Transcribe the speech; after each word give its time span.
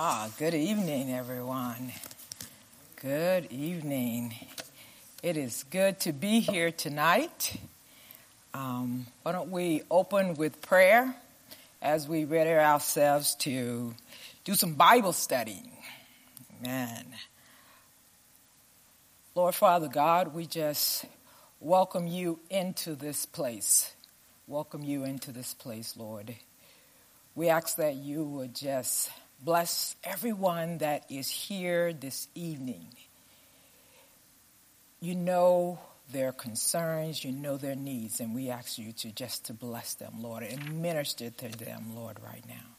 Ah, 0.00 0.30
good 0.38 0.54
evening, 0.54 1.12
everyone. 1.12 1.92
Good 3.02 3.50
evening. 3.50 4.32
It 5.24 5.36
is 5.36 5.64
good 5.72 5.98
to 6.02 6.12
be 6.12 6.38
here 6.38 6.70
tonight. 6.70 7.58
Um, 8.54 9.08
why 9.24 9.32
don't 9.32 9.50
we 9.50 9.82
open 9.90 10.34
with 10.34 10.62
prayer 10.62 11.16
as 11.82 12.06
we 12.06 12.24
ready 12.24 12.52
ourselves 12.52 13.34
to 13.40 13.92
do 14.44 14.54
some 14.54 14.74
Bible 14.74 15.12
study? 15.12 15.64
Amen. 16.60 17.04
Lord 19.34 19.56
Father 19.56 19.88
God, 19.88 20.32
we 20.32 20.46
just 20.46 21.06
welcome 21.58 22.06
you 22.06 22.38
into 22.50 22.94
this 22.94 23.26
place. 23.26 23.92
Welcome 24.46 24.84
you 24.84 25.02
into 25.02 25.32
this 25.32 25.54
place, 25.54 25.96
Lord. 25.96 26.36
We 27.34 27.48
ask 27.48 27.74
that 27.78 27.96
you 27.96 28.22
would 28.22 28.54
just 28.54 29.10
bless 29.42 29.96
everyone 30.02 30.78
that 30.78 31.04
is 31.10 31.28
here 31.28 31.92
this 31.92 32.28
evening. 32.34 32.88
You 35.00 35.14
know 35.14 35.78
their 36.10 36.32
concerns, 36.32 37.24
you 37.24 37.32
know 37.32 37.56
their 37.56 37.76
needs, 37.76 38.20
and 38.20 38.34
we 38.34 38.50
ask 38.50 38.78
you 38.78 38.92
to 38.92 39.12
just 39.12 39.46
to 39.46 39.52
bless 39.52 39.94
them, 39.94 40.14
Lord, 40.22 40.42
and 40.42 40.82
minister 40.82 41.30
to 41.30 41.48
them, 41.48 41.94
Lord, 41.94 42.16
right 42.24 42.44
now. 42.48 42.76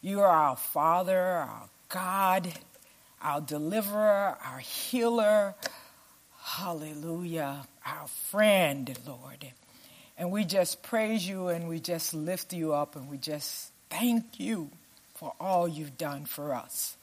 You 0.00 0.20
are 0.20 0.28
our 0.28 0.56
Father, 0.56 1.20
our 1.20 1.68
God, 1.88 2.50
our 3.20 3.40
deliverer, 3.40 4.36
our 4.44 4.58
healer. 4.58 5.54
Hallelujah. 6.42 7.66
Our 7.84 8.06
friend, 8.30 8.98
Lord. 9.06 9.46
And 10.16 10.30
we 10.30 10.44
just 10.44 10.82
praise 10.82 11.26
you 11.26 11.48
and 11.48 11.68
we 11.68 11.80
just 11.80 12.14
lift 12.14 12.52
you 12.52 12.72
up 12.72 12.96
and 12.96 13.08
we 13.08 13.18
just 13.18 13.72
thank 13.90 14.40
you 14.40 14.70
for 15.20 15.34
all 15.38 15.68
you've 15.68 15.98
done 15.98 16.24
for 16.24 16.54
us. 16.54 16.96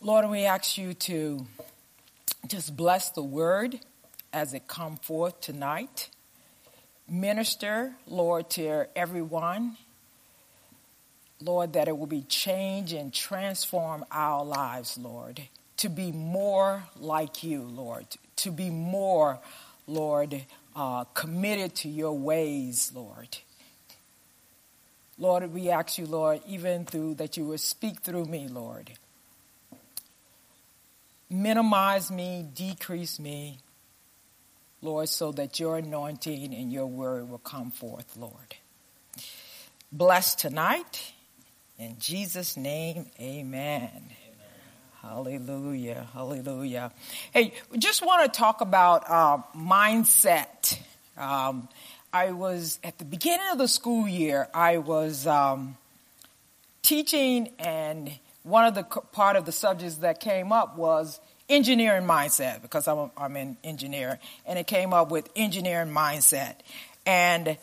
Lord, 0.00 0.28
we 0.28 0.46
ask 0.46 0.76
you 0.76 0.94
to 0.94 1.46
just 2.48 2.76
bless 2.76 3.10
the 3.10 3.22
word 3.22 3.78
as 4.32 4.52
it 4.52 4.66
come 4.66 4.96
forth 4.96 5.40
tonight. 5.40 6.10
Minister, 7.08 7.94
Lord, 8.08 8.50
to 8.50 8.88
everyone. 8.98 9.76
Lord, 11.40 11.74
that 11.74 11.86
it 11.86 11.96
will 11.96 12.08
be 12.08 12.22
change 12.22 12.92
and 12.92 13.14
transform 13.14 14.04
our 14.10 14.44
lives, 14.44 14.98
Lord, 14.98 15.40
to 15.76 15.88
be 15.88 16.10
more 16.10 16.82
like 16.98 17.44
you, 17.44 17.62
Lord, 17.62 18.06
to 18.38 18.50
be 18.50 18.70
more, 18.70 19.38
Lord, 19.86 20.42
uh, 20.74 21.04
committed 21.04 21.76
to 21.76 21.88
your 21.88 22.18
ways, 22.18 22.90
Lord. 22.92 23.38
Lord, 25.18 25.52
we 25.52 25.68
ask 25.70 25.98
you, 25.98 26.06
Lord, 26.06 26.40
even 26.46 26.84
through 26.84 27.14
that 27.14 27.36
you 27.36 27.44
will 27.44 27.58
speak 27.58 28.00
through 28.00 28.26
me, 28.26 28.46
Lord. 28.46 28.92
Minimize 31.28 32.10
me, 32.10 32.46
decrease 32.54 33.18
me, 33.18 33.58
Lord, 34.80 35.08
so 35.08 35.32
that 35.32 35.58
your 35.58 35.78
anointing 35.78 36.54
and 36.54 36.72
your 36.72 36.86
word 36.86 37.28
will 37.28 37.38
come 37.38 37.70
forth, 37.72 38.16
Lord. 38.16 38.54
Bless 39.90 40.36
tonight. 40.36 41.12
In 41.78 41.96
Jesus' 41.98 42.56
name, 42.56 43.06
amen. 43.20 43.90
amen. 43.90 44.08
Hallelujah. 45.02 46.06
Hallelujah. 46.12 46.92
Hey, 47.32 47.52
we 47.70 47.78
just 47.78 48.04
want 48.04 48.32
to 48.32 48.38
talk 48.38 48.60
about 48.60 49.04
uh, 49.08 49.38
mindset. 49.56 50.78
Um, 51.16 51.68
I 52.12 52.32
was 52.32 52.78
at 52.82 52.98
the 52.98 53.04
beginning 53.04 53.46
of 53.52 53.58
the 53.58 53.68
school 53.68 54.08
year. 54.08 54.48
I 54.54 54.78
was 54.78 55.26
um, 55.26 55.76
teaching, 56.82 57.50
and 57.58 58.10
one 58.44 58.64
of 58.64 58.74
the 58.74 58.84
part 58.84 59.36
of 59.36 59.44
the 59.44 59.52
subjects 59.52 59.96
that 59.96 60.18
came 60.18 60.50
up 60.50 60.78
was 60.78 61.20
engineering 61.50 62.06
mindset 62.06 62.62
because 62.62 62.88
I'm, 62.88 63.10
I'm 63.16 63.36
in 63.36 63.58
engineering, 63.62 64.18
and 64.46 64.58
it 64.58 64.66
came 64.66 64.94
up 64.94 65.10
with 65.10 65.28
engineering 65.36 65.90
mindset, 65.90 66.54
and 67.04 67.58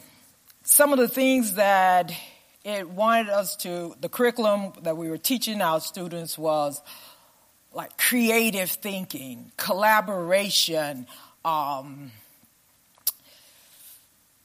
some 0.63 0.94
of 0.94 1.00
the 1.00 1.07
things 1.07 1.55
that 1.55 2.11
it 2.63 2.89
wanted 2.89 3.29
us 3.29 3.55
to 3.57 3.95
the 4.00 4.09
curriculum 4.09 4.73
that 4.84 4.95
we 4.95 5.09
were 5.09 5.17
teaching 5.17 5.61
our 5.61 5.79
students 5.79 6.38
was 6.38 6.81
like 7.73 7.97
creative 7.97 8.69
thinking, 8.69 9.51
collaboration. 9.57 11.07
Um, 11.44 12.11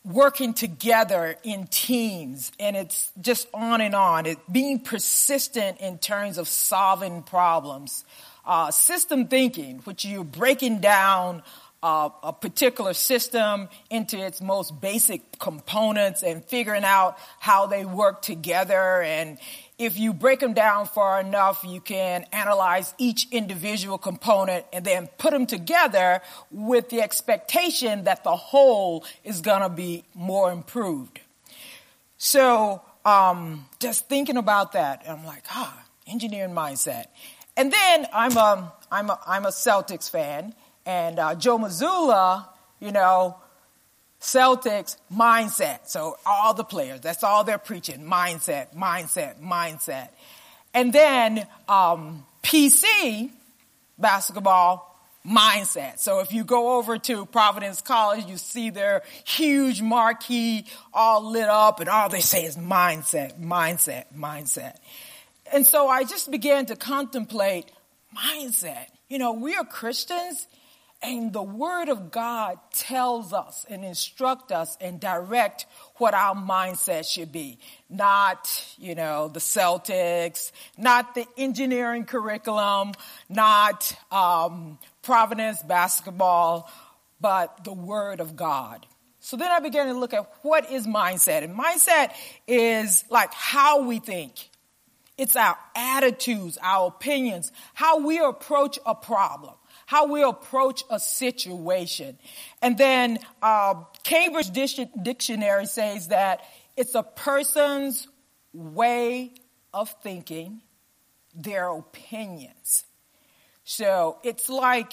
working 0.04 0.54
together 0.54 1.36
in 1.42 1.66
teams 1.66 2.52
and 2.58 2.74
it's 2.76 3.10
just 3.20 3.48
on 3.52 3.80
and 3.80 3.94
on. 3.94 4.26
It, 4.26 4.38
being 4.50 4.80
persistent 4.80 5.78
in 5.78 5.98
terms 5.98 6.38
of 6.38 6.48
solving 6.48 7.22
problems. 7.22 8.04
Uh, 8.44 8.70
system 8.70 9.28
thinking, 9.28 9.78
which 9.80 10.04
you're 10.04 10.24
breaking 10.24 10.80
down 10.80 11.42
uh, 11.82 12.10
a 12.22 12.32
particular 12.32 12.92
system 12.92 13.68
into 13.88 14.18
its 14.18 14.40
most 14.40 14.80
basic 14.80 15.38
components 15.38 16.22
and 16.22 16.44
figuring 16.44 16.84
out 16.84 17.18
how 17.38 17.66
they 17.66 17.84
work 17.84 18.22
together 18.22 19.02
and 19.02 19.38
if 19.80 19.98
you 19.98 20.12
break 20.12 20.40
them 20.40 20.52
down 20.52 20.84
far 20.84 21.18
enough, 21.20 21.64
you 21.64 21.80
can 21.80 22.26
analyze 22.32 22.92
each 22.98 23.26
individual 23.32 23.96
component 23.96 24.66
and 24.74 24.84
then 24.84 25.08
put 25.16 25.32
them 25.32 25.46
together 25.46 26.20
with 26.50 26.90
the 26.90 27.00
expectation 27.00 28.04
that 28.04 28.22
the 28.22 28.36
whole 28.36 29.06
is 29.24 29.40
going 29.40 29.62
to 29.62 29.70
be 29.70 30.04
more 30.14 30.52
improved. 30.52 31.20
So, 32.18 32.82
um, 33.06 33.66
just 33.78 34.06
thinking 34.06 34.36
about 34.36 34.72
that, 34.72 35.02
I'm 35.08 35.24
like, 35.24 35.44
ah, 35.50 35.82
engineering 36.06 36.52
mindset. 36.52 37.06
And 37.56 37.72
then 37.72 38.06
I'm 38.12 38.36
a, 38.36 38.74
I'm 38.92 39.08
a, 39.08 39.18
I'm 39.26 39.46
a 39.46 39.50
Celtics 39.50 40.10
fan, 40.10 40.54
and 40.84 41.18
uh, 41.18 41.34
Joe 41.36 41.56
Mazzulla, 41.56 42.46
you 42.80 42.92
know, 42.92 43.36
Celtics 44.20 44.96
mindset. 45.12 45.88
So 45.88 46.16
all 46.26 46.54
the 46.54 46.64
players, 46.64 47.00
that's 47.00 47.24
all 47.24 47.44
they're 47.44 47.58
preaching. 47.58 48.04
Mindset, 48.04 48.74
mindset, 48.74 49.40
mindset. 49.40 50.08
And 50.74 50.92
then, 50.92 51.46
um, 51.68 52.24
PC 52.42 53.30
basketball 53.98 54.86
mindset. 55.26 55.98
So 55.98 56.20
if 56.20 56.32
you 56.32 56.44
go 56.44 56.78
over 56.78 56.98
to 56.98 57.26
Providence 57.26 57.80
College, 57.80 58.24
you 58.26 58.36
see 58.36 58.70
their 58.70 59.02
huge 59.24 59.82
marquee 59.82 60.66
all 60.94 61.30
lit 61.30 61.48
up 61.48 61.80
and 61.80 61.88
all 61.88 62.08
they 62.08 62.20
say 62.20 62.44
is 62.44 62.56
mindset, 62.56 63.38
mindset, 63.38 64.04
mindset. 64.16 64.76
And 65.52 65.66
so 65.66 65.88
I 65.88 66.04
just 66.04 66.30
began 66.30 66.66
to 66.66 66.76
contemplate 66.76 67.70
mindset. 68.16 68.86
You 69.08 69.18
know, 69.18 69.32
we 69.32 69.56
are 69.56 69.64
Christians 69.64 70.46
and 71.02 71.32
the 71.32 71.42
word 71.42 71.88
of 71.88 72.10
God 72.10 72.58
tells 72.72 73.32
us 73.32 73.64
and 73.70 73.84
instruct 73.84 74.52
us 74.52 74.76
and 74.80 75.00
direct 75.00 75.64
what 75.96 76.12
our 76.12 76.34
mindset 76.34 77.10
should 77.10 77.32
be. 77.32 77.58
Not, 77.88 78.74
you 78.78 78.94
know, 78.94 79.28
the 79.28 79.40
Celtics, 79.40 80.52
not 80.76 81.14
the 81.14 81.26
engineering 81.38 82.04
curriculum, 82.04 82.92
not 83.30 83.96
um, 84.12 84.78
Providence 85.02 85.62
basketball, 85.62 86.70
but 87.18 87.64
the 87.64 87.72
word 87.72 88.20
of 88.20 88.36
God. 88.36 88.86
So 89.20 89.38
then 89.38 89.50
I 89.50 89.60
began 89.60 89.86
to 89.86 89.94
look 89.94 90.12
at 90.12 90.30
what 90.42 90.70
is 90.70 90.86
mindset. 90.86 91.42
And 91.44 91.58
mindset 91.58 92.12
is 92.46 93.04
like 93.08 93.32
how 93.32 93.86
we 93.86 94.00
think. 94.00 94.34
It's 95.16 95.36
our 95.36 95.56
attitudes, 95.74 96.58
our 96.62 96.88
opinions, 96.88 97.52
how 97.74 98.06
we 98.06 98.18
approach 98.18 98.78
a 98.84 98.94
problem 98.94 99.54
how 99.90 100.06
we 100.06 100.22
approach 100.22 100.84
a 100.88 101.00
situation. 101.00 102.16
And 102.62 102.78
then 102.78 103.18
uh, 103.42 103.74
Cambridge 104.04 104.52
Dictionary 104.52 105.66
says 105.66 106.06
that 106.08 106.42
it's 106.76 106.94
a 106.94 107.02
person's 107.02 108.06
way 108.52 109.32
of 109.74 109.92
thinking, 110.04 110.60
their 111.34 111.70
opinions. 111.70 112.84
So 113.64 114.18
it's 114.22 114.48
like, 114.48 114.92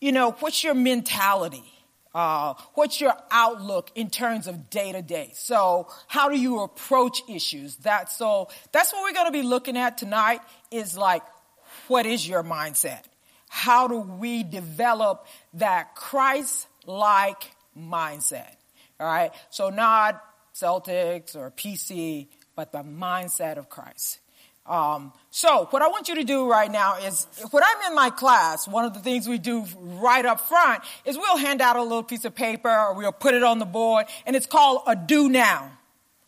you 0.00 0.10
know, 0.10 0.32
what's 0.40 0.64
your 0.64 0.74
mentality? 0.74 1.72
Uh, 2.12 2.54
what's 2.74 3.00
your 3.00 3.14
outlook 3.30 3.92
in 3.94 4.10
terms 4.10 4.48
of 4.48 4.68
day 4.68 4.90
to 4.90 5.02
day? 5.02 5.30
So 5.34 5.86
how 6.08 6.28
do 6.28 6.36
you 6.36 6.62
approach 6.62 7.22
issues? 7.28 7.76
That 7.76 8.10
so 8.10 8.48
that's 8.72 8.92
what 8.92 9.04
we're 9.04 9.14
going 9.14 9.26
to 9.26 9.32
be 9.32 9.42
looking 9.46 9.76
at 9.76 9.96
tonight. 9.96 10.40
Is 10.72 10.98
like, 10.98 11.22
what 11.86 12.04
is 12.04 12.26
your 12.26 12.42
mindset? 12.42 13.02
How 13.54 13.86
do 13.86 14.00
we 14.00 14.42
develop 14.42 15.28
that 15.54 15.94
Christ-like 15.94 17.54
mindset? 17.78 18.50
All 18.98 19.06
right. 19.06 19.30
So 19.50 19.70
not 19.70 20.20
Celtics 20.52 21.36
or 21.36 21.52
PC, 21.52 22.26
but 22.56 22.72
the 22.72 22.82
mindset 22.82 23.56
of 23.56 23.68
Christ. 23.68 24.18
Um, 24.66 25.12
so 25.30 25.68
what 25.70 25.82
I 25.82 25.86
want 25.86 26.08
you 26.08 26.16
to 26.16 26.24
do 26.24 26.50
right 26.50 26.68
now 26.68 26.96
is 26.96 27.28
when 27.52 27.62
I'm 27.62 27.92
in 27.92 27.94
my 27.94 28.10
class, 28.10 28.66
one 28.66 28.86
of 28.86 28.92
the 28.92 28.98
things 28.98 29.28
we 29.28 29.38
do 29.38 29.64
right 29.76 30.26
up 30.26 30.40
front 30.48 30.82
is 31.04 31.16
we'll 31.16 31.36
hand 31.36 31.60
out 31.60 31.76
a 31.76 31.82
little 31.82 32.02
piece 32.02 32.24
of 32.24 32.34
paper 32.34 32.68
or 32.68 32.94
we'll 32.94 33.12
put 33.12 33.34
it 33.34 33.44
on 33.44 33.60
the 33.60 33.66
board 33.66 34.06
and 34.26 34.34
it's 34.34 34.46
called 34.46 34.82
a 34.88 34.96
do 34.96 35.28
now. 35.28 35.70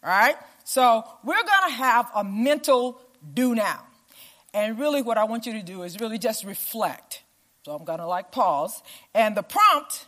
All 0.05 0.11
right. 0.11 0.37
So 0.62 1.02
we're 1.25 1.34
going 1.34 1.70
to 1.70 1.75
have 1.75 2.08
a 2.14 2.22
mental 2.22 3.00
do 3.34 3.56
now. 3.56 3.86
And 4.54 4.78
really, 4.78 5.02
what 5.02 5.19
I 5.19 5.25
want 5.25 5.46
you 5.46 5.52
to 5.52 5.62
do 5.62 5.82
is 5.82 6.00
really 6.00 6.19
just 6.19 6.44
reflect. 6.44 7.22
So 7.64 7.75
I'm 7.75 7.84
going 7.84 7.98
to 7.98 8.06
like 8.06 8.31
pause. 8.31 8.82
And 9.14 9.37
the 9.37 9.43
prompt 9.43 10.06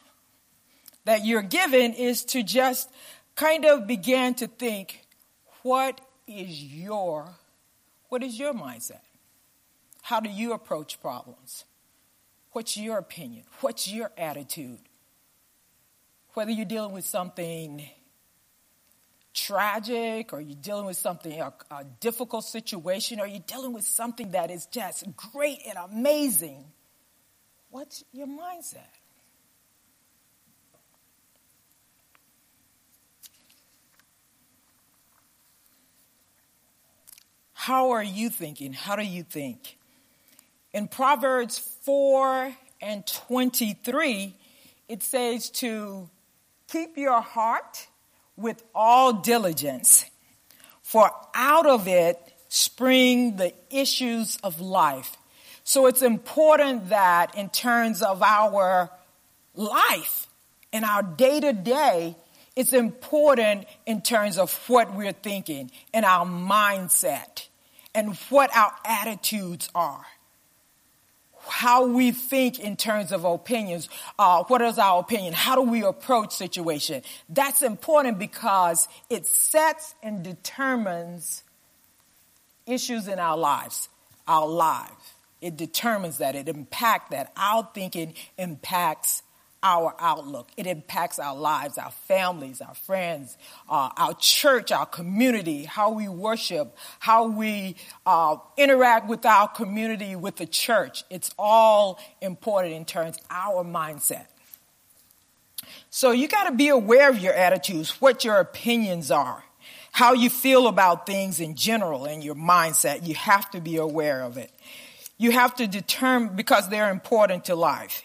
that 1.05 1.25
you're 1.25 1.43
given 1.43 1.93
is 1.93 2.25
to 2.27 2.43
just 2.43 2.91
kind 3.35 3.65
of 3.65 3.87
begin 3.87 4.35
to 4.35 4.47
think 4.47 5.07
what 5.63 6.01
is 6.27 6.63
your 6.63 7.35
what 8.09 8.23
is 8.23 8.39
your 8.39 8.55
mindset? 8.55 9.01
How 10.03 10.21
do 10.21 10.31
you 10.31 10.53
approach 10.53 11.01
problems? 11.01 11.65
What's 12.53 12.77
your 12.77 12.99
opinion? 12.99 13.45
What's 13.61 13.87
your 13.87 14.11
attitude? 14.17 14.81
Whether 16.33 16.51
you're 16.51 16.65
dealing 16.65 16.93
with 16.93 17.05
something 17.05 17.89
tragic 19.35 20.33
or 20.33 20.41
you're 20.41 20.57
dealing 20.61 20.87
with 20.87 20.97
something, 20.97 21.41
a, 21.41 21.53
a 21.71 21.85
difficult 22.01 22.45
situation, 22.45 23.21
or 23.21 23.27
you're 23.27 23.41
dealing 23.47 23.73
with 23.73 23.85
something 23.85 24.33
that 24.33 24.51
is 24.51 24.67
just 24.67 25.05
great 25.17 25.61
and 25.67 25.79
amazing, 25.79 26.65
what's 27.71 28.05
your 28.13 28.27
mindset? 28.27 28.79
How 37.69 37.91
are 37.91 38.03
you 38.03 38.31
thinking? 38.31 38.73
How 38.73 38.97
do 38.97 39.05
you 39.05 39.23
think? 39.23 39.77
In 40.73 40.89
Proverbs 40.89 41.59
4 41.59 42.55
and 42.81 43.07
23, 43.07 44.35
it 44.89 45.03
says 45.03 45.51
to 45.51 46.09
keep 46.69 46.97
your 46.97 47.21
heart 47.21 47.88
with 48.39 48.63
all 48.75 49.13
diligence, 49.15 50.07
for 50.83 51.11
out 51.35 51.67
of 51.67 51.89
it 51.89 52.19
spring 52.49 53.37
the 53.37 53.53
issues 53.69 54.39
of 54.43 54.61
life. 54.61 55.17
So 55.65 55.87
it's 55.87 56.01
important 56.01 56.89
that 56.89 57.35
in 57.37 57.51
terms 57.51 58.01
of 58.01 58.23
our 58.23 58.91
life 59.55 60.27
and 60.73 60.85
our 60.85 61.03
day 61.03 61.41
to 61.41 61.53
day, 61.53 62.17
it's 62.57 62.73
important 62.73 63.67
in 63.85 64.01
terms 64.01 64.39
of 64.39 64.53
what 64.69 64.95
we're 64.95 65.13
thinking 65.13 65.71
and 65.93 66.05
our 66.05 66.25
mindset 66.25 67.49
and 67.95 68.17
what 68.31 68.55
our 68.57 68.73
attitudes 68.85 69.69
are. 69.75 70.05
How 71.49 71.87
we 71.87 72.11
think 72.13 72.59
in 72.59 72.77
terms 72.77 73.13
of 73.13 73.25
opinions. 73.25 73.89
Uh, 74.19 74.45
what 74.45 74.61
is 74.63 74.79
our 74.79 75.01
opinion? 75.01 75.33
How 75.33 75.55
do 75.55 75.63
we 75.63 75.83
approach 75.83 76.33
situation? 76.33 77.03
That's 77.29 77.63
important 77.63 78.19
because 78.19 78.89
it 79.11 79.27
sets 79.27 79.95
and 80.03 80.23
determines 80.23 81.43
issues 82.67 83.09
in 83.09 83.19
our 83.19 83.37
lives, 83.37 83.89
our 84.27 84.47
lives. 84.47 85.15
It 85.41 85.57
determines 85.57 86.19
that. 86.19 86.35
It 86.35 86.49
impacts 86.49 87.11
that. 87.11 87.33
Our 87.37 87.69
thinking 87.73 88.15
impacts 88.37 89.23
our 89.63 89.95
outlook. 89.99 90.51
It 90.57 90.67
impacts 90.67 91.19
our 91.19 91.35
lives, 91.35 91.79
our 91.79 91.91
families, 91.91 92.61
our 92.61 92.75
friends, 92.75 93.37
uh, 93.69 93.91
our 93.97 94.15
church, 94.15 94.71
our 94.71 94.87
community, 94.87 95.65
how 95.65 95.91
we 95.91 96.09
worship, 96.09 96.77
how 97.01 97.29
we 97.29 97.77
uh, 98.07 98.37
interact 98.57 99.09
with 99.09 99.27
our 99.27 99.49
community, 99.49 100.15
with 100.17 100.37
the 100.37 100.47
church. 100.47 101.05
It's 101.11 101.35
all 101.39 101.99
important 102.21 102.75
in 102.75 102.85
terms 102.85 103.17
of 103.17 103.25
our 103.31 103.65
mindset. 103.65 104.27
So 105.91 106.13
you 106.13 106.29
got 106.29 106.45
to 106.45 106.55
be 106.55 106.69
aware 106.69 107.11
of 107.11 107.19
your 107.19 107.35
attitudes, 107.35 108.01
what 108.01 108.25
your 108.25 108.37
opinions 108.37 109.11
are, 109.11 109.45
how 109.91 110.13
you 110.13 110.31
feel 110.31 110.69
about 110.69 111.07
things 111.07 111.41
in 111.41 111.57
general, 111.57 112.05
and 112.05 112.23
your 112.23 112.37
mindset. 112.37 113.07
You 113.07 113.15
have 113.15 113.51
to 113.51 113.61
be 113.61 113.77
aware 113.77 114.23
of 114.23 114.37
it. 114.37 114.53
You 115.17 115.33
have 115.33 115.57
to 115.57 115.67
determine 115.67 116.37
because 116.37 116.69
they're 116.69 116.91
important 116.91 117.47
to 117.47 117.57
life. 117.57 118.05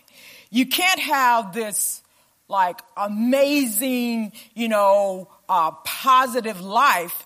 You 0.53 0.67
can't 0.67 0.99
have 0.99 1.51
this 1.51 2.03
like 2.47 2.79
amazing, 2.95 4.33
you 4.53 4.67
know, 4.67 5.27
uh, 5.49 5.71
positive 5.83 6.61
life 6.61 7.25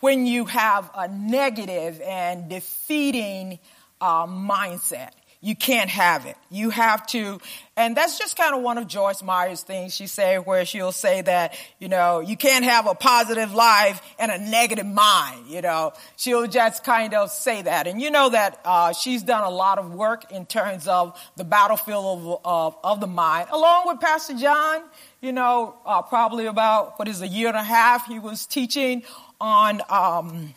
when 0.00 0.26
you 0.26 0.46
have 0.46 0.90
a 0.92 1.06
negative 1.06 2.00
and 2.00 2.48
defeating 2.48 3.60
uh, 4.00 4.26
mindset. 4.26 5.10
You 5.44 5.54
can't 5.54 5.90
have 5.90 6.24
it. 6.24 6.38
You 6.50 6.70
have 6.70 7.06
to, 7.08 7.38
and 7.76 7.94
that's 7.94 8.18
just 8.18 8.34
kind 8.34 8.54
of 8.54 8.62
one 8.62 8.78
of 8.78 8.86
Joyce 8.86 9.22
Meyer's 9.22 9.62
things 9.62 9.94
she 9.94 10.06
say 10.06 10.38
where 10.38 10.64
she'll 10.64 10.90
say 10.90 11.20
that, 11.20 11.54
you 11.78 11.86
know, 11.86 12.20
you 12.20 12.34
can't 12.34 12.64
have 12.64 12.86
a 12.86 12.94
positive 12.94 13.52
life 13.52 14.00
and 14.18 14.32
a 14.32 14.38
negative 14.38 14.86
mind, 14.86 15.48
you 15.48 15.60
know. 15.60 15.92
She'll 16.16 16.46
just 16.46 16.82
kind 16.82 17.12
of 17.12 17.30
say 17.30 17.60
that. 17.60 17.86
And 17.86 18.00
you 18.00 18.10
know 18.10 18.30
that, 18.30 18.58
uh, 18.64 18.94
she's 18.94 19.22
done 19.22 19.44
a 19.44 19.50
lot 19.50 19.76
of 19.78 19.92
work 19.92 20.32
in 20.32 20.46
terms 20.46 20.88
of 20.88 21.14
the 21.36 21.44
battlefield 21.44 22.06
of, 22.06 22.40
of, 22.42 22.76
of 22.82 23.00
the 23.00 23.06
mind, 23.06 23.50
along 23.52 23.82
with 23.84 24.00
Pastor 24.00 24.38
John, 24.38 24.80
you 25.20 25.32
know, 25.32 25.76
uh, 25.84 26.00
probably 26.00 26.46
about, 26.46 26.98
what 26.98 27.06
is 27.06 27.20
a 27.20 27.28
year 27.28 27.48
and 27.48 27.56
a 27.58 27.62
half, 27.62 28.06
he 28.06 28.18
was 28.18 28.46
teaching 28.46 29.02
on, 29.42 29.82
um, 29.90 30.54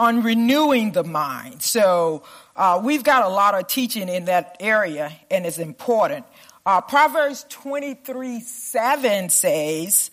on 0.00 0.24
renewing 0.24 0.90
the 0.90 1.04
mind. 1.04 1.62
So, 1.62 2.24
uh, 2.60 2.78
we've 2.84 3.02
got 3.02 3.24
a 3.24 3.28
lot 3.30 3.54
of 3.54 3.66
teaching 3.68 4.10
in 4.10 4.26
that 4.26 4.58
area, 4.60 5.10
and 5.30 5.46
it's 5.46 5.56
important. 5.56 6.26
Uh, 6.66 6.82
Proverbs 6.82 7.46
23 7.48 8.40
7 8.40 9.30
says, 9.30 10.10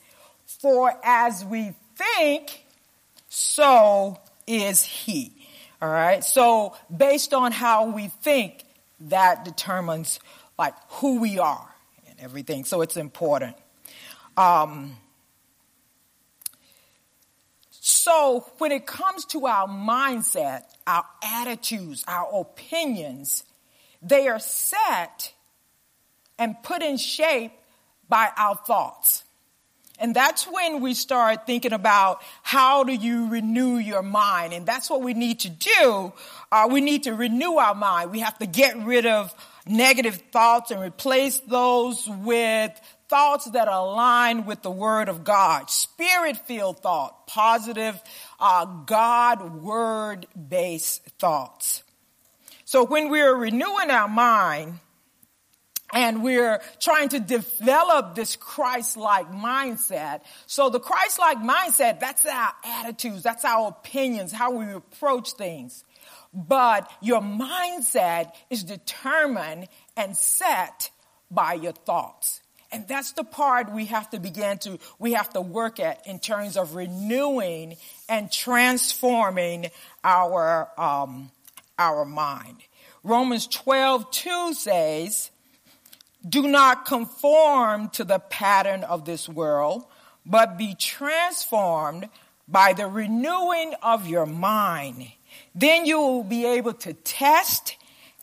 For 0.62 0.94
as 1.04 1.44
we 1.44 1.74
think, 1.98 2.66
so 3.28 4.18
is 4.48 4.82
he. 4.82 5.34
All 5.82 5.90
right. 5.90 6.24
So 6.24 6.78
based 6.96 7.34
on 7.34 7.52
how 7.52 7.90
we 7.90 8.08
think, 8.08 8.64
that 9.02 9.44
determines 9.44 10.22
like 10.58 10.74
who 10.88 11.20
we 11.20 11.40
are 11.40 11.68
and 12.08 12.18
everything. 12.22 12.64
So 12.64 12.80
it's 12.80 12.96
important. 12.96 13.58
Um, 14.38 14.96
so 17.88 18.46
when 18.58 18.74
it 18.74 18.86
comes 18.86 19.24
to 19.26 19.48
our 19.48 19.66
mindset, 19.66 20.64
our 20.86 21.06
attitudes, 21.24 22.04
our 22.06 22.28
opinions, 22.42 23.46
they 24.02 24.28
are 24.28 24.40
set 24.40 25.32
and 26.38 26.62
put 26.64 26.82
in 26.82 26.98
shape 26.98 27.54
by 28.10 28.30
our 28.36 28.56
thoughts. 28.56 29.24
And 30.00 30.14
that's 30.14 30.46
when 30.46 30.82
we 30.82 30.94
start 30.94 31.48
thinking 31.48 31.72
about 31.72 32.22
how 32.44 32.84
do 32.84 32.94
you 32.94 33.30
renew 33.30 33.78
your 33.78 34.04
mind? 34.04 34.52
And 34.52 34.66
that's 34.66 34.90
what 34.90 35.02
we 35.02 35.14
need 35.14 35.40
to 35.40 35.50
do. 35.50 36.12
Uh, 36.52 36.68
we 36.70 36.82
need 36.82 37.04
to 37.04 37.14
renew 37.14 37.54
our 37.54 37.74
mind. 37.74 38.12
We 38.12 38.20
have 38.20 38.38
to 38.40 38.46
get 38.46 38.78
rid 38.78 39.06
of 39.06 39.34
negative 39.66 40.22
thoughts 40.34 40.72
and 40.72 40.82
replace 40.82 41.40
those 41.40 42.06
with 42.08 42.78
thoughts 43.10 43.46
that 43.52 43.68
align 43.68 44.46
with 44.46 44.62
the 44.62 44.72
word 44.72 45.10
of 45.10 45.24
God, 45.24 45.70
spirit 45.70 46.38
filled 46.46 46.80
thought, 46.82 47.28
positive, 47.28 48.02
uh, 48.40 48.66
God 48.66 49.62
word 49.62 50.28
based 50.50 51.04
thoughts. 51.20 51.84
So 52.66 52.84
when 52.84 53.10
we're 53.10 53.36
renewing 53.36 53.90
our 53.90 54.10
mind 54.10 54.80
and 55.94 56.22
we're 56.22 56.60
trying 56.82 57.08
to 57.10 57.20
develop 57.20 58.14
this 58.14 58.36
Christ-like 58.36 59.32
mindset, 59.32 60.22
so 60.46 60.70
the 60.70 60.82
Christ-like 60.82 61.38
mindset, 61.38 62.02
that's 62.02 62.26
our 62.26 62.52
attitudes, 62.66 63.24
that's 63.24 63.46
our 63.46 63.70
opinions, 63.70 64.34
how 64.34 64.52
we 64.52 64.74
approach 64.74 65.32
things. 65.32 65.86
But 66.34 66.92
your 67.02 67.22
mindset 67.22 68.34
is 68.50 68.66
determined 68.66 69.70
and 69.96 70.16
set 70.16 70.92
by 71.32 71.54
your 71.54 71.72
thoughts. 71.72 72.42
And 72.72 72.88
that's 72.88 73.14
the 73.14 73.24
part 73.24 73.72
we 73.72 73.86
have 73.86 74.10
to 74.10 74.20
begin 74.20 74.58
to, 74.60 74.78
we 75.00 75.14
have 75.14 75.30
to 75.34 75.42
work 75.42 75.80
at 75.80 76.06
in 76.06 76.20
terms 76.20 76.58
of 76.58 76.76
renewing 76.76 77.78
and 78.10 78.32
transforming 78.32 79.68
our, 80.04 80.70
um, 80.78 81.32
our 81.80 82.06
mind. 82.06 82.58
Romans 83.04 83.48
12, 83.48 84.12
2 84.12 84.54
says, 84.54 85.32
do 86.28 86.48
not 86.48 86.86
conform 86.86 87.90
to 87.90 88.04
the 88.04 88.20
pattern 88.20 88.84
of 88.84 89.06
this 89.06 89.30
world, 89.30 89.86
but 90.26 90.58
be 90.58 90.76
transformed 90.76 92.10
by 92.48 92.74
the 92.74 92.88
renewing 92.88 93.74
of 93.82 94.08
your 94.08 94.26
mind. 94.26 95.12
Then 95.56 95.86
you 95.86 96.00
will 96.00 96.24
be 96.24 96.46
able 96.46 96.74
to 96.74 96.94
test 96.94 97.78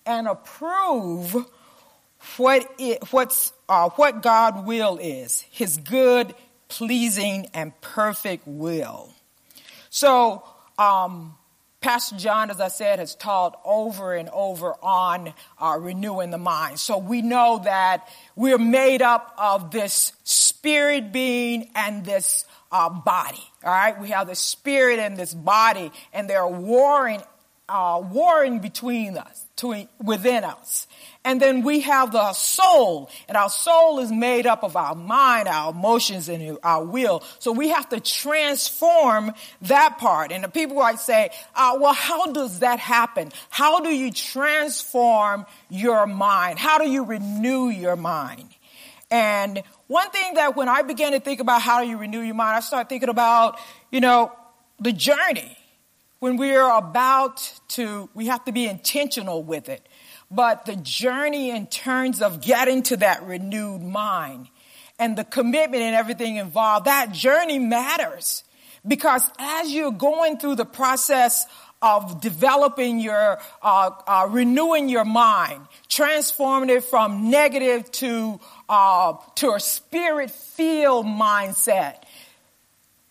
and 0.05 0.29
approve 0.29 1.35
what 2.37 2.71
it, 2.79 3.13
what's 3.13 3.53
uh, 3.69 3.91
what 3.91 4.23
God 4.23 4.67
will 4.67 4.99
is, 4.99 5.43
His 5.51 5.77
good, 5.77 6.35
pleasing, 6.69 7.49
and 7.55 7.79
perfect 7.81 8.47
will. 8.47 9.11
So, 9.91 10.43
um, 10.79 11.37
Pastor 11.81 12.17
John, 12.17 12.51
as 12.51 12.61
I 12.61 12.69
said, 12.69 12.99
has 12.99 13.15
taught 13.15 13.61
over 13.63 14.15
and 14.15 14.31
over 14.31 14.75
on 14.83 15.35
uh, 15.59 15.77
renewing 15.79 16.31
the 16.31 16.39
mind. 16.39 16.79
So 16.79 16.97
we 16.97 17.21
know 17.21 17.61
that 17.65 18.09
we're 18.35 18.57
made 18.57 19.03
up 19.03 19.35
of 19.37 19.71
this 19.71 20.15
spirit 20.25 21.13
being 21.13 21.71
and 21.75 22.03
this 22.03 22.47
uh, 22.73 22.89
body. 22.89 23.45
All 23.63 23.71
right, 23.71 24.01
we 24.01 24.09
have 24.09 24.27
the 24.29 24.35
spirit 24.35 24.99
and 24.99 25.17
this 25.17 25.35
body, 25.35 25.93
and 26.15 26.29
they're 26.29 26.49
warring 26.49 27.23
uh, 27.69 28.03
warring 28.13 28.59
between 28.59 29.17
us, 29.17 29.47
to, 29.57 29.89
within 30.03 30.45
us. 30.45 30.87
And 31.25 31.41
then 31.41 31.63
we 31.63 31.81
have 31.81 32.13
the 32.13 32.33
soul, 32.35 33.11
and 33.27 33.37
our 33.37 33.49
soul 33.49 34.01
is 34.01 34.13
made 34.13 34.47
up 34.47 34.63
of 34.63 34.77
our 34.77 34.95
mind, 34.95 35.49
our 35.49 35.71
emotions, 35.73 36.29
and 36.29 36.59
our 36.63 36.85
will. 36.85 37.23
So 37.39 37.53
we 37.53 37.69
have 37.69 37.89
to 37.89 38.01
transform 38.01 39.33
that 39.63 39.97
part. 39.99 40.33
And 40.33 40.45
the 40.45 40.49
people 40.49 40.77
might 40.77 40.99
say, 40.99 41.31
uh, 41.55 41.79
well, 41.81 41.95
how 41.95 42.33
does 42.33 42.59
that 42.59 42.79
happen? 42.79 43.33
How 43.49 43.81
do 43.81 43.89
you 43.89 44.13
transform 44.13 45.47
your 45.71 46.07
mind? 46.07 46.59
How 46.59 46.79
do 46.79 46.89
you 46.89 47.05
renew 47.05 47.71
your 47.71 47.97
mind? 47.97 48.49
And 49.11 49.63
one 49.87 50.11
thing 50.11 50.35
that 50.35 50.57
when 50.57 50.69
I 50.69 50.83
began 50.83 51.13
to 51.13 51.21
think 51.21 51.41
about 51.41 51.63
how 51.63 51.83
do 51.83 51.89
you 51.89 51.97
renew 51.97 52.21
your 52.21 52.35
mind, 52.35 52.57
I 52.57 52.61
started 52.61 52.89
thinking 52.89 53.09
about, 53.09 53.59
you 53.91 54.01
know, 54.01 54.33
the 54.81 54.93
journey. 54.93 55.57
When 56.21 56.37
we're 56.37 56.71
about 56.71 57.61
to, 57.69 58.09
we 58.15 58.27
have 58.27 58.45
to 58.47 58.53
be 58.53 58.67
intentional 58.67 59.43
with 59.43 59.69
it. 59.69 59.87
But 60.31 60.65
the 60.65 60.77
journey 60.77 61.51
in 61.51 61.67
terms 61.67 62.23
of 62.23 62.41
getting 62.41 62.83
to 62.85 62.97
that 62.99 63.23
renewed 63.25 63.83
mind 63.83 64.49
and 64.99 65.17
the 65.17 65.25
commitment 65.25 65.83
and 65.83 65.95
everything 65.95 66.37
involved, 66.37 66.87
that 66.87 67.13
journey 67.13 67.59
matters. 67.59 68.45
Because 68.87 69.29
as 69.39 69.73
you're 69.73 69.91
going 69.91 70.39
through 70.39 70.57
the 70.57 70.65
process 70.65 71.47
of 71.83 72.23
developing 72.23 72.99
your, 72.99 73.39
uh, 73.61 73.91
uh, 74.07 74.27
renewing 74.31 74.89
your 74.89 75.05
mind, 75.05 75.67
transforming 75.89 76.71
it 76.71 76.85
from 76.85 77.29
negative 77.31 77.91
to, 77.93 78.41
uh, 78.69 79.13
to 79.35 79.53
a 79.53 79.61
spirit-filled 79.61 81.05
mindset. 81.05 81.97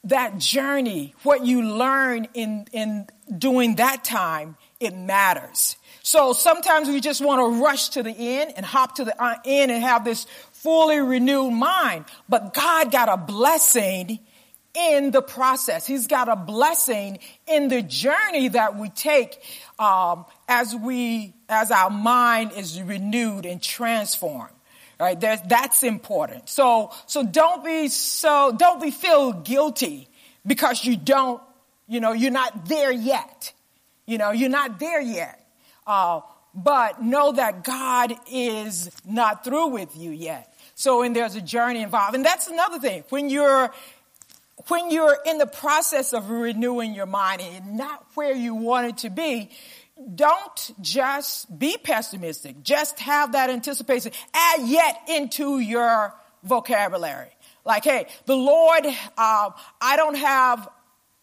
That 0.06 0.38
journey, 0.38 1.16
what 1.24 1.46
you 1.46 1.62
learn 1.62 2.28
in, 2.34 2.68
in 2.74 3.08
doing 3.38 3.76
that 3.76 4.04
time, 4.04 4.58
it 4.80 4.96
matters. 4.96 5.78
So 6.02 6.34
sometimes 6.34 6.90
we 6.90 7.00
just 7.00 7.24
want 7.24 7.40
to 7.40 7.64
rush 7.64 7.90
to 7.90 8.04
the 8.04 8.12
end 8.12 8.54
and 8.58 8.66
hop 8.66 8.96
to 8.96 9.06
the 9.06 9.22
uh, 9.22 9.36
end 9.46 9.72
and 9.72 9.82
have 9.82 10.04
this 10.04 10.26
fully 10.52 11.00
renewed 11.00 11.52
mind. 11.52 12.06
But 12.28 12.54
God 12.54 12.92
got 12.92 13.08
a 13.08 13.18
blessing 13.18 14.20
in 14.74 15.12
the 15.12 15.22
process. 15.22 15.86
He's 15.86 16.08
got 16.08 16.28
a 16.28 16.36
blessing 16.36 17.20
in 17.48 17.68
the 17.68 17.82
journey 17.82 18.50
that 18.50 18.78
we 18.78 18.90
take 18.90 19.40
um, 19.80 20.26
as 20.48 20.76
we 20.76 21.34
as 21.48 21.72
our 21.72 21.90
mind 21.90 22.54
is 22.54 22.82
renewed 22.82 23.46
and 23.46 23.62
transformed. 23.62 24.54
Right, 25.00 25.20
that's 25.20 25.84
important. 25.84 26.48
So 26.50 26.92
so 27.08 27.24
don't 27.24 27.64
be 27.64 27.88
so 27.90 28.54
don't 28.56 28.82
be 28.82 28.92
feel 28.92 29.34
guilty 29.34 30.08
because 30.46 30.86
you 30.86 30.96
don't 30.96 31.42
you 31.88 32.00
know 32.00 32.14
you're 32.14 32.32
not 32.32 32.68
there 32.68 32.92
yet. 32.92 33.54
You 34.06 34.18
know 34.18 34.32
you're 34.32 34.50
not 34.50 34.80
there 34.80 35.02
yet. 35.02 35.40
Uh, 35.86 36.22
but 36.56 37.02
know 37.02 37.32
that 37.32 37.64
God 37.64 38.14
is 38.32 38.92
not 39.06 39.44
through 39.44 39.70
with 39.70 39.98
you 39.98 40.12
yet. 40.12 40.54
So, 40.76 41.02
and 41.02 41.16
there's 41.16 41.36
a 41.36 41.42
journey 41.42 41.82
involved. 41.82 42.16
And 42.16 42.26
that's 42.26 42.48
another 42.48 42.80
thing. 42.80 43.04
When 43.10 43.30
you're 43.30 43.72
when 44.68 44.92
you're 44.92 45.18
in 45.26 45.40
the 45.40 45.48
process 45.48 46.14
of 46.14 46.30
renewing 46.30 46.94
your 46.94 47.06
mind 47.06 47.42
and 47.42 47.76
not 47.76 48.06
where 48.14 48.34
you 48.34 48.54
want 48.56 48.88
it 48.88 48.98
to 49.00 49.10
be, 49.10 49.50
don't 50.16 50.72
just 50.82 51.58
be 51.58 51.78
pessimistic. 51.78 52.64
Just 52.64 53.00
have 53.00 53.34
that 53.34 53.50
anticipation. 53.50 54.12
Add 54.34 54.68
yet 54.68 55.02
into 55.08 55.60
your 55.60 56.14
vocabulary. 56.44 57.30
Like, 57.66 57.84
hey, 57.84 58.08
the 58.26 58.36
Lord, 58.36 58.86
uh, 58.86 59.52
I 59.82 59.96
don't 59.96 60.16
have, 60.16 60.68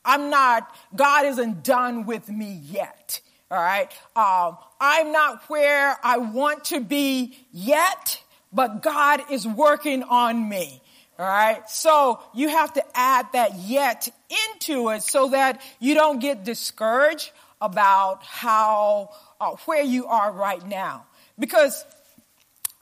I'm 0.04 0.30
not, 0.30 0.74
God 0.94 1.26
isn't 1.26 1.62
done 1.62 2.06
with 2.06 2.28
me 2.28 2.60
yet. 2.64 3.20
All 3.50 3.58
right. 3.58 3.90
Um, 4.14 4.56
I'm 4.80 5.12
not 5.12 5.42
where 5.48 5.96
I 6.02 6.18
want 6.18 6.66
to 6.66 6.80
be 6.80 7.36
yet, 7.52 8.22
but 8.52 8.80
God 8.80 9.22
is 9.30 9.46
working 9.46 10.04
on 10.04 10.48
me. 10.48 10.80
All 11.18 11.26
right. 11.26 11.68
So 11.68 12.20
you 12.32 12.48
have 12.48 12.72
to 12.74 12.84
add 12.94 13.26
that 13.32 13.56
yet 13.56 14.08
into 14.54 14.90
it 14.90 15.02
so 15.02 15.30
that 15.30 15.60
you 15.80 15.94
don't 15.94 16.20
get 16.20 16.44
discouraged 16.44 17.32
about 17.60 18.22
how, 18.24 19.10
uh, 19.40 19.56
where 19.66 19.82
you 19.82 20.06
are 20.06 20.32
right 20.32 20.66
now. 20.66 21.06
Because 21.38 21.84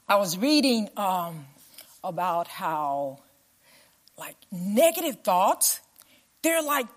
I 0.07 0.15
was 0.15 0.37
reading, 0.37 0.89
um, 0.97 1.45
about 2.03 2.47
how 2.47 3.19
like 4.17 4.35
negative 4.51 5.21
thoughts, 5.23 5.79
they're 6.41 6.61
like 6.61 6.87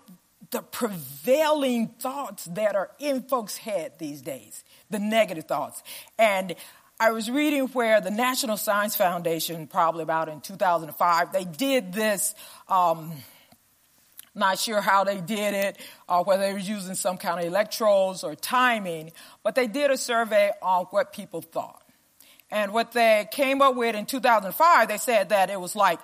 the 0.51 0.61
prevailing 0.61 1.87
thoughts 1.87 2.45
that 2.45 2.75
are 2.75 2.91
in 2.99 3.23
folks' 3.23 3.57
head 3.57 3.93
these 3.97 4.21
days, 4.21 4.63
the 4.89 4.99
negative 4.99 5.45
thoughts. 5.45 5.81
And 6.19 6.55
I 6.99 7.11
was 7.11 7.29
reading 7.29 7.67
where 7.69 7.99
the 8.01 8.11
National 8.11 8.55
Science 8.55 8.95
Foundation, 8.95 9.67
probably 9.67 10.03
about 10.03 10.29
in 10.29 10.41
2005, 10.41 11.33
they 11.33 11.43
did 11.43 11.91
this. 11.91 12.35
Um, 12.69 13.11
not 14.35 14.59
sure 14.59 14.81
how 14.81 15.03
they 15.03 15.21
did 15.21 15.53
it, 15.53 15.77
or 16.09 16.23
whether 16.23 16.43
they 16.43 16.53
were 16.53 16.59
using 16.59 16.95
some 16.95 17.17
kind 17.17 17.39
of 17.39 17.45
electrodes 17.45 18.23
or 18.23 18.35
timing, 18.35 19.11
but 19.43 19.55
they 19.55 19.67
did 19.67 19.91
a 19.91 19.97
survey 19.97 20.51
on 20.61 20.85
what 20.85 21.13
people 21.13 21.41
thought. 21.41 21.83
And 22.49 22.71
what 22.71 22.91
they 22.91 23.27
came 23.31 23.61
up 23.61 23.75
with 23.75 23.95
in 23.95 24.05
2005, 24.05 24.87
they 24.87 24.97
said 24.97 25.29
that 25.29 25.49
it 25.49 25.59
was 25.59 25.75
like 25.75 25.99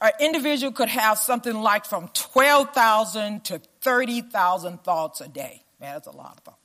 an 0.00 0.12
individual 0.20 0.72
could 0.72 0.88
have 0.88 1.18
something 1.18 1.54
like 1.54 1.86
from 1.86 2.08
12,000 2.08 3.44
to 3.44 3.60
30,000 3.80 4.82
thoughts 4.82 5.20
a 5.20 5.28
day. 5.28 5.62
Man, 5.80 5.94
that's 5.94 6.06
a 6.06 6.10
lot 6.10 6.36
of 6.36 6.44
thoughts. 6.44 6.58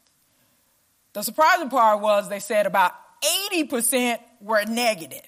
The 1.14 1.24
surprising 1.24 1.70
part 1.70 2.02
was 2.02 2.30
they 2.30 2.40
said 2.40 2.66
about 2.66 2.94
80% 3.54 4.20
were 4.42 4.64
negative. 4.66 5.22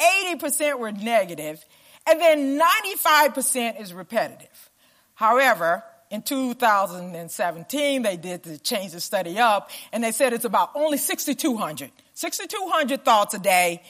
80% 0.00 0.78
were 0.78 0.92
negative, 0.92 1.64
and 2.08 2.20
then 2.20 2.58
95% 2.58 3.80
is 3.80 3.94
repetitive. 3.94 4.70
However, 5.14 5.82
in 6.10 6.22
2017, 6.22 8.02
they 8.02 8.16
did 8.16 8.42
to 8.44 8.58
change 8.58 8.92
the 8.92 9.00
study 9.00 9.38
up, 9.38 9.70
and 9.92 10.04
they 10.04 10.12
said 10.12 10.32
it's 10.32 10.44
about 10.44 10.70
only 10.74 10.98
6,200. 10.98 11.90
6,200 12.14 13.04
thoughts 13.04 13.34
a 13.34 13.38
day, 13.38 13.82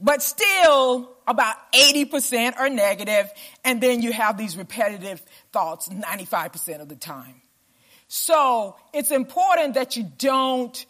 but 0.00 0.22
still 0.22 1.10
about 1.26 1.54
80% 1.72 2.56
are 2.56 2.68
negative, 2.68 3.30
and 3.64 3.80
then 3.80 4.02
you 4.02 4.12
have 4.12 4.36
these 4.36 4.56
repetitive 4.56 5.22
thoughts 5.52 5.88
95% 5.88 6.80
of 6.80 6.88
the 6.88 6.96
time. 6.96 7.40
So 8.08 8.76
it's 8.92 9.12
important 9.12 9.74
that 9.74 9.96
you 9.96 10.10
don't 10.18 10.84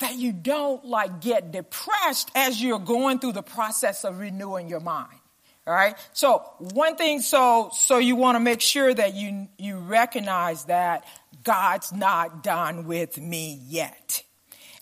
that 0.00 0.16
you 0.16 0.32
don't 0.32 0.84
like 0.84 1.20
get 1.20 1.50
depressed 1.50 2.30
as 2.34 2.62
you're 2.62 2.78
going 2.78 3.18
through 3.18 3.32
the 3.32 3.42
process 3.42 4.04
of 4.04 4.20
renewing 4.20 4.68
your 4.68 4.78
mind. 4.78 5.17
All 5.68 5.74
right. 5.74 5.96
So 6.14 6.38
one 6.58 6.96
thing, 6.96 7.20
so, 7.20 7.68
so 7.74 7.98
you 7.98 8.16
want 8.16 8.36
to 8.36 8.40
make 8.40 8.62
sure 8.62 8.94
that 8.94 9.12
you, 9.12 9.48
you 9.58 9.76
recognize 9.76 10.64
that 10.64 11.04
God's 11.44 11.92
not 11.92 12.42
done 12.42 12.86
with 12.86 13.18
me 13.18 13.60
yet. 13.66 14.22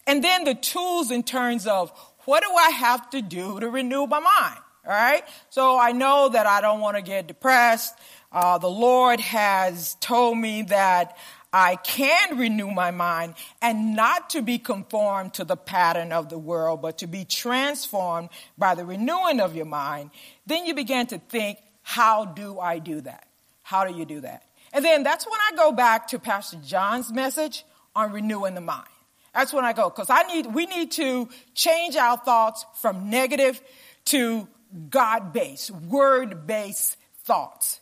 And 0.07 0.23
then 0.23 0.45
the 0.45 0.55
tools 0.55 1.11
in 1.11 1.25
terms 1.25 1.67
of 1.67 1.91
what 2.25 2.45
do 2.45 2.55
I 2.55 2.71
have 2.71 3.11
to 3.11 3.21
do 3.21 3.59
to 3.59 3.69
renew 3.69 4.07
my 4.07 4.21
mind? 4.21 4.61
All 4.87 4.93
right. 4.93 5.25
So 5.51 5.77
I 5.77 5.91
know 5.91 6.29
that 6.29 6.47
I 6.47 6.61
don't 6.61 6.79
want 6.79 6.97
to 6.97 7.03
get 7.03 7.27
depressed. 7.27 7.93
Uh, 8.31 8.59
the 8.59 8.71
Lord 8.71 9.19
has 9.19 9.97
told 10.01 10.39
me 10.39 10.63
that 10.63 11.17
I 11.59 11.77
can 11.77 12.37
renew 12.37 12.71
my 12.71 12.91
mind 12.91 13.33
and 13.63 13.97
not 13.97 14.29
to 14.31 14.43
be 14.43 14.59
conformed 14.59 15.33
to 15.35 15.45
the 15.45 15.57
pattern 15.57 16.13
of 16.13 16.29
the 16.29 16.37
world, 16.37 16.83
but 16.83 16.99
to 16.99 17.07
be 17.07 17.25
transformed 17.25 18.29
by 18.59 18.75
the 18.75 18.85
renewing 18.85 19.41
of 19.41 19.57
your 19.57 19.65
mind, 19.65 20.11
then 20.47 20.67
you 20.67 20.75
begin 20.75 21.07
to 21.07 21.19
think, 21.19 21.57
how 21.81 22.27
do 22.27 22.61
I 22.61 22.79
do 22.79 23.01
that? 23.01 23.27
How 23.63 23.87
do 23.87 23.97
you 23.97 24.05
do 24.05 24.21
that? 24.21 24.43
And 24.75 24.85
then 24.85 25.03
that's 25.03 25.25
when 25.25 25.41
I 25.51 25.57
go 25.57 25.73
back 25.73 26.09
to 26.09 26.19
Pastor 26.19 26.59
John's 26.63 27.11
message 27.11 27.65
on 27.95 28.13
renewing 28.13 28.55
the 28.55 28.61
mind. 28.61 28.87
That's 29.33 29.55
when 29.55 29.65
I 29.65 29.73
go, 29.73 29.89
because 29.89 30.11
I 30.11 30.25
need, 30.25 30.53
we 30.53 30.67
need 30.67 30.91
to 30.93 31.27
change 31.55 31.97
our 31.97 32.19
thoughts 32.19 32.67
from 32.83 33.09
negative 33.09 33.63
to 34.07 34.47
God-based, 34.91 35.71
word-based 35.71 36.99
thoughts. 37.25 37.81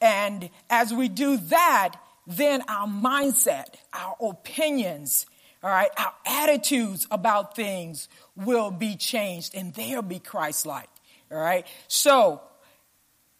And 0.00 0.50
as 0.68 0.92
we 0.92 1.06
do 1.06 1.36
that, 1.36 1.94
then 2.26 2.62
our 2.68 2.86
mindset, 2.86 3.66
our 3.92 4.16
opinions, 4.20 5.26
all 5.62 5.70
right, 5.70 5.90
our 5.96 6.12
attitudes 6.26 7.06
about 7.10 7.56
things 7.56 8.08
will 8.36 8.70
be 8.70 8.96
changed 8.96 9.54
and 9.54 9.74
they'll 9.74 10.02
be 10.02 10.18
Christ 10.18 10.66
like. 10.66 10.88
All 11.30 11.38
right. 11.38 11.66
So, 11.88 12.42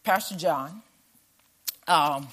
Pastor 0.03 0.35
John, 0.35 0.81
um, 1.87 2.27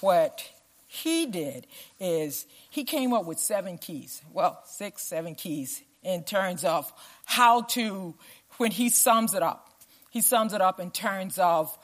what 0.00 0.48
he 0.86 1.26
did 1.26 1.66
is 1.98 2.46
he 2.70 2.84
came 2.84 3.12
up 3.12 3.24
with 3.24 3.38
seven 3.38 3.78
keys. 3.78 4.20
Well, 4.32 4.60
six, 4.64 5.02
seven 5.02 5.34
keys 5.34 5.82
in 6.02 6.24
terms 6.24 6.64
of 6.64 6.92
how 7.24 7.62
to, 7.62 8.14
when 8.56 8.70
he 8.70 8.90
sums 8.90 9.34
it 9.34 9.42
up, 9.42 9.70
he 10.10 10.20
sums 10.20 10.52
it 10.52 10.60
up 10.60 10.80
in 10.80 10.90
terms 10.90 11.38
of 11.38 11.76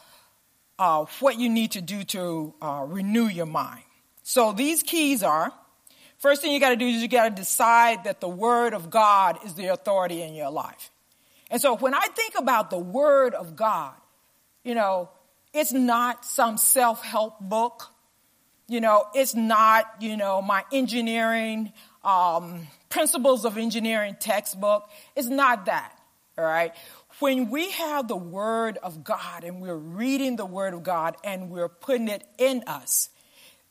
uh, 0.78 1.04
what 1.20 1.38
you 1.38 1.48
need 1.48 1.72
to 1.72 1.80
do 1.80 2.04
to 2.04 2.54
uh, 2.60 2.84
renew 2.86 3.26
your 3.26 3.46
mind. 3.46 3.82
So 4.28 4.52
these 4.52 4.82
keys 4.82 5.22
are 5.22 5.52
First 6.18 6.40
thing 6.40 6.52
you 6.52 6.60
got 6.60 6.70
to 6.70 6.76
do 6.76 6.86
is 6.86 7.02
you 7.02 7.08
got 7.08 7.28
to 7.28 7.34
decide 7.34 8.04
that 8.04 8.20
the 8.20 8.28
Word 8.28 8.72
of 8.72 8.90
God 8.90 9.38
is 9.44 9.54
the 9.54 9.66
authority 9.66 10.22
in 10.22 10.34
your 10.34 10.50
life. 10.50 10.90
And 11.50 11.60
so 11.60 11.76
when 11.76 11.94
I 11.94 12.06
think 12.14 12.34
about 12.38 12.70
the 12.70 12.78
Word 12.78 13.34
of 13.34 13.54
God, 13.54 13.94
you 14.64 14.74
know, 14.74 15.10
it's 15.52 15.72
not 15.72 16.24
some 16.24 16.56
self 16.56 17.02
help 17.02 17.38
book. 17.40 17.92
You 18.68 18.80
know, 18.80 19.04
it's 19.14 19.34
not, 19.34 19.86
you 20.00 20.16
know, 20.16 20.42
my 20.42 20.64
engineering, 20.72 21.72
um, 22.02 22.66
principles 22.88 23.44
of 23.44 23.58
engineering 23.58 24.16
textbook. 24.18 24.88
It's 25.14 25.28
not 25.28 25.66
that. 25.66 25.92
All 26.36 26.44
right. 26.44 26.74
When 27.20 27.50
we 27.50 27.70
have 27.70 28.08
the 28.08 28.16
Word 28.16 28.78
of 28.82 29.04
God 29.04 29.44
and 29.44 29.60
we're 29.60 29.76
reading 29.76 30.36
the 30.36 30.46
Word 30.46 30.74
of 30.74 30.82
God 30.82 31.16
and 31.22 31.50
we're 31.50 31.68
putting 31.68 32.08
it 32.08 32.24
in 32.38 32.64
us, 32.66 33.10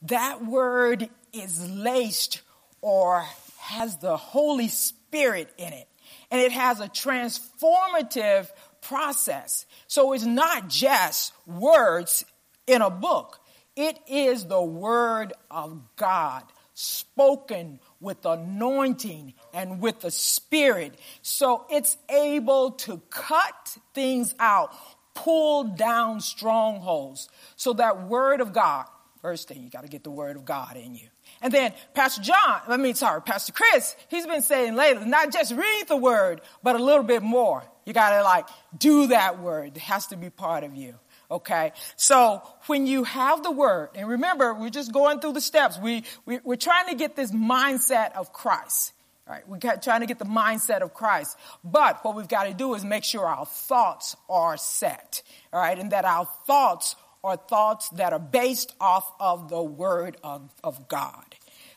that 0.07 0.45
Word 0.45 1.09
is 1.33 1.69
laced 1.69 2.41
or 2.81 3.25
has 3.59 3.97
the 3.97 4.17
Holy 4.17 4.67
Spirit 4.67 5.51
in 5.57 5.73
it. 5.73 5.87
And 6.31 6.41
it 6.41 6.51
has 6.51 6.79
a 6.79 6.87
transformative 6.87 8.49
process. 8.81 9.65
So 9.87 10.13
it's 10.13 10.25
not 10.25 10.67
just 10.67 11.33
words 11.45 12.25
in 12.67 12.81
a 12.81 12.89
book. 12.89 13.39
It 13.75 13.99
is 14.07 14.45
the 14.45 14.61
Word 14.61 15.33
of 15.49 15.81
God 15.95 16.43
spoken 16.73 17.79
with 17.99 18.25
anointing 18.25 19.33
and 19.53 19.79
with 19.81 20.01
the 20.01 20.11
Spirit. 20.11 20.93
So 21.21 21.65
it's 21.69 21.97
able 22.09 22.71
to 22.71 23.01
cut 23.09 23.77
things 23.93 24.35
out, 24.39 24.73
pull 25.13 25.63
down 25.63 26.19
strongholds. 26.21 27.29
So 27.55 27.73
that 27.73 28.07
Word 28.07 28.41
of 28.41 28.53
God, 28.53 28.85
first 29.25 29.47
thing, 29.47 29.63
you 29.63 29.71
got 29.71 29.81
to 29.81 29.87
get 29.87 30.03
the 30.03 30.11
Word 30.11 30.35
of 30.35 30.45
God 30.45 30.77
in 30.77 30.93
you. 30.93 31.07
And 31.41 31.51
then 31.51 31.73
Pastor 31.95 32.21
John, 32.21 32.61
I 32.67 32.77
mean, 32.77 32.93
sorry, 32.93 33.23
Pastor 33.23 33.53
Chris, 33.53 33.95
he's 34.07 34.27
been 34.27 34.43
saying 34.43 34.75
lately, 34.75 35.07
not 35.07 35.33
just 35.33 35.51
read 35.51 35.85
the 35.87 35.97
Word, 35.97 36.41
but 36.61 36.75
a 36.75 36.83
little 36.83 37.01
bit 37.01 37.23
more. 37.23 37.63
You 37.85 37.93
got 37.93 38.11
to 38.11 38.23
like 38.23 38.45
do 38.77 39.07
that 39.07 39.39
Word. 39.39 39.77
It 39.77 39.79
has 39.79 40.05
to 40.07 40.15
be 40.15 40.29
part 40.29 40.63
of 40.63 40.75
you. 40.75 40.93
Okay. 41.31 41.71
So 41.95 42.43
when 42.67 42.85
you 42.85 43.03
have 43.03 43.41
the 43.41 43.49
word, 43.49 43.89
and 43.95 44.07
remember, 44.07 44.53
we're 44.53 44.69
just 44.69 44.91
going 44.91 45.19
through 45.19 45.33
the 45.33 45.41
steps. 45.41 45.79
We, 45.79 46.03
we 46.27 46.37
are 46.47 46.55
trying 46.55 46.89
to 46.89 46.95
get 46.95 47.15
this 47.15 47.31
mindset 47.31 48.13
of 48.15 48.31
Christ. 48.31 48.93
Right. 49.27 49.41
We're 49.49 49.57
trying 49.57 50.01
to 50.01 50.05
get 50.05 50.19
the 50.19 50.25
mindset 50.25 50.81
of 50.81 50.93
Christ. 50.93 51.35
But 51.63 52.05
what 52.05 52.15
we've 52.15 52.27
got 52.27 52.43
to 52.43 52.53
do 52.53 52.75
is 52.75 52.85
make 52.85 53.03
sure 53.03 53.25
our 53.25 53.47
thoughts 53.47 54.15
are 54.29 54.55
set. 54.55 55.23
All 55.51 55.59
right. 55.59 55.79
And 55.79 55.91
that 55.93 56.05
our 56.05 56.27
thoughts 56.45 56.95
are 57.25 57.35
thoughts 57.35 57.89
that 57.89 58.13
are 58.13 58.19
based 58.19 58.73
off 58.79 59.11
of 59.19 59.49
the 59.49 59.61
word 59.61 60.15
of, 60.23 60.49
of 60.63 60.87
God. 60.87 61.25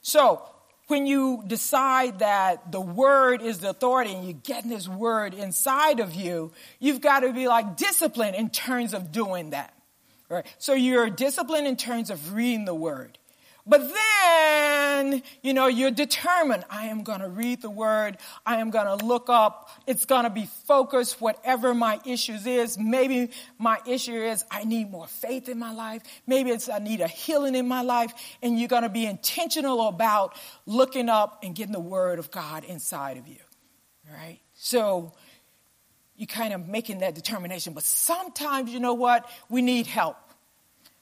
So 0.02 0.43
when 0.88 1.07
you 1.07 1.43
decide 1.47 2.21
that 2.21 2.71
the 2.71 2.81
word 2.81 3.43
is 3.43 3.59
the 3.59 3.71
authority 3.71 4.14
and 4.14 4.25
you're 4.25 4.33
getting 4.35 4.71
this 4.71 4.88
word 4.88 5.35
inside 5.35 6.00
of 6.00 6.14
you, 6.14 6.52
you've 6.78 7.00
got 7.00 7.21
to 7.21 7.33
be 7.33 7.49
like 7.49 7.76
disciplined 7.76 8.37
in 8.37 8.50
terms 8.50 8.95
of 8.95 9.11
doing 9.11 9.50
that. 9.50 9.75
Right? 10.28 10.47
So 10.59 10.75
you're 10.75 11.09
disciplined 11.09 11.67
in 11.67 11.76
terms 11.76 12.11
of 12.11 12.35
reading 12.35 12.67
the 12.67 12.75
word. 12.75 13.19
But 13.68 13.92
then, 13.92 15.22
you 15.42 15.52
know, 15.52 15.66
you're 15.66 15.90
determined. 15.90 16.64
I 16.70 16.87
am 16.87 17.02
going 17.02 17.20
to 17.20 17.28
read 17.28 17.60
the 17.60 17.68
word. 17.68 18.16
I 18.46 18.56
am 18.56 18.70
going 18.70 18.98
to 18.98 19.04
look 19.04 19.28
up. 19.28 19.68
It's 19.87 20.06
going 20.06 20.25
to 20.25 20.30
be 20.30 20.48
focused, 20.66 21.20
whatever 21.20 21.75
my 21.75 22.00
issues 22.06 22.46
is. 22.46 22.78
Maybe 22.78 23.30
my 23.58 23.78
issue 23.87 24.14
is 24.14 24.42
I 24.50 24.64
need 24.64 24.90
more 24.90 25.06
faith 25.06 25.50
in 25.50 25.58
my 25.58 25.72
life. 25.75 26.02
Maybe 26.26 26.50
it's 26.50 26.70
I 26.70 26.78
need 26.78 27.02
a 27.02 27.08
healing 27.08 27.54
in 27.54 27.68
my 27.68 27.82
life. 27.82 28.14
And 28.42 28.58
you're 28.58 28.68
going 28.68 28.84
to 28.84 28.88
be 28.88 29.04
intentional 29.04 29.87
about 29.87 30.34
looking 30.64 31.10
up 31.10 31.40
and 31.42 31.54
getting 31.54 31.75
the 31.75 31.78
word 31.78 32.18
of 32.18 32.30
God 32.30 32.64
inside 32.64 33.18
of 33.18 33.28
you. 33.28 33.37
Right? 34.10 34.40
So, 34.54 35.12
you're 36.16 36.26
kind 36.26 36.54
of 36.54 36.66
making 36.66 37.00
that 37.00 37.14
determination. 37.14 37.75
But 37.75 37.84
sometimes, 37.84 38.73
you 38.73 38.80
know 38.80 38.95
what? 38.95 39.30
We 39.50 39.60
need 39.60 39.86
help. 39.86 40.16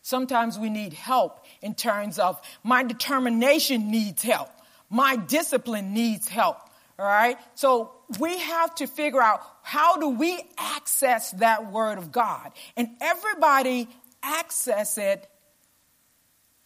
Sometimes 0.06 0.56
we 0.56 0.70
need 0.70 0.92
help 0.92 1.44
in 1.60 1.74
terms 1.74 2.20
of 2.20 2.40
my 2.62 2.84
determination 2.84 3.90
needs 3.90 4.22
help. 4.22 4.48
My 4.88 5.16
discipline 5.16 5.94
needs 5.94 6.28
help. 6.28 6.58
All 6.96 7.04
right. 7.04 7.36
So 7.56 7.90
we 8.20 8.38
have 8.38 8.72
to 8.76 8.86
figure 8.86 9.20
out 9.20 9.42
how 9.64 9.96
do 9.96 10.10
we 10.10 10.40
access 10.58 11.32
that 11.32 11.72
word 11.72 11.98
of 11.98 12.12
God? 12.12 12.52
And 12.76 12.90
everybody 13.00 13.88
access 14.22 14.96
it 14.96 15.28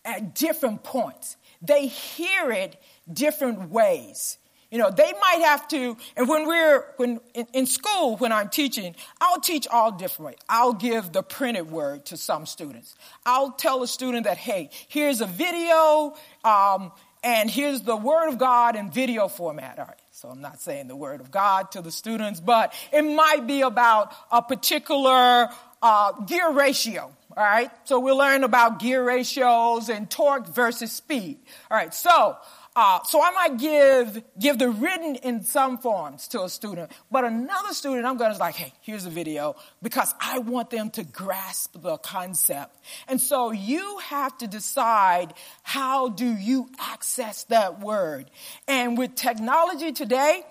at 0.04 0.34
different 0.34 0.82
points. 0.82 1.38
They 1.62 1.86
hear 1.86 2.52
it 2.52 2.76
different 3.10 3.70
ways. 3.70 4.36
You 4.70 4.78
know, 4.78 4.90
they 4.90 5.12
might 5.20 5.42
have 5.44 5.66
to, 5.68 5.96
and 6.16 6.28
when 6.28 6.46
we're, 6.46 6.84
when 6.96 7.20
in, 7.34 7.46
in, 7.52 7.66
school, 7.66 8.16
when 8.18 8.30
I'm 8.30 8.48
teaching, 8.48 8.94
I'll 9.20 9.40
teach 9.40 9.66
all 9.66 9.90
different. 9.90 10.36
I'll 10.48 10.74
give 10.74 11.12
the 11.12 11.24
printed 11.24 11.70
word 11.70 12.06
to 12.06 12.16
some 12.16 12.46
students. 12.46 12.94
I'll 13.26 13.50
tell 13.50 13.82
a 13.82 13.88
student 13.88 14.24
that, 14.24 14.36
hey, 14.36 14.70
here's 14.86 15.20
a 15.20 15.26
video, 15.26 16.14
um, 16.44 16.92
and 17.24 17.50
here's 17.50 17.82
the 17.82 17.96
word 17.96 18.28
of 18.28 18.38
God 18.38 18.76
in 18.76 18.90
video 18.90 19.26
format. 19.28 19.78
All 19.78 19.86
right. 19.86 19.96
So 20.12 20.28
I'm 20.28 20.40
not 20.40 20.60
saying 20.60 20.88
the 20.88 20.96
word 20.96 21.20
of 21.20 21.30
God 21.30 21.72
to 21.72 21.82
the 21.82 21.90
students, 21.90 22.40
but 22.40 22.72
it 22.92 23.02
might 23.02 23.46
be 23.46 23.62
about 23.62 24.14
a 24.30 24.40
particular 24.40 25.48
uh, 25.82 26.12
gear 26.26 26.50
ratio. 26.50 27.10
All 27.36 27.44
right. 27.44 27.70
So 27.84 28.00
we'll 28.00 28.18
learn 28.18 28.44
about 28.44 28.80
gear 28.80 29.04
ratios 29.04 29.88
and 29.88 30.10
torque 30.10 30.46
versus 30.48 30.92
speed. 30.92 31.38
All 31.70 31.76
right. 31.76 31.94
So 31.94 32.36
uh, 32.82 33.02
so 33.04 33.22
I 33.22 33.30
might 33.32 33.58
give 33.58 34.22
give 34.38 34.58
the 34.58 34.70
written 34.70 35.16
in 35.16 35.42
some 35.42 35.76
forms 35.76 36.28
to 36.28 36.44
a 36.44 36.48
student, 36.48 36.90
but 37.10 37.24
another 37.24 37.74
student 37.74 38.06
I'm 38.06 38.16
going 38.16 38.32
to 38.32 38.38
like, 38.38 38.54
hey, 38.54 38.72
here's 38.80 39.04
a 39.04 39.10
video 39.10 39.54
because 39.82 40.14
I 40.18 40.38
want 40.38 40.70
them 40.70 40.88
to 40.92 41.04
grasp 41.04 41.78
the 41.78 41.98
concept. 41.98 42.74
And 43.06 43.20
so 43.20 43.50
you 43.50 43.98
have 43.98 44.38
to 44.38 44.46
decide 44.46 45.34
how 45.62 46.08
do 46.08 46.24
you 46.24 46.70
access 46.80 47.44
that 47.44 47.80
word. 47.80 48.30
And 48.66 48.96
with 48.96 49.14
technology 49.14 49.92
today, 49.92 50.42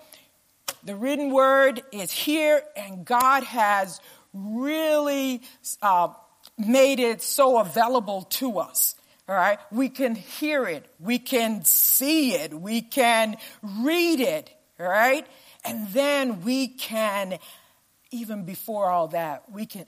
the 0.84 0.94
written 0.94 1.32
word 1.32 1.82
is 1.90 2.12
here, 2.12 2.62
and 2.76 3.04
God 3.04 3.42
has 3.42 4.00
really 4.32 5.42
uh, 5.82 6.10
made 6.56 7.00
it 7.00 7.22
so 7.22 7.58
available 7.58 8.22
to 8.38 8.60
us. 8.60 8.94
All 9.30 9.36
right. 9.36 9.60
We 9.70 9.90
can 9.90 10.16
hear 10.16 10.66
it. 10.66 10.84
We 10.98 11.20
can 11.20 11.64
see 11.64 12.32
it. 12.32 12.52
We 12.52 12.82
can 12.82 13.36
read 13.62 14.18
it. 14.18 14.50
All 14.80 14.88
right. 14.88 15.24
And 15.64 15.86
then 15.92 16.42
we 16.42 16.66
can, 16.66 17.38
even 18.10 18.44
before 18.44 18.90
all 18.90 19.06
that, 19.08 19.44
we 19.52 19.66
can 19.66 19.86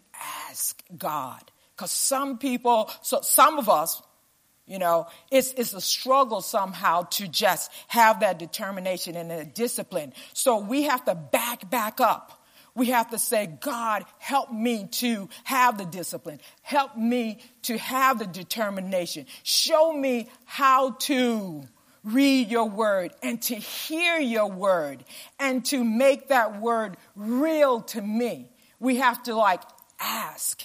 ask 0.49 0.81
God. 0.97 1.41
Cause 1.77 1.91
some 1.91 2.39
people, 2.39 2.89
so 3.03 3.21
some 3.23 3.59
of 3.59 3.69
us, 3.69 4.01
you 4.65 4.79
know, 4.79 5.09
it's, 5.29 5.53
it's 5.55 5.73
a 5.73 5.81
struggle 5.81 6.41
somehow 6.41 7.03
to 7.15 7.27
just 7.27 7.73
have 7.89 8.21
that 8.21 8.39
determination 8.39 9.17
and 9.17 9.29
that 9.33 9.57
discipline. 9.57 10.13
So 10.35 10.59
we 10.59 10.83
have 10.85 11.05
to 11.07 11.17
back, 11.17 11.69
back 11.69 12.01
up 12.01 12.42
we 12.75 12.87
have 12.87 13.11
to 13.11 13.19
say, 13.19 13.47
God, 13.61 14.05
help 14.19 14.51
me 14.51 14.89
to 14.93 15.29
have 15.45 15.77
the 15.77 15.85
discipline. 15.85 16.41
Help 16.63 16.97
me 16.97 17.41
to 17.63 17.77
have 17.77 18.19
the 18.19 18.27
determination. 18.27 19.27
Show 19.43 19.93
me 19.93 20.31
how 20.45 20.93
to 21.01 21.65
read 22.03 22.51
your 22.51 22.69
word 22.69 23.13
and 23.23 23.41
to 23.43 23.55
hear 23.55 24.19
your 24.19 24.51
word 24.51 25.05
and 25.39 25.65
to 25.67 25.85
make 25.85 26.29
that 26.29 26.61
word 26.61 26.97
real 27.15 27.83
to 27.83 28.01
me. 28.01 28.51
We 28.81 28.97
have 28.97 29.23
to 29.25 29.35
like 29.35 29.63
ask. 30.01 30.63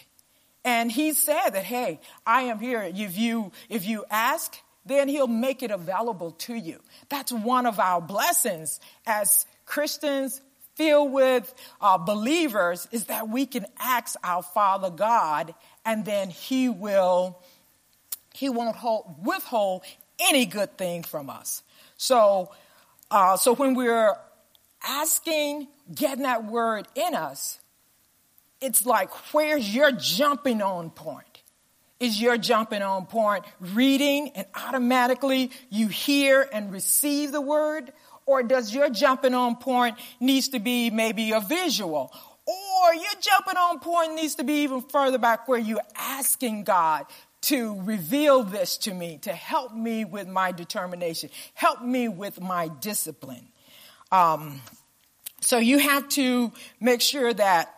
And 0.64 0.92
he 0.92 1.14
said 1.14 1.52
that, 1.52 1.64
hey, 1.64 2.00
I 2.26 2.44
am 2.44 2.60
here. 2.60 2.82
If 2.84 3.18
you, 3.18 3.52
if 3.70 3.86
you 3.86 4.06
ask, 4.10 4.58
then 4.86 5.08
he'll 5.08 5.28
make 5.28 5.62
it 5.62 5.72
available 5.72 6.32
to 6.32 6.56
you. 6.56 6.80
That's 7.10 7.32
one 7.32 7.66
of 7.66 7.80
our 7.80 8.02
blessings 8.02 8.80
as 9.06 9.46
Christians, 9.66 10.42
filled 10.78 11.12
with 11.12 11.54
uh, 11.82 11.98
believers 11.98 12.88
is 12.92 13.06
that 13.06 13.28
we 13.28 13.46
can 13.46 13.66
ask 13.80 14.16
our 14.24 14.44
Father 14.44 14.90
God 14.90 15.54
and 15.84 16.06
then 16.06 16.30
He 16.30 16.70
will, 16.70 17.40
He 18.34 18.50
won't 18.50 18.76
hold, 18.76 19.16
withhold 19.26 19.82
any 20.20 20.46
good 20.46 20.78
thing 20.78 21.04
from 21.04 21.30
us. 21.30 21.64
So, 21.98 22.52
uh, 23.10 23.38
so 23.38 23.56
when 23.56 23.74
we're 23.74 24.16
asking, 24.84 25.68
getting 25.94 26.24
that 26.24 26.46
word 26.46 26.88
in 26.96 27.16
us, 27.16 27.60
it's 28.62 28.86
like, 28.86 29.10
where's 29.34 29.74
your 29.74 29.92
jumping 29.92 30.62
on 30.62 30.90
point? 30.90 31.26
Is 32.00 32.22
your 32.22 32.38
jumping 32.38 32.84
on 32.84 33.08
point 33.08 33.44
reading 33.60 34.30
and 34.36 34.46
automatically 34.54 35.52
you 35.70 35.88
hear 35.88 36.48
and 36.54 36.72
receive 36.72 37.32
the 37.32 37.42
word? 37.42 37.92
Or 38.28 38.44
does 38.44 38.74
your 38.74 38.90
jumping 38.90 39.34
on 39.34 39.56
point 39.56 39.98
needs 40.20 40.50
to 40.50 40.60
be 40.60 40.90
maybe 40.90 41.32
a 41.32 41.40
visual? 41.40 42.14
Or 42.46 42.94
your 42.94 43.22
jumping 43.22 43.58
on 43.58 43.80
point 43.80 44.16
needs 44.16 44.36
to 44.36 44.44
be 44.44 44.64
even 44.64 44.82
further 44.82 45.18
back 45.18 45.48
where 45.48 45.58
you're 45.58 45.82
asking 45.96 46.66
God 46.66 47.06
to 47.42 47.82
reveal 47.82 48.44
this 48.44 48.78
to 48.80 48.94
me, 48.94 49.20
to 49.20 49.32
help 49.32 49.74
me 49.74 50.04
with 50.04 50.28
my 50.28 50.52
determination, 50.52 51.30
help 51.54 51.82
me 51.82 52.10
with 52.10 52.42
my 52.42 52.68
discipline. 52.68 53.48
Um, 54.12 54.62
so 55.40 55.58
you 55.58 55.80
have 55.80 56.10
to 56.10 56.52
make 56.82 57.02
sure 57.02 57.34
that 57.34 57.74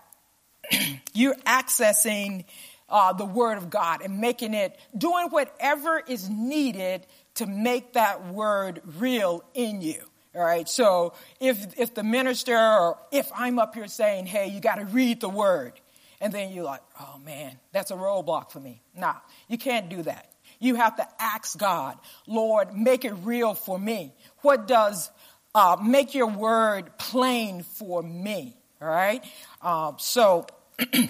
you're 1.13 1.35
accessing 1.45 2.45
uh, 2.89 3.13
the 3.13 3.25
Word 3.25 3.59
of 3.59 3.69
God 3.69 4.01
and 4.01 4.19
making 4.19 4.55
it, 4.55 4.79
doing 4.97 5.27
whatever 5.29 6.01
is 6.07 6.27
needed 6.27 7.05
to 7.35 7.45
make 7.45 7.93
that 7.93 8.27
Word 8.27 8.81
real 8.97 9.43
in 9.53 9.81
you. 9.81 10.08
All 10.35 10.41
right. 10.41 10.69
So 10.69 11.13
if 11.39 11.79
if 11.79 11.95
the 11.95 12.03
minister 12.03 12.55
or 12.55 12.97
if 13.11 13.29
I'm 13.35 13.57
up 13.59 13.73
here 13.75 13.87
saying, 13.87 14.27
"Hey, 14.27 14.47
you 14.47 14.59
got 14.59 14.75
to 14.75 14.85
read 14.85 15.21
the 15.21 15.29
Word," 15.29 15.73
and 16.21 16.31
then 16.31 16.51
you're 16.51 16.63
like, 16.63 16.81
"Oh 16.99 17.19
man, 17.25 17.57
that's 17.71 17.91
a 17.91 17.95
roadblock 17.95 18.51
for 18.51 18.59
me." 18.59 18.81
Nah, 18.95 19.15
you 19.47 19.57
can't 19.57 19.89
do 19.89 20.03
that. 20.03 20.31
You 20.59 20.75
have 20.75 20.97
to 20.97 21.07
ask 21.19 21.57
God, 21.57 21.97
Lord, 22.27 22.75
make 22.75 23.05
it 23.05 23.13
real 23.23 23.53
for 23.53 23.79
me. 23.79 24.13
What 24.41 24.67
does 24.67 25.09
uh, 25.55 25.77
make 25.81 26.13
your 26.13 26.27
word 26.27 26.97
plain 26.97 27.63
for 27.63 28.03
me? 28.03 28.55
All 28.81 28.87
right. 28.87 29.23
Um, 29.61 29.95
so 29.99 30.45
you 30.93 31.09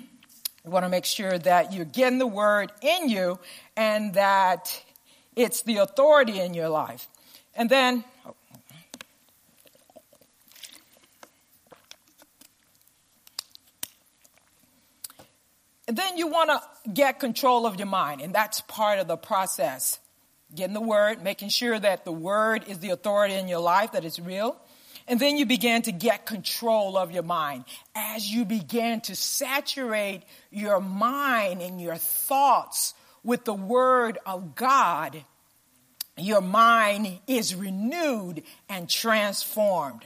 want 0.66 0.86
to 0.86 0.90
make 0.90 1.06
sure 1.06 1.38
that 1.38 1.74
you're 1.74 1.86
getting 1.86 2.20
the 2.20 2.28
word 2.28 2.72
in 2.82 3.10
you 3.10 3.40
and 3.76 4.14
that 4.14 4.82
it's 5.36 5.64
the 5.64 5.78
authority 5.78 6.40
in 6.40 6.54
your 6.54 6.70
life. 6.70 7.08
And 7.56 7.70
then, 7.70 8.04
oh, 8.26 8.36
and 15.90 15.98
then 15.98 16.18
you 16.18 16.28
want 16.28 16.52
to 16.52 16.92
get 16.92 17.20
control 17.20 17.66
of 17.66 17.78
your 17.78 17.88
mind, 17.88 18.22
and 18.22 18.32
that's 18.32 18.62
part 18.62 19.00
of 19.00 19.08
the 19.08 19.18
process. 19.18 19.98
Getting 20.54 20.76
the 20.76 20.82
word, 20.82 21.24
making 21.24 21.50
sure 21.50 21.80
that 21.80 22.06
the 22.06 22.12
word 22.12 22.66
is 22.68 22.78
the 22.78 22.92
authority 22.92 23.34
in 23.34 23.48
your 23.48 23.60
life, 23.60 23.94
that 23.94 24.06
it's 24.06 24.20
real. 24.20 24.56
And 25.08 25.20
then 25.20 25.40
you 25.40 25.48
begin 25.48 25.82
to 25.82 25.92
get 25.92 26.28
control 26.28 26.96
of 26.96 27.10
your 27.10 27.24
mind. 27.24 27.66
As 27.96 28.32
you 28.32 28.46
begin 28.46 29.02
to 29.02 29.16
saturate 29.16 30.22
your 30.52 30.80
mind 30.80 31.64
and 31.64 31.82
your 31.82 31.96
thoughts 31.96 32.94
with 33.24 33.46
the 33.46 33.56
word 33.56 34.20
of 34.28 34.54
God, 34.54 35.26
your 36.20 36.42
mind 36.42 37.18
is 37.26 37.56
renewed 37.56 38.44
and 38.70 38.88
transformed. 38.88 40.04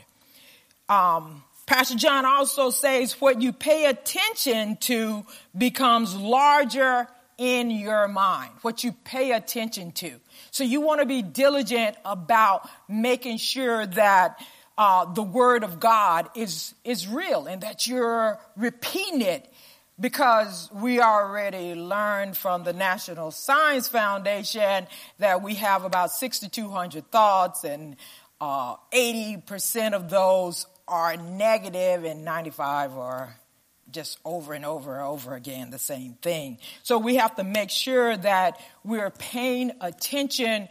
Um, 0.88 1.44
Pastor 1.66 1.96
John 1.96 2.26
also 2.26 2.70
says 2.70 3.14
what 3.22 3.42
you 3.42 3.54
pay 3.54 3.86
attention 3.86 4.78
to 4.82 5.26
becomes 5.58 6.16
larger 6.16 7.08
in 7.38 7.72
your 7.72 8.08
mind, 8.08 8.52
what 8.62 8.84
you 8.84 8.92
pay 8.92 9.32
attention 9.32 9.92
to. 9.94 10.12
So 10.52 10.64
you 10.64 10.82
want 10.82 11.00
to 11.00 11.06
be 11.06 11.22
diligent 11.22 11.96
about 12.06 12.70
making 12.88 13.38
sure 13.38 13.86
that 13.86 14.40
uh, 14.78 15.14
the 15.14 15.24
word 15.24 15.64
of 15.64 15.80
God 15.80 16.30
is 16.36 16.74
is 16.84 17.08
real 17.08 17.46
and 17.46 17.62
that 17.62 17.88
you're 17.88 18.40
repeating 18.58 19.22
it 19.22 19.52
because 20.00 20.70
we 20.74 21.00
already 21.00 21.76
learned 21.76 22.36
from 22.36 22.64
the 22.64 22.74
National 22.74 23.32
Science 23.32 23.88
Foundation 23.88 24.88
that 25.20 25.42
we 25.44 25.56
have 25.56 25.86
about 25.86 26.12
6,200 26.12 27.12
thoughts 27.12 27.64
and 27.64 27.96
uh, 28.42 28.76
80% 28.92 29.94
of 29.94 30.10
those 30.10 30.66
are 30.94 31.18
negative 31.18 32.04
and 32.04 32.24
95 32.24 33.00
are 33.00 33.36
just 33.90 34.20
over 34.24 34.54
and 34.54 34.64
over 34.64 34.94
and 34.94 35.04
over 35.04 35.34
again 35.34 35.72
the 35.72 35.80
same 35.80 36.14
thing. 36.22 36.60
So 36.84 37.00
we 37.00 37.16
have 37.16 37.36
to 37.38 37.44
make 37.44 37.72
sure 37.72 38.16
that 38.16 38.60
we're 38.84 39.10
paying 39.10 39.72
attention 39.82 40.70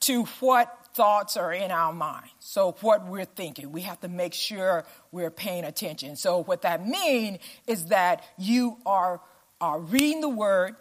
to 0.00 0.24
what 0.40 0.76
thoughts 0.94 1.36
are 1.36 1.52
in 1.52 1.70
our 1.70 1.92
mind. 1.92 2.28
So 2.40 2.72
what 2.80 3.06
we're 3.06 3.24
thinking, 3.24 3.70
we 3.70 3.82
have 3.82 4.00
to 4.00 4.08
make 4.08 4.34
sure 4.34 4.84
we're 5.12 5.30
paying 5.30 5.64
attention. 5.64 6.16
So 6.16 6.42
what 6.42 6.62
that 6.62 6.84
means 6.84 7.38
is 7.68 7.86
that 7.86 8.24
you 8.36 8.78
are, 8.84 9.20
are 9.60 9.78
reading 9.78 10.22
the 10.22 10.28
word, 10.28 10.74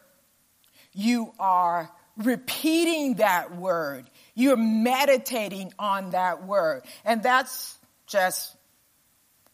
you 0.92 1.34
are 1.38 1.92
repeating 2.18 3.16
that 3.16 3.56
word, 3.56 4.10
you're 4.34 4.58
meditating 4.58 5.72
on 5.78 6.12
that 6.12 6.48
word. 6.48 6.82
And 7.04 7.22
that's 7.22 7.78
just 8.08 8.55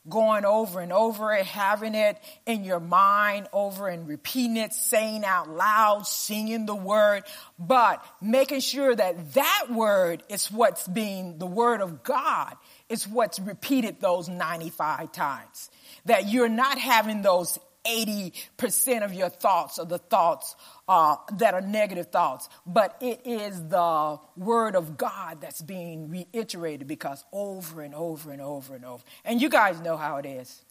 going 0.09 0.45
over 0.45 0.79
and 0.79 0.91
over 0.91 1.33
it, 1.33 1.45
having 1.45 1.93
it 1.93 2.17
in 2.45 2.63
your 2.63 2.79
mind 2.79 3.47
over 3.53 3.87
and 3.87 4.07
repeating 4.07 4.57
it, 4.57 4.73
saying 4.73 5.23
out 5.23 5.49
loud, 5.49 6.07
singing 6.07 6.65
the 6.65 6.75
word, 6.75 7.23
but 7.59 8.03
making 8.21 8.61
sure 8.61 8.95
that 8.95 9.33
that 9.33 9.67
word 9.69 10.23
is 10.27 10.51
what's 10.51 10.87
being 10.87 11.37
the 11.37 11.45
word 11.45 11.81
of 11.81 12.03
God 12.03 12.55
is 12.89 13.07
what's 13.07 13.39
repeated 13.39 14.01
those 14.01 14.27
95 14.27 15.11
times. 15.11 15.69
That 16.05 16.27
you're 16.27 16.49
not 16.49 16.77
having 16.79 17.21
those 17.21 17.59
80% 17.85 19.03
of 19.03 19.13
your 19.13 19.29
thoughts 19.29 19.79
are 19.79 19.85
the 19.85 19.97
thoughts 19.97 20.55
uh, 20.91 21.15
that 21.37 21.53
are 21.53 21.61
negative 21.61 22.07
thoughts, 22.07 22.49
but 22.67 22.97
it 22.99 23.21
is 23.23 23.69
the 23.69 24.19
word 24.35 24.75
of 24.75 24.97
God 24.97 25.39
that's 25.39 25.61
being 25.61 26.09
reiterated 26.09 26.85
because 26.85 27.23
over 27.31 27.81
and 27.81 27.95
over 27.95 28.29
and 28.29 28.41
over 28.41 28.75
and 28.75 28.83
over. 28.83 29.01
And 29.23 29.41
you 29.41 29.47
guys 29.47 29.79
know 29.79 29.95
how 29.95 30.17
it 30.17 30.25
is. 30.25 30.61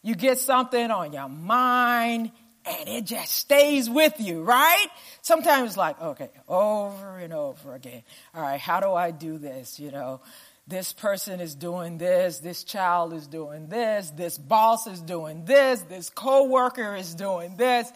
You 0.00 0.14
get 0.14 0.38
something 0.38 0.90
on 0.90 1.12
your 1.12 1.28
mind 1.28 2.32
and 2.64 2.88
it 2.88 3.04
just 3.04 3.34
stays 3.34 3.90
with 3.90 4.18
you, 4.18 4.42
right? 4.44 4.86
Sometimes 5.20 5.68
it's 5.68 5.76
like, 5.76 6.00
okay, 6.00 6.30
over 6.48 7.18
and 7.18 7.34
over 7.34 7.74
again. 7.74 8.02
All 8.34 8.40
right, 8.40 8.58
how 8.58 8.80
do 8.80 8.94
I 8.94 9.10
do 9.10 9.36
this? 9.36 9.78
You 9.78 9.90
know, 9.90 10.22
this 10.68 10.92
person 10.92 11.40
is 11.40 11.54
doing 11.54 11.96
this, 11.96 12.38
this 12.38 12.64
child 12.64 13.12
is 13.12 13.28
doing 13.28 13.68
this, 13.68 14.10
this 14.10 14.36
boss 14.36 14.88
is 14.88 15.00
doing 15.00 15.44
this, 15.44 15.80
this 15.82 16.10
coworker 16.10 16.96
is 16.96 17.14
doing 17.14 17.56
this. 17.56 17.88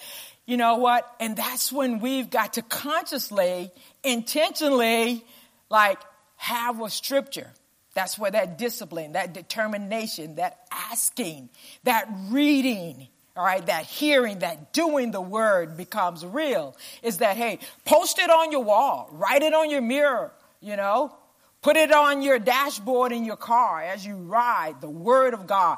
You 0.51 0.57
know 0.57 0.79
what? 0.79 1.09
And 1.21 1.37
that's 1.37 1.71
when 1.71 2.01
we've 2.01 2.29
got 2.29 2.55
to 2.55 2.63
consciously, 2.63 3.71
intentionally, 4.03 5.25
like 5.69 6.01
have 6.39 6.81
a 6.81 6.91
scripture. 6.91 7.53
That's 7.95 8.19
where 8.19 8.33
that 8.33 8.59
discipline, 8.59 9.13
that 9.13 9.33
determination, 9.33 10.35
that 10.35 10.59
asking, 10.73 11.51
that 11.85 12.09
reading, 12.31 13.07
all 13.37 13.45
right, 13.45 13.65
that 13.67 13.85
hearing, 13.85 14.41
that 14.41 14.73
doing 14.73 15.13
the 15.13 15.21
word 15.21 15.77
becomes 15.77 16.27
real. 16.27 16.77
Is 17.05 17.19
that, 17.19 17.37
hey, 17.37 17.61
post 17.85 18.19
it 18.19 18.29
on 18.29 18.51
your 18.51 18.65
wall, 18.65 19.09
write 19.13 19.43
it 19.43 19.55
on 19.55 19.71
your 19.71 19.83
mirror, 19.83 20.33
you 20.61 20.75
know, 20.75 21.15
Put 21.63 21.77
it 21.77 21.93
on 21.93 22.23
your 22.23 22.39
dashboard 22.39 23.13
in 23.13 23.25
your 23.25 23.37
car 23.37 23.83
as 23.83 24.05
you 24.07 24.17
ride, 24.17 24.81
the 24.81 24.89
Word 24.89 25.35
of 25.35 25.47
God. 25.47 25.77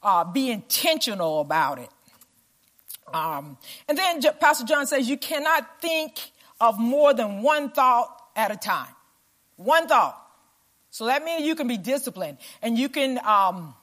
Uh, 0.00 0.22
be 0.22 0.48
intentional 0.48 1.40
about 1.40 1.78
it. 1.80 1.90
Um, 3.14 3.56
and 3.88 3.96
then 3.96 4.20
Pastor 4.40 4.64
John 4.64 4.86
says 4.86 5.08
you 5.08 5.16
cannot 5.16 5.80
think 5.80 6.18
of 6.60 6.78
more 6.78 7.14
than 7.14 7.42
one 7.42 7.70
thought 7.70 8.08
at 8.34 8.50
a 8.50 8.56
time. 8.56 8.92
One 9.56 9.86
thought. 9.86 10.20
So 10.90 11.06
that 11.06 11.24
means 11.24 11.46
you 11.46 11.54
can 11.54 11.68
be 11.68 11.76
disciplined 11.76 12.38
and 12.62 12.78
you 12.78 12.88
can, 12.88 13.18
um, 13.24 13.74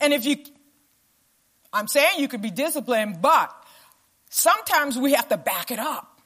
and 0.00 0.12
if 0.12 0.24
you, 0.24 0.36
I'm 1.72 1.88
saying 1.88 2.20
you 2.20 2.28
can 2.28 2.40
be 2.40 2.50
disciplined, 2.50 3.20
but 3.20 3.52
sometimes 4.30 4.96
we 4.98 5.12
have 5.12 5.28
to 5.28 5.36
back 5.36 5.70
it 5.70 5.78
up. 5.78 6.20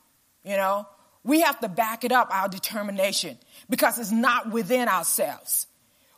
You 0.44 0.56
know, 0.56 0.86
we 1.24 1.40
have 1.40 1.60
to 1.60 1.68
back 1.68 2.04
it 2.04 2.12
up, 2.12 2.28
our 2.30 2.48
determination 2.48 3.38
because 3.68 3.98
it's 3.98 4.10
not 4.10 4.50
within 4.50 4.88
ourselves. 4.88 5.66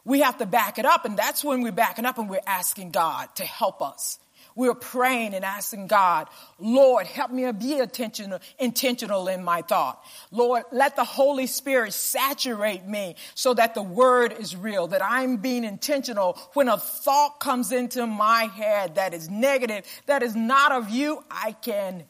We 0.05 0.21
have 0.21 0.39
to 0.39 0.47
back 0.47 0.79
it 0.79 0.85
up 0.85 1.05
and 1.05 1.17
that's 1.17 1.45
when 1.45 1.63
we're 1.63 1.73
backing 1.73 2.05
up 2.05 2.19
and 2.19 2.29
we're 2.29 2.41
asking 2.47 2.91
God 2.91 3.29
to 3.37 3.45
help 3.45 3.81
us. 3.81 4.19
We're 4.55 4.75
praying 4.75 5.35
and 5.35 5.45
asking 5.45 5.87
God, 5.87 6.29
Lord, 6.59 7.07
help 7.07 7.31
me 7.31 7.51
be 7.53 7.79
intentional, 7.79 8.39
intentional 8.59 9.29
in 9.29 9.43
my 9.45 9.63
thought. 9.63 10.05
Lord, 10.31 10.65
let 10.73 10.97
the 10.97 11.05
Holy 11.05 11.47
Spirit 11.47 11.93
saturate 11.93 12.85
me 12.87 13.17
so 13.35 13.55
that 13.55 13.75
the 13.75 13.83
word 13.83 14.33
is 14.39 14.55
real, 14.55 14.89
that 14.89 15.03
I'm 15.03 15.37
being 15.37 15.65
intentional. 15.65 16.39
When 16.55 16.69
a 16.69 16.79
thought 16.79 17.41
comes 17.41 17.73
into 17.73 18.07
my 18.07 18.45
head 18.45 18.97
that 18.97 19.15
is 19.15 19.29
negative, 19.29 19.87
that 20.07 20.23
is 20.23 20.37
not 20.37 20.73
of 20.73 20.91
you, 20.91 21.25
I 21.31 21.53
can 21.53 22.05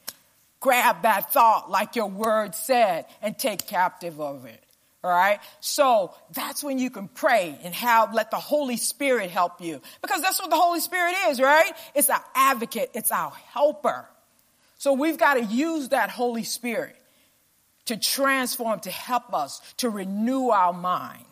grab 0.61 1.03
that 1.03 1.33
thought 1.33 1.71
like 1.71 1.97
your 1.97 2.07
word 2.07 2.55
said 2.55 3.07
and 3.21 3.37
take 3.37 3.67
captive 3.67 4.21
of 4.21 4.47
it. 4.47 4.63
All 5.05 5.11
right. 5.11 5.41
So 5.61 6.15
that's 6.33 6.63
when 6.63 6.79
you 6.79 6.89
can 6.89 7.09
pray 7.09 7.59
and 7.65 7.75
have, 7.75 8.15
let 8.15 8.31
the 8.31 8.37
Holy 8.37 8.77
Spirit 8.77 9.31
help 9.31 9.61
you. 9.61 9.81
Because 10.01 10.23
that's 10.23 10.41
what 10.41 10.51
the 10.51 10.57
Holy 10.57 10.81
Spirit 10.81 11.15
is, 11.29 11.41
right? 11.41 11.73
It's 11.95 12.09
our 12.09 12.25
advocate. 12.35 12.91
It's 12.95 13.11
our 13.11 13.33
helper. 13.53 14.07
So 14.79 14.93
we've 14.93 15.19
got 15.19 15.35
to 15.35 15.45
use 15.45 15.89
that 15.89 16.11
Holy 16.11 16.45
Spirit 16.45 16.97
to 17.87 17.97
transform, 17.97 18.81
to 18.81 18.91
help 18.91 19.35
us, 19.35 19.61
to 19.79 19.91
renew 19.91 20.49
our 20.51 20.73
mind. 20.73 21.25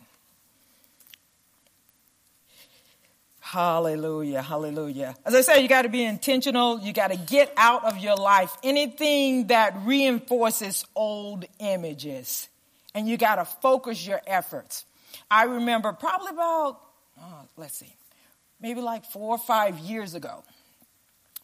Hallelujah, 3.39 4.41
hallelujah. 4.41 5.15
As 5.25 5.35
I 5.35 5.41
said, 5.41 5.57
you 5.57 5.67
got 5.67 5.81
to 5.81 5.89
be 5.89 6.05
intentional. 6.05 6.79
You 6.79 6.93
got 6.93 7.11
to 7.11 7.17
get 7.17 7.51
out 7.57 7.83
of 7.83 7.97
your 7.97 8.15
life 8.15 8.55
anything 8.63 9.47
that 9.47 9.75
reinforces 9.83 10.85
old 10.95 11.45
images. 11.59 12.47
And 12.93 13.07
you 13.07 13.17
got 13.17 13.35
to 13.35 13.45
focus 13.45 14.05
your 14.05 14.21
efforts. 14.27 14.85
I 15.29 15.43
remember 15.43 15.93
probably 15.93 16.31
about, 16.31 16.79
oh, 17.19 17.39
let's 17.57 17.77
see, 17.77 17.95
maybe 18.59 18.81
like 18.81 19.05
four 19.05 19.35
or 19.35 19.37
five 19.37 19.79
years 19.79 20.13
ago. 20.13 20.43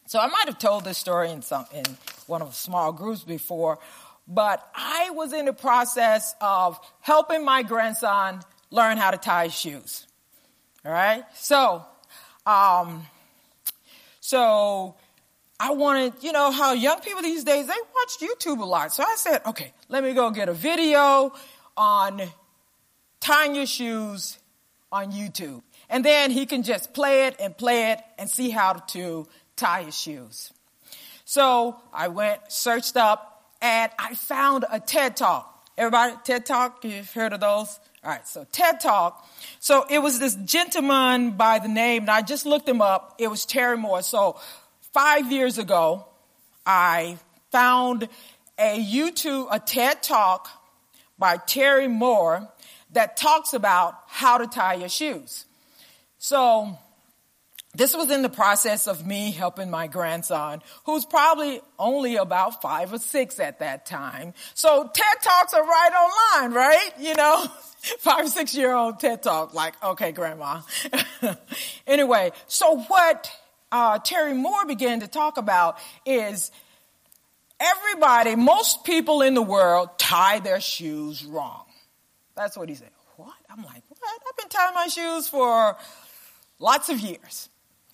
So 0.06 0.18
I 0.18 0.26
might 0.26 0.46
have 0.46 0.58
told 0.58 0.84
this 0.84 0.96
story 0.96 1.30
in 1.30 1.42
some 1.42 1.66
in 1.72 1.84
one 2.26 2.40
of 2.40 2.48
the 2.48 2.54
small 2.54 2.92
groups 2.92 3.22
before, 3.24 3.78
but 4.26 4.66
I 4.74 5.10
was 5.10 5.32
in 5.32 5.44
the 5.44 5.52
process 5.52 6.34
of 6.40 6.78
helping 7.00 7.44
my 7.44 7.62
grandson 7.62 8.40
learn 8.70 8.96
how 8.96 9.10
to 9.10 9.18
tie 9.18 9.48
shoes. 9.48 10.06
All 10.84 10.92
right, 10.92 11.24
so 11.34 11.84
um, 12.46 13.06
so 14.20 14.94
I 15.60 15.72
wanted, 15.72 16.14
you 16.20 16.32
know, 16.32 16.52
how 16.52 16.72
young 16.72 17.00
people 17.00 17.22
these 17.22 17.44
days, 17.44 17.66
they 17.66 17.72
watch 17.72 18.18
YouTube 18.20 18.60
a 18.60 18.64
lot. 18.64 18.92
So 18.92 19.02
I 19.02 19.14
said, 19.16 19.40
okay, 19.46 19.72
let 19.88 20.04
me 20.04 20.14
go 20.14 20.30
get 20.30 20.48
a 20.48 20.54
video 20.54 21.32
on 21.76 22.22
tying 23.20 23.54
your 23.54 23.66
shoes 23.66 24.38
on 24.92 25.12
YouTube. 25.12 25.62
And 25.90 26.04
then 26.04 26.30
he 26.30 26.46
can 26.46 26.62
just 26.62 26.92
play 26.92 27.26
it 27.26 27.36
and 27.40 27.56
play 27.56 27.92
it 27.92 28.00
and 28.18 28.30
see 28.30 28.50
how 28.50 28.74
to 28.74 29.26
tie 29.56 29.82
his 29.82 29.98
shoes. 29.98 30.52
So 31.24 31.76
I 31.92 32.08
went, 32.08 32.40
searched 32.52 32.96
up, 32.96 33.52
and 33.60 33.90
I 33.98 34.14
found 34.14 34.64
a 34.70 34.78
TED 34.78 35.16
Talk. 35.16 35.54
Everybody, 35.76 36.14
TED 36.24 36.46
Talk, 36.46 36.84
you've 36.84 37.12
heard 37.12 37.32
of 37.32 37.40
those? 37.40 37.78
All 38.04 38.10
right, 38.10 38.26
so 38.26 38.46
TED 38.52 38.80
Talk. 38.80 39.28
So 39.58 39.84
it 39.90 39.98
was 39.98 40.20
this 40.20 40.36
gentleman 40.36 41.32
by 41.32 41.58
the 41.58 41.68
name, 41.68 42.04
and 42.04 42.10
I 42.10 42.22
just 42.22 42.46
looked 42.46 42.68
him 42.68 42.80
up. 42.80 43.16
It 43.18 43.28
was 43.28 43.44
Terry 43.44 43.76
Moore. 43.76 44.02
So 44.02 44.38
five 44.92 45.30
years 45.30 45.58
ago, 45.58 46.06
I 46.66 47.18
found 47.50 48.08
a 48.58 48.82
YouTube, 48.82 49.48
a 49.50 49.58
TED 49.58 50.02
Talk 50.02 50.48
by 51.18 51.36
Terry 51.36 51.88
Moore 51.88 52.48
that 52.92 53.16
talks 53.16 53.52
about 53.52 53.94
how 54.06 54.38
to 54.38 54.46
tie 54.46 54.74
your 54.74 54.88
shoes. 54.88 55.44
So 56.18 56.78
this 57.74 57.96
was 57.96 58.10
in 58.10 58.22
the 58.22 58.28
process 58.28 58.88
of 58.88 59.06
me 59.06 59.30
helping 59.30 59.70
my 59.70 59.86
grandson, 59.86 60.62
who's 60.84 61.04
probably 61.04 61.60
only 61.78 62.16
about 62.16 62.60
five 62.60 62.92
or 62.92 62.98
six 62.98 63.38
at 63.38 63.60
that 63.60 63.86
time. 63.86 64.34
So 64.54 64.90
TED 64.92 65.22
Talks 65.22 65.54
are 65.54 65.62
right 65.62 65.92
online, 65.92 66.54
right? 66.54 66.90
You 66.98 67.14
know, 67.14 67.46
five, 68.00 68.28
six 68.28 68.54
year 68.54 68.74
old 68.74 68.98
TED 68.98 69.22
Talk, 69.22 69.54
like, 69.54 69.74
okay, 69.82 70.12
grandma. 70.12 70.62
anyway, 71.86 72.32
so 72.46 72.78
what 72.80 73.30
uh, 73.70 73.98
Terry 73.98 74.34
Moore 74.34 74.66
began 74.66 75.00
to 75.00 75.08
talk 75.08 75.36
about 75.36 75.78
is 76.06 76.50
everybody, 77.60 78.36
most 78.36 78.84
people 78.84 79.22
in 79.22 79.34
the 79.34 79.42
world 79.42 79.98
tie 79.98 80.38
their 80.38 80.60
shoes 80.60 81.24
wrong. 81.24 81.64
That's 82.36 82.56
what 82.56 82.68
he 82.68 82.74
said. 82.74 82.90
What? 83.16 83.34
I'm 83.50 83.64
like, 83.64 83.82
what? 83.88 84.20
I've 84.28 84.36
been 84.36 84.48
tying 84.48 84.74
my 84.74 84.86
shoes 84.86 85.28
for 85.28 85.76
lots 86.58 86.88
of 86.88 87.00
years. 87.00 87.48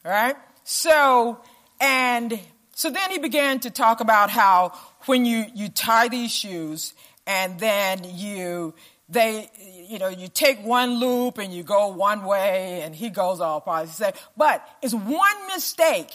Right? 0.05 0.37
So, 0.65 1.41
and 1.81 2.39
so 2.75 2.91
then 2.91 3.11
he 3.11 3.19
began 3.19 3.61
to 3.61 3.71
talk 3.71 4.01
about 4.01 4.31
how 4.31 4.73
when 5.07 5.25
you, 5.25 5.47
you 5.55 5.69
tie 5.69 6.09
these 6.09 6.31
shoes 6.31 6.93
and 7.27 7.59
then 7.59 8.03
you, 8.05 8.75
they, 9.09 9.51
you 9.89 9.99
know, 9.99 10.09
you 10.09 10.29
take 10.29 10.65
one 10.65 10.99
loop 10.99 11.39
and 11.39 11.53
you 11.53 11.63
go 11.63 11.89
one 11.89 12.25
way 12.25 12.83
and 12.83 12.95
he 12.95 13.11
goes 13.11 13.41
all 13.41 13.61
positive. 13.61 14.21
But 14.37 14.67
it's 14.83 14.95
one 14.95 15.47
mistake. 15.49 16.11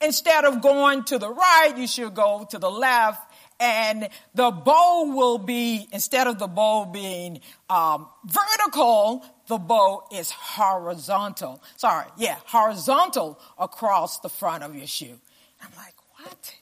Instead 0.00 0.44
of 0.44 0.62
going 0.62 1.04
to 1.04 1.18
the 1.18 1.28
right, 1.28 1.74
you 1.76 1.86
should 1.88 2.14
go 2.14 2.46
to 2.50 2.58
the 2.58 2.70
left 2.70 3.20
and 3.60 4.08
the 4.34 4.50
bow 4.50 5.12
will 5.14 5.38
be, 5.38 5.88
instead 5.90 6.28
of 6.28 6.38
the 6.38 6.46
bow 6.46 6.84
being 6.84 7.40
um, 7.68 8.06
vertical, 8.24 9.24
the 9.48 9.58
bow 9.58 10.04
is 10.12 10.30
horizontal. 10.30 11.60
Sorry, 11.76 12.06
yeah, 12.16 12.36
horizontal 12.44 13.40
across 13.58 14.20
the 14.20 14.28
front 14.28 14.62
of 14.62 14.76
your 14.76 14.86
shoe. 14.86 15.18
I'm 15.60 15.70
like, 15.76 15.94
what? 16.20 16.54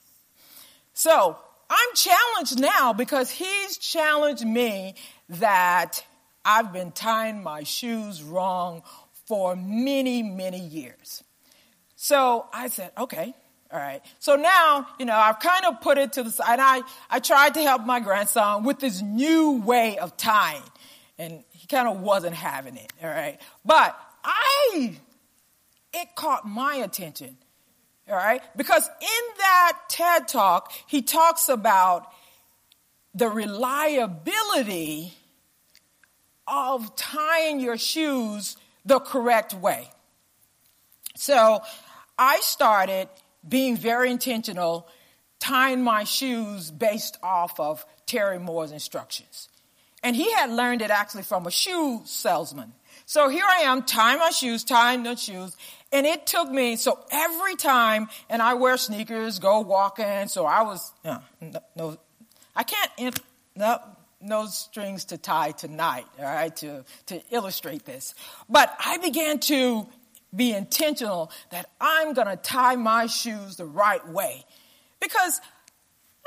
So 0.95 1.37
I'm 1.69 1.95
challenged 1.95 2.59
now 2.59 2.95
because 2.95 3.31
he's 3.31 3.77
challenged 3.77 4.47
me 4.47 4.95
that 5.29 6.05
I've 6.45 6.73
been 6.73 6.93
tying 6.93 7.43
my 7.43 7.65
shoes 7.65 8.23
wrong 8.23 8.83
for 9.27 9.57
many, 9.57 10.23
many 10.23 10.61
years. 10.61 11.23
So 11.97 12.47
I 12.53 12.69
said, 12.69 12.93
okay, 12.97 13.35
all 13.73 13.81
right. 13.81 14.01
So 14.21 14.37
now, 14.37 14.87
you 14.99 15.07
know, 15.07 15.17
I've 15.17 15.41
kind 15.41 15.65
of 15.65 15.81
put 15.81 15.99
it 15.99 16.13
to 16.15 16.23
the 16.23 16.31
side. 16.31 16.61
I, 16.61 16.83
I 17.11 17.19
tried 17.19 17.55
to 17.55 17.63
help 17.63 17.85
my 17.85 17.99
grandson 18.01 18.63
with 18.63 18.79
this 18.79 19.03
new 19.03 19.61
way 19.63 19.99
of 19.99 20.17
tying 20.17 20.63
and 21.19 21.43
he 21.51 21.67
kind 21.67 21.89
of 21.89 22.01
wasn't 22.01 22.35
having 22.35 22.77
it. 22.77 22.93
All 23.03 23.09
right. 23.09 23.41
But 23.65 23.99
I, 24.25 24.97
it 25.93 26.09
caught 26.15 26.47
my 26.47 26.77
attention. 26.77 27.37
All 28.09 28.17
right. 28.17 28.41
Because 28.57 28.87
in 28.87 29.39
that 29.39 29.79
TED 29.89 30.29
talk, 30.29 30.73
he 30.87 31.03
talks 31.03 31.49
about 31.49 32.07
the 33.17 33.29
reliability 33.29 35.15
of 36.47 36.95
tying 36.97 37.61
your 37.61 37.79
shoes 37.79 38.57
the 38.85 39.01
correct 39.01 39.55
way. 39.55 39.89
So 41.17 41.63
I 42.19 42.41
started 42.41 43.09
being 43.49 43.77
very 43.77 44.11
intentional, 44.11 44.87
tying 45.39 45.83
my 45.83 46.05
shoes 46.05 46.71
based 46.71 47.19
off 47.23 47.59
of 47.59 47.85
Terry 48.05 48.39
Moore's 48.39 48.71
instructions. 48.71 49.49
And 50.03 50.15
he 50.15 50.31
had 50.33 50.51
learned 50.51 50.83
it 50.83 50.91
actually 50.91 51.23
from 51.23 51.47
a 51.47 51.51
shoe 51.51 52.03
salesman. 52.05 52.75
So 53.07 53.29
here 53.29 53.45
I 53.45 53.63
am 53.63 53.83
tying 53.83 54.19
my 54.19 54.31
shoes, 54.31 54.63
tying 54.63 55.05
the 55.05 55.17
shoes, 55.17 55.57
and 55.91 56.07
it 56.07 56.27
took 56.27 56.51
me, 56.51 56.77
so 56.77 56.99
every 57.11 57.57
time, 57.57 58.09
and 58.29 58.43
I 58.43 58.55
wear 58.55 58.77
sneakers, 58.77 59.39
go 59.39 59.61
walking, 59.61 60.29
so 60.29 60.45
I 60.45 60.63
was, 60.63 60.93
no, 61.05 61.23
no 61.75 61.97
I 62.57 62.63
can't, 62.63 63.21
no, 63.55 63.79
no 64.21 64.47
strings 64.47 65.07
to 65.07 65.19
tie 65.19 65.53
tonight, 65.53 66.07
all 66.19 66.25
right, 66.25 66.57
to, 66.57 66.85
to 67.07 67.23
illustrate 67.31 67.85
this. 67.85 68.15
But 68.49 68.75
I 68.85 68.97
began 68.99 69.39
to 69.41 69.87
be 70.35 70.53
intentional 70.53 71.31
that 71.51 71.69
I'm 71.81 72.15
going 72.15 72.29
to 72.29 72.37
tie 72.37 72.77
my 72.77 73.07
shoes 73.07 73.57
the 73.57 73.67
right 73.67 74.07
way. 74.09 74.45
Because 75.01 75.41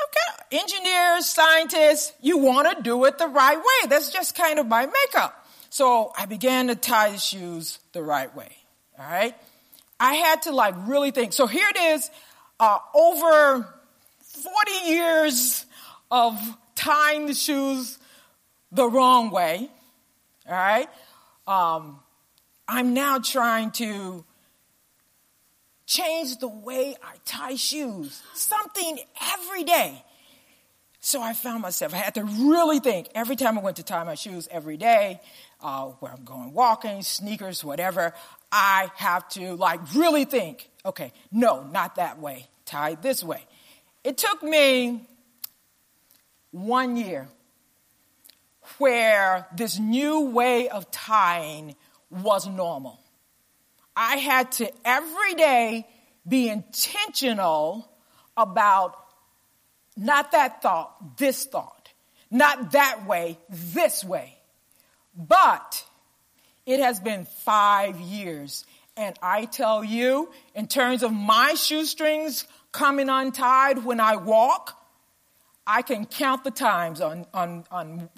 okay, 0.02 0.60
engineers, 0.62 1.26
scientists, 1.26 2.14
you 2.22 2.38
want 2.38 2.76
to 2.76 2.84
do 2.84 3.04
it 3.06 3.18
the 3.18 3.28
right 3.28 3.58
way. 3.58 3.90
That's 3.90 4.12
just 4.12 4.36
kind 4.36 4.60
of 4.60 4.68
my 4.68 4.86
makeup. 4.86 5.48
So 5.70 6.12
I 6.18 6.26
began 6.26 6.68
to 6.68 6.76
tie 6.76 7.12
the 7.12 7.18
shoes 7.18 7.80
the 7.94 8.02
right 8.02 8.34
way. 8.36 8.56
All 8.98 9.06
right. 9.06 9.36
I 10.00 10.14
had 10.14 10.44
to 10.44 10.52
like 10.52 10.76
really 10.86 11.12
think. 11.12 11.34
So 11.34 11.46
here 11.48 11.68
it 11.70 11.78
is, 11.78 12.10
uh, 12.60 12.80
over 12.94 13.68
40 14.22 14.72
years 14.86 15.66
of 16.12 16.40
tying 16.76 17.28
the 17.28 17.34
shoes 17.34 17.98
the 18.72 18.88
wrong 18.88 19.32
way. 19.32 19.70
All 20.48 20.54
right. 20.54 20.88
Um, 21.48 22.00
I'm 22.68 22.94
now 22.94 23.20
trying 23.20 23.72
to 23.72 24.24
change 25.86 26.38
the 26.38 26.48
way 26.48 26.96
I 27.04 27.16
tie 27.26 27.56
shoes. 27.56 28.22
Something 28.34 29.00
every 29.34 29.64
day. 29.64 30.04
So 31.02 31.22
I 31.22 31.34
found 31.34 31.62
myself, 31.62 31.94
I 31.94 31.98
had 31.98 32.16
to 32.16 32.24
really 32.24 32.80
think 32.80 33.08
every 33.16 33.36
time 33.36 33.58
I 33.58 33.62
went 33.62 33.78
to 33.78 33.84
tie 33.84 34.04
my 34.04 34.16
shoes 34.16 34.48
every 34.52 34.76
day, 34.76 35.22
uh, 35.62 35.86
where 36.00 36.12
I'm 36.12 36.26
going 36.26 36.54
walking, 36.54 37.02
sneakers, 37.04 37.64
whatever, 37.64 38.14
I 38.52 38.92
have 38.96 39.28
to 39.30 39.56
like 39.56 39.80
really 39.96 40.26
think, 40.26 40.70
okay, 40.86 41.14
no, 41.32 41.64
not 41.64 41.96
that 41.96 42.20
way, 42.20 42.48
tie 42.66 42.96
this 42.96 43.24
way. 43.24 43.46
It 44.04 44.18
took 44.18 44.44
me 44.44 45.08
one 46.52 46.98
year 46.98 47.28
where 48.78 49.48
this 49.56 49.80
new 49.80 50.30
way 50.30 50.70
of 50.70 50.90
tying 50.92 51.76
was 52.10 52.48
normal. 52.48 53.00
I 53.96 54.18
had 54.18 54.52
to 54.54 54.72
every 54.86 55.34
day 55.36 55.88
be 56.28 56.50
intentional 56.50 57.90
about 58.38 58.96
not 59.98 60.32
that 60.32 60.62
thought, 60.62 61.18
this 61.18 61.46
thought, 61.46 61.92
not 62.32 62.72
that 62.72 63.06
way, 63.06 63.38
this 63.50 64.04
way. 64.04 64.38
But 65.16 65.84
it 66.66 66.80
has 66.80 67.00
been 67.00 67.26
five 67.26 68.00
years. 68.00 68.66
And 68.96 69.18
I 69.22 69.46
tell 69.46 69.84
you, 69.84 70.30
in 70.56 70.68
terms 70.68 71.04
of 71.04 71.12
my 71.12 71.56
shoestrings 71.56 72.46
coming 72.72 73.10
untied 73.10 73.84
when 73.84 74.00
I 74.00 74.16
walk, 74.16 74.79
I 75.70 75.84
can 75.84 76.08
count 76.08 76.44
the 76.44 76.50
times 76.50 77.00
on, 77.00 77.28
on, 77.32 77.64
on 77.70 78.10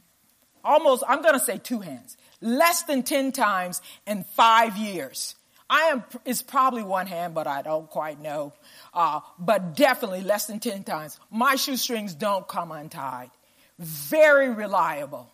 almost, 0.64 1.04
I'm 1.06 1.22
going 1.22 1.34
to 1.34 1.40
say 1.40 1.58
two 1.58 1.82
hands 1.82 2.16
less 2.40 2.84
than 2.84 3.04
10 3.04 3.34
times 3.34 3.82
in 4.08 4.24
five 4.24 4.78
years. 4.78 5.36
I 5.70 5.82
am, 5.90 6.04
it's 6.26 6.42
probably 6.42 6.84
one 6.84 7.08
hand, 7.08 7.34
but 7.36 7.48
I 7.48 7.62
don't 7.62 7.90
quite 7.90 8.22
know. 8.22 8.54
Uh, 8.94 9.20
but 9.38 9.76
definitely 9.76 10.22
less 10.22 10.46
than 10.46 10.62
10 10.62 10.86
times. 10.86 11.20
My 11.30 11.56
shoestrings 11.56 12.14
don't 12.14 12.48
come 12.48 12.72
untied. 12.72 13.32
Very 13.78 14.50
reliable. 14.50 15.30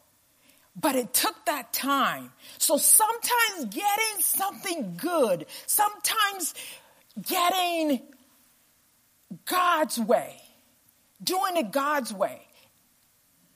But 0.76 0.96
it 0.96 1.14
took 1.14 1.36
that 1.46 1.72
time. 1.72 2.32
So 2.58 2.78
sometimes 2.78 3.66
getting 3.66 4.22
something 4.22 4.98
good, 4.98 5.46
sometimes 5.68 6.56
getting 7.22 8.02
God's 9.46 10.00
way, 10.00 10.42
doing 11.24 11.58
it 11.58 11.72
God's 11.72 12.14
way, 12.14 12.42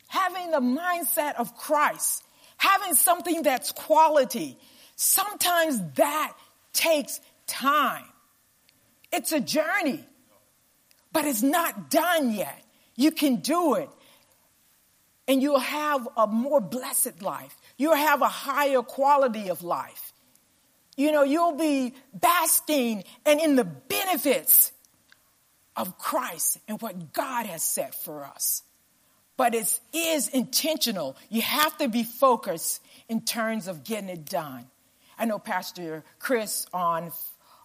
having 0.08 0.52
the 0.52 0.60
mindset 0.60 1.36
of 1.36 1.56
Christ, 1.56 2.24
having 2.58 2.96
something 2.96 3.44
that's 3.44 3.72
quality, 3.72 4.58
sometimes 4.96 5.82
that 5.96 6.34
takes 6.74 7.20
time. 7.48 8.06
It's 9.12 9.32
a 9.32 9.40
journey, 9.40 10.06
but 11.12 11.26
it's 11.26 11.44
not 11.44 11.90
done 11.90 12.34
yet. 12.34 12.64
You 12.96 13.12
can 13.12 13.38
do 13.38 13.76
it 13.76 13.90
and 15.28 15.42
you'll 15.42 15.60
have 15.60 16.08
a 16.18 16.28
more 16.28 16.60
blessed 16.60 17.22
life. 17.22 17.56
You'll 17.78 17.96
have 17.96 18.22
a 18.22 18.28
higher 18.28 18.82
quality 18.82 19.50
of 19.50 19.64
life. 19.64 20.14
You 20.98 21.12
know, 21.12 21.24
you'll 21.24 21.58
be 21.58 21.94
basking 22.14 23.04
and 23.26 23.40
in 23.40 23.56
the 23.56 23.64
benefits 23.64 24.72
of 25.76 25.98
Christ 25.98 26.60
and 26.68 26.82
what 26.82 27.14
God 27.14 27.46
has 27.46 27.64
set 27.64 27.96
for 27.96 28.26
us. 28.26 28.64
But 29.38 29.56
it 29.56 29.80
is 29.94 30.28
intentional. 30.28 31.16
You 31.30 31.42
have 31.42 31.78
to 31.80 31.88
be 31.88 32.04
focused 32.04 32.82
in 33.10 33.22
terms 33.22 33.68
of 33.68 33.84
getting 33.84 34.10
it 34.10 34.26
done. 34.26 34.66
I 35.18 35.26
know 35.26 35.40
Pastor 35.40 36.04
Chris 36.20 36.66
on 36.74 37.12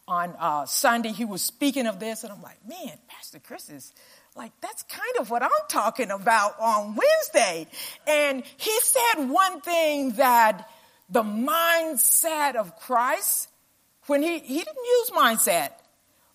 on 0.09 0.35
uh, 0.39 0.67
Sunday 0.67 1.11
he 1.11 1.25
was 1.25 1.43
speaking 1.43 1.87
of 1.87 1.99
this, 1.99 2.23
and 2.23 2.33
I'm 2.33 2.41
like, 2.41 2.59
man, 2.69 2.97
Pastor 3.09 3.41
Chris 3.41 3.69
is 3.69 3.93
like 4.37 4.53
that's 4.61 4.85
kind 4.85 5.17
of 5.19 5.31
what 5.31 5.43
I'm 5.43 5.51
talking 5.69 6.11
about 6.11 6.59
on 6.61 6.97
Wednesday. 6.97 7.67
And 8.07 8.43
he 8.57 8.81
said 8.81 9.29
one 9.29 9.61
thing 9.61 10.13
that 10.13 10.69
the 11.11 11.23
mindset 11.23 12.55
of 12.57 12.77
Christ, 12.81 13.49
when 14.07 14.23
he 14.23 14.39
he 14.39 14.59
didn't 14.59 14.77
use 14.77 15.11
mindset, 15.11 15.71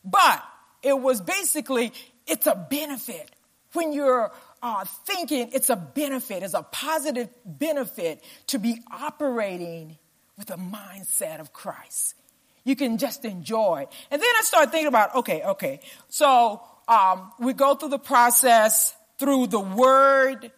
but 0.03 0.43
it 0.83 0.99
was 0.99 1.21
basically 1.21 1.93
it's 2.27 2.47
a 2.47 2.55
benefit 2.69 3.31
when 3.73 3.93
you're 3.93 4.31
uh, 4.61 4.85
thinking 5.05 5.49
it's 5.53 5.69
a 5.69 5.75
benefit, 5.75 6.43
it's 6.43 6.53
a 6.53 6.63
positive 6.63 7.29
benefit 7.45 8.23
to 8.47 8.59
be 8.59 8.77
operating 8.91 9.97
with 10.37 10.47
the 10.47 10.57
mindset 10.57 11.39
of 11.39 11.53
Christ. 11.53 12.15
You 12.63 12.75
can 12.75 12.97
just 12.97 13.25
enjoy. 13.25 13.87
And 14.11 14.21
then 14.21 14.29
I 14.37 14.41
start 14.43 14.71
thinking 14.71 14.87
about, 14.87 15.15
okay, 15.15 15.41
okay. 15.43 15.79
So, 16.09 16.61
um, 16.87 17.31
we 17.39 17.53
go 17.53 17.75
through 17.75 17.89
the 17.89 17.99
process 17.99 18.93
through 19.21 19.45
the 19.45 19.59
word, 19.59 20.51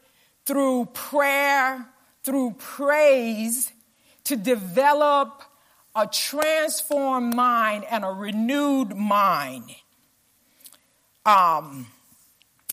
through 0.46 0.86
prayer, 0.94 1.86
through 2.24 2.56
praise 2.58 3.74
to 4.24 4.38
develop 4.38 5.44
a 5.94 6.08
transformed 6.08 7.36
mind 7.36 7.84
and 7.92 8.06
a 8.06 8.08
renewed 8.08 8.96
mind. 8.96 9.70
Um, 11.26 11.88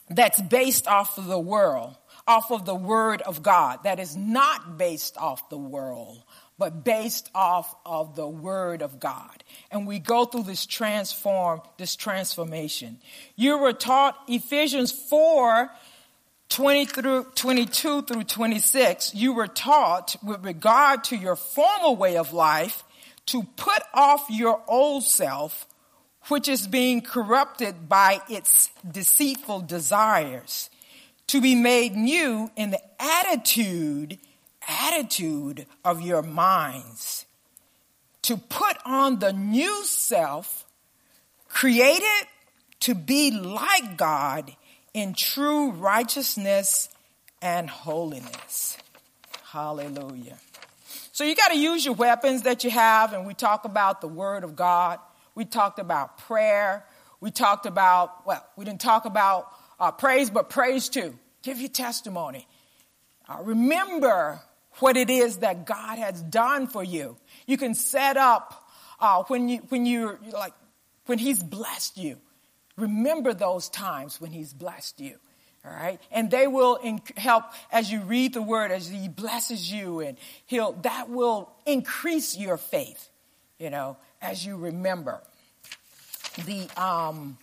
that's 0.08 0.40
based 0.42 0.88
off 0.88 1.18
of 1.18 1.26
the 1.26 1.38
world, 1.38 1.96
off 2.26 2.50
of 2.50 2.66
the 2.66 2.74
word 2.74 3.22
of 3.22 3.42
God, 3.42 3.84
that 3.84 4.00
is 4.00 4.16
not 4.16 4.76
based 4.76 5.16
off 5.16 5.48
the 5.48 5.58
world, 5.58 6.24
but 6.58 6.84
based 6.84 7.30
off 7.34 7.74
of 7.86 8.16
the 8.16 8.28
word 8.28 8.82
of 8.82 8.98
God. 9.00 9.44
And 9.70 9.86
we 9.86 9.98
go 9.98 10.24
through 10.24 10.42
this 10.42 10.66
transform, 10.66 11.62
this 11.78 11.94
transformation. 11.96 12.98
You 13.36 13.58
were 13.58 13.72
taught 13.72 14.18
Ephesians 14.28 14.90
4, 14.92 15.70
20 16.50 16.84
through 16.86 17.26
22 17.36 18.02
through 18.02 18.24
26. 18.24 19.14
You 19.14 19.32
were 19.32 19.46
taught 19.46 20.16
with 20.22 20.44
regard 20.44 21.04
to 21.04 21.16
your 21.16 21.36
former 21.36 21.92
way 21.92 22.16
of 22.16 22.32
life 22.32 22.82
to 23.26 23.44
put 23.56 23.82
off 23.94 24.26
your 24.28 24.60
old 24.66 25.04
self, 25.04 25.66
which 26.28 26.48
is 26.48 26.66
being 26.66 27.00
corrupted 27.00 27.88
by 27.88 28.20
its 28.28 28.70
deceitful 28.88 29.60
desires, 29.60 30.70
to 31.28 31.40
be 31.40 31.54
made 31.54 31.94
new 31.94 32.50
in 32.56 32.70
the 32.70 32.80
attitude 33.00 34.18
attitude 34.68 35.66
of 35.84 36.00
your 36.00 36.22
minds 36.22 37.24
to 38.22 38.36
put 38.36 38.76
on 38.84 39.18
the 39.18 39.32
new 39.32 39.84
self 39.84 40.64
created 41.48 42.26
to 42.80 42.94
be 42.94 43.30
like 43.30 43.96
God 43.96 44.54
in 44.94 45.14
true 45.14 45.70
righteousness 45.72 46.88
and 47.42 47.68
holiness. 47.68 48.76
Hallelujah. 49.44 50.38
So 51.12 51.24
you 51.24 51.34
got 51.34 51.48
to 51.48 51.58
use 51.58 51.84
your 51.84 51.94
weapons 51.94 52.42
that 52.42 52.64
you 52.64 52.70
have, 52.70 53.12
and 53.12 53.26
we 53.26 53.34
talk 53.34 53.64
about 53.64 54.00
the 54.00 54.08
Word 54.08 54.44
of 54.44 54.56
God. 54.56 54.98
We 55.34 55.44
talked 55.44 55.78
about 55.78 56.18
prayer. 56.18 56.84
We 57.20 57.30
talked 57.30 57.66
about, 57.66 58.26
well, 58.26 58.44
we 58.56 58.64
didn't 58.64 58.80
talk 58.80 59.04
about 59.04 59.52
uh, 59.78 59.92
praise, 59.92 60.30
but 60.30 60.50
praise 60.50 60.88
too. 60.88 61.18
Give 61.42 61.58
your 61.58 61.70
testimony. 61.70 62.46
Uh, 63.28 63.38
remember 63.42 64.40
what 64.78 64.96
it 64.96 65.10
is 65.10 65.38
that 65.38 65.66
God 65.66 65.98
has 65.98 66.22
done 66.22 66.66
for 66.66 66.82
you. 66.82 67.16
You 67.46 67.56
can 67.56 67.74
set 67.74 68.16
up 68.16 68.68
uh, 69.00 69.22
when 69.24 69.48
you 69.48 69.58
when 69.68 69.86
you're 69.86 70.18
like 70.32 70.52
when 71.06 71.18
He's 71.18 71.42
blessed 71.42 71.96
you. 71.98 72.18
Remember 72.76 73.34
those 73.34 73.68
times 73.68 74.20
when 74.20 74.32
He's 74.32 74.52
blessed 74.52 75.00
you. 75.00 75.16
All 75.64 75.70
right, 75.70 76.00
and 76.10 76.30
they 76.30 76.46
will 76.46 76.76
in- 76.76 77.02
help 77.16 77.44
as 77.70 77.92
you 77.92 78.00
read 78.00 78.32
the 78.32 78.40
Word, 78.40 78.70
as 78.70 78.88
He 78.88 79.08
blesses 79.08 79.70
you, 79.70 80.00
and 80.00 80.16
He'll 80.46 80.72
that 80.82 81.10
will 81.10 81.52
increase 81.66 82.36
your 82.36 82.56
faith. 82.56 83.08
You 83.58 83.68
know, 83.68 83.98
as 84.22 84.44
you 84.44 84.56
remember 84.56 85.20
the 86.44 86.68
um. 86.80 87.38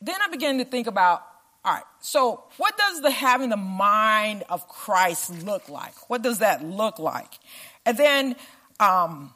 Then 0.00 0.16
I 0.22 0.28
began 0.28 0.58
to 0.58 0.64
think 0.64 0.86
about 0.86 1.22
all 1.64 1.72
right. 1.72 1.84
So 2.00 2.44
what 2.58 2.76
does 2.76 3.00
the 3.00 3.10
having 3.10 3.48
the 3.48 3.56
mind 3.56 4.44
of 4.50 4.68
Christ 4.68 5.44
look 5.44 5.68
like? 5.68 6.10
What 6.10 6.22
does 6.22 6.40
that 6.40 6.62
look 6.62 6.98
like? 6.98 7.38
And 7.86 7.96
then, 7.96 8.36
um, 8.80 9.32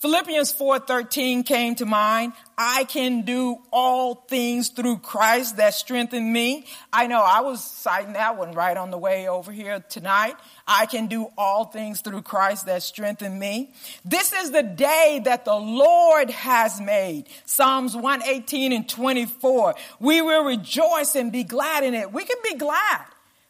Philippians 0.00 0.52
4:13 0.52 1.42
came 1.42 1.74
to 1.76 1.86
mind. 1.86 2.34
I 2.58 2.84
can 2.84 3.22
do 3.22 3.62
all 3.72 4.26
things 4.28 4.68
through 4.68 4.98
Christ 4.98 5.56
that 5.56 5.72
strengthen 5.72 6.30
me. 6.30 6.66
I 6.92 7.06
know 7.06 7.22
I 7.22 7.40
was 7.40 7.64
citing 7.64 8.12
that 8.12 8.36
one 8.36 8.52
right 8.52 8.76
on 8.76 8.90
the 8.90 8.98
way 8.98 9.26
over 9.26 9.50
here 9.50 9.82
tonight. 9.88 10.36
I 10.66 10.84
can 10.84 11.06
do 11.06 11.28
all 11.38 11.64
things 11.64 12.02
through 12.02 12.22
Christ 12.22 12.66
that 12.66 12.82
strengthen 12.82 13.38
me. 13.38 13.72
This 14.04 14.34
is 14.34 14.50
the 14.50 14.62
day 14.62 15.22
that 15.24 15.46
the 15.46 15.56
Lord 15.56 16.28
has 16.28 16.78
made. 16.78 17.24
Psalms 17.46 17.96
118 17.96 18.72
and 18.72 18.86
24. 18.86 19.76
We 19.98 20.20
will 20.20 20.44
rejoice 20.44 21.14
and 21.14 21.32
be 21.32 21.42
glad 21.42 21.84
in 21.84 21.94
it. 21.94 22.12
We 22.12 22.24
can 22.24 22.38
be 22.44 22.54
glad 22.54 23.06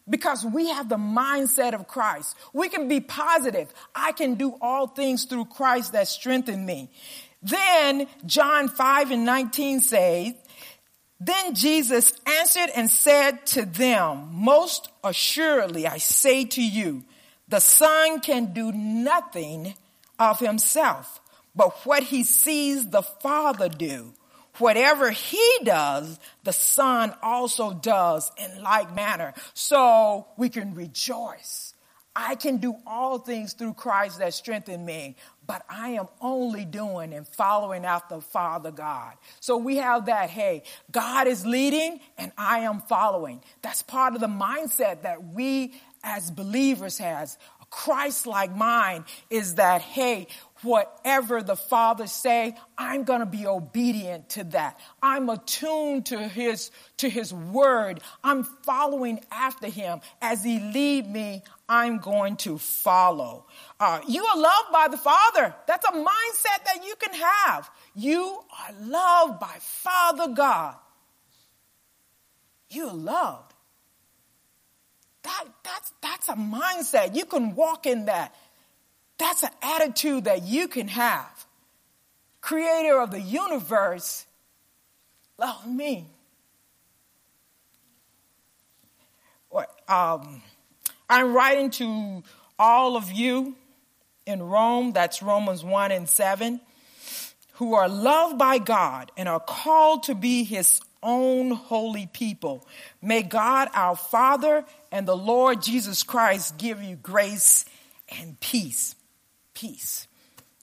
because 0.09 0.45
we 0.45 0.69
have 0.69 0.89
the 0.89 0.97
mindset 0.97 1.75
of 1.75 1.89
Christ. 1.89 2.37
We 2.53 2.69
can 2.69 2.89
be 2.89 3.01
positive. 3.01 3.73
I 3.95 4.13
can 4.13 4.35
do 4.35 4.57
all 4.61 4.87
things 4.87 5.25
through 5.25 5.47
Christ 5.47 5.93
that 5.93 6.09
strengthen 6.09 6.65
me. 6.65 6.91
Then 7.43 8.07
John 8.25 8.69
5 8.69 9.11
and 9.11 9.25
19 9.25 9.81
says, 9.81 10.35
then 11.19 11.55
Jesus 11.55 12.13
answered 12.27 12.71
and 12.75 12.91
said 12.91 13.47
to 13.47 13.65
them, 13.65 14.29
most 14.33 14.91
assuredly 15.03 15.87
I 15.87 15.97
say 15.99 16.45
to 16.45 16.63
you, 16.63 17.05
the 17.49 17.61
son 17.61 18.21
can 18.21 18.53
do 18.53 18.73
nothing 18.73 19.75
of 20.19 20.39
himself, 20.41 21.21
but 21.55 21.73
what 21.87 22.03
he 22.03 22.23
sees 22.23 22.91
the 22.91 23.03
father 23.03 23.69
do. 23.69 24.13
Whatever 24.59 25.11
he 25.11 25.59
does, 25.65 26.19
the 26.45 26.53
son 26.53 27.15
also 27.23 27.73
does 27.73 28.31
in 28.37 28.63
like 28.63 28.95
manner. 28.95 29.35
So 29.55 30.27
we 30.37 30.49
can 30.49 30.75
rejoice. 30.75 31.75
I 32.19 32.35
can 32.35 32.57
do 32.57 32.75
all 32.87 33.19
things 33.19 33.53
through 33.53 33.75
Christ 33.75 34.21
that 34.21 34.33
strengthen 34.33 34.87
me, 34.87 35.17
but 35.47 35.63
I 35.69 35.91
am 35.91 36.09
only 36.23 36.65
doing 36.65 37.13
and 37.13 37.29
following 37.29 37.85
after 37.85 38.23
Father 38.23 38.71
God. 38.71 39.13
So 39.41 39.59
we 39.59 39.77
have 39.77 40.07
that, 40.07 40.31
hey, 40.31 40.63
God 40.91 41.27
is 41.27 41.45
leading 41.45 42.01
and 42.17 42.33
I 42.39 42.61
am 42.61 42.81
following. 42.81 43.43
That's 43.61 43.83
part 43.83 44.15
of 44.15 44.23
the 44.23 44.29
mindset 44.29 45.03
that 45.03 45.35
we 45.35 45.75
as 46.03 46.31
believers 46.31 46.97
has. 46.97 47.37
A 47.61 47.67
Christ-like 47.67 48.57
mind 48.57 49.05
is 49.29 49.57
that, 49.57 49.83
hey, 49.83 50.29
whatever 50.67 51.43
the 51.43 51.57
Father 51.57 52.07
say, 52.07 52.55
I'm 52.77 53.05
going 53.05 53.21
to 53.21 53.27
be 53.27 53.47
obedient 53.47 54.31
to 54.31 54.45
that. 54.45 54.79
I'm 55.01 55.31
attuned 55.31 56.07
to 56.07 56.19
his, 56.19 56.71
to 56.99 57.09
his 57.09 57.33
word. 57.33 58.01
I'm 58.23 58.45
following 58.45 59.21
after 59.31 59.69
him. 59.69 60.01
As 60.21 60.45
he 60.45 60.59
lead 60.59 61.09
me, 61.09 61.43
I'm 61.69 61.99
going 61.99 62.37
to 62.39 62.59
follow. 62.59 63.47
Uh, 63.81 64.01
you 64.07 64.25
are 64.25 64.37
loved 64.37 64.73
by 64.73 64.89
the 64.89 64.99
Father. 64.99 65.55
That's 65.67 65.87
a 65.87 65.93
mindset 65.93 66.65
that 66.65 66.81
you 66.85 66.95
can 66.97 67.15
have. 67.15 67.71
You 67.95 68.41
are 68.51 68.75
loved 68.83 69.41
by 69.41 69.57
Father 69.61 70.35
God. 70.35 70.77
You're 72.69 72.93
loved. 72.93 73.55
That, 75.23 75.45
that's, 75.65 75.93
that's 76.03 76.29
a 76.29 76.35
mindset. 76.35 77.17
You 77.17 77.25
can 77.25 77.55
walk 77.55 77.87
in 77.87 78.05
that. 78.05 78.35
That's 79.19 79.43
an 79.43 79.51
attitude 79.63 80.25
that 80.25 80.43
you 80.43 80.69
can 80.69 80.89
have. 80.89 81.47
Creator 82.41 83.01
of 83.01 83.11
the 83.11 83.21
universe, 83.21 84.27
love 85.39 85.67
me. 85.67 86.07
Um, 89.89 90.43
I'm 91.09 91.33
writing 91.33 91.71
to 91.73 92.23
all 92.59 92.97
of 92.97 93.13
you 93.13 93.55
in 94.27 94.43
Rome, 94.43 94.93
that's 94.93 95.23
Romans 95.23 95.65
1 95.65 95.93
and 95.93 96.09
7, 96.09 96.61
who 97.55 97.75
are 97.75 97.89
loved 97.89 98.39
by 98.39 98.59
God 98.59 99.13
and 99.17 99.29
are 99.29 99.41
called 99.41 100.03
to 100.05 100.15
be 100.15 100.43
his 100.43 100.81
own 101.03 101.53
holy 101.53 102.09
people. 102.13 102.67
May 103.01 103.23
God 103.23 103.69
our 103.73 103.95
Father 103.95 104.65
and 104.91 105.07
the 105.07 105.17
Lord 105.17 105.63
Jesus 105.63 106.03
Christ 106.03 106.59
give 106.59 106.83
you 106.83 106.97
grace 106.97 107.65
and 108.21 108.39
peace. 108.41 108.97
Peace. 109.57 110.07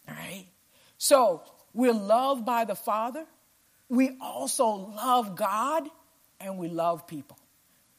All 0.08 0.14
right. 0.14 0.46
So 1.00 1.42
we're 1.74 1.94
loved 1.94 2.46
by 2.46 2.66
the 2.66 2.76
Father. 2.76 3.26
We 3.90 4.18
also 4.22 4.68
love 4.68 5.36
God 5.36 5.90
and 6.40 6.60
we 6.60 6.68
love 6.68 7.08
people. 7.08 7.38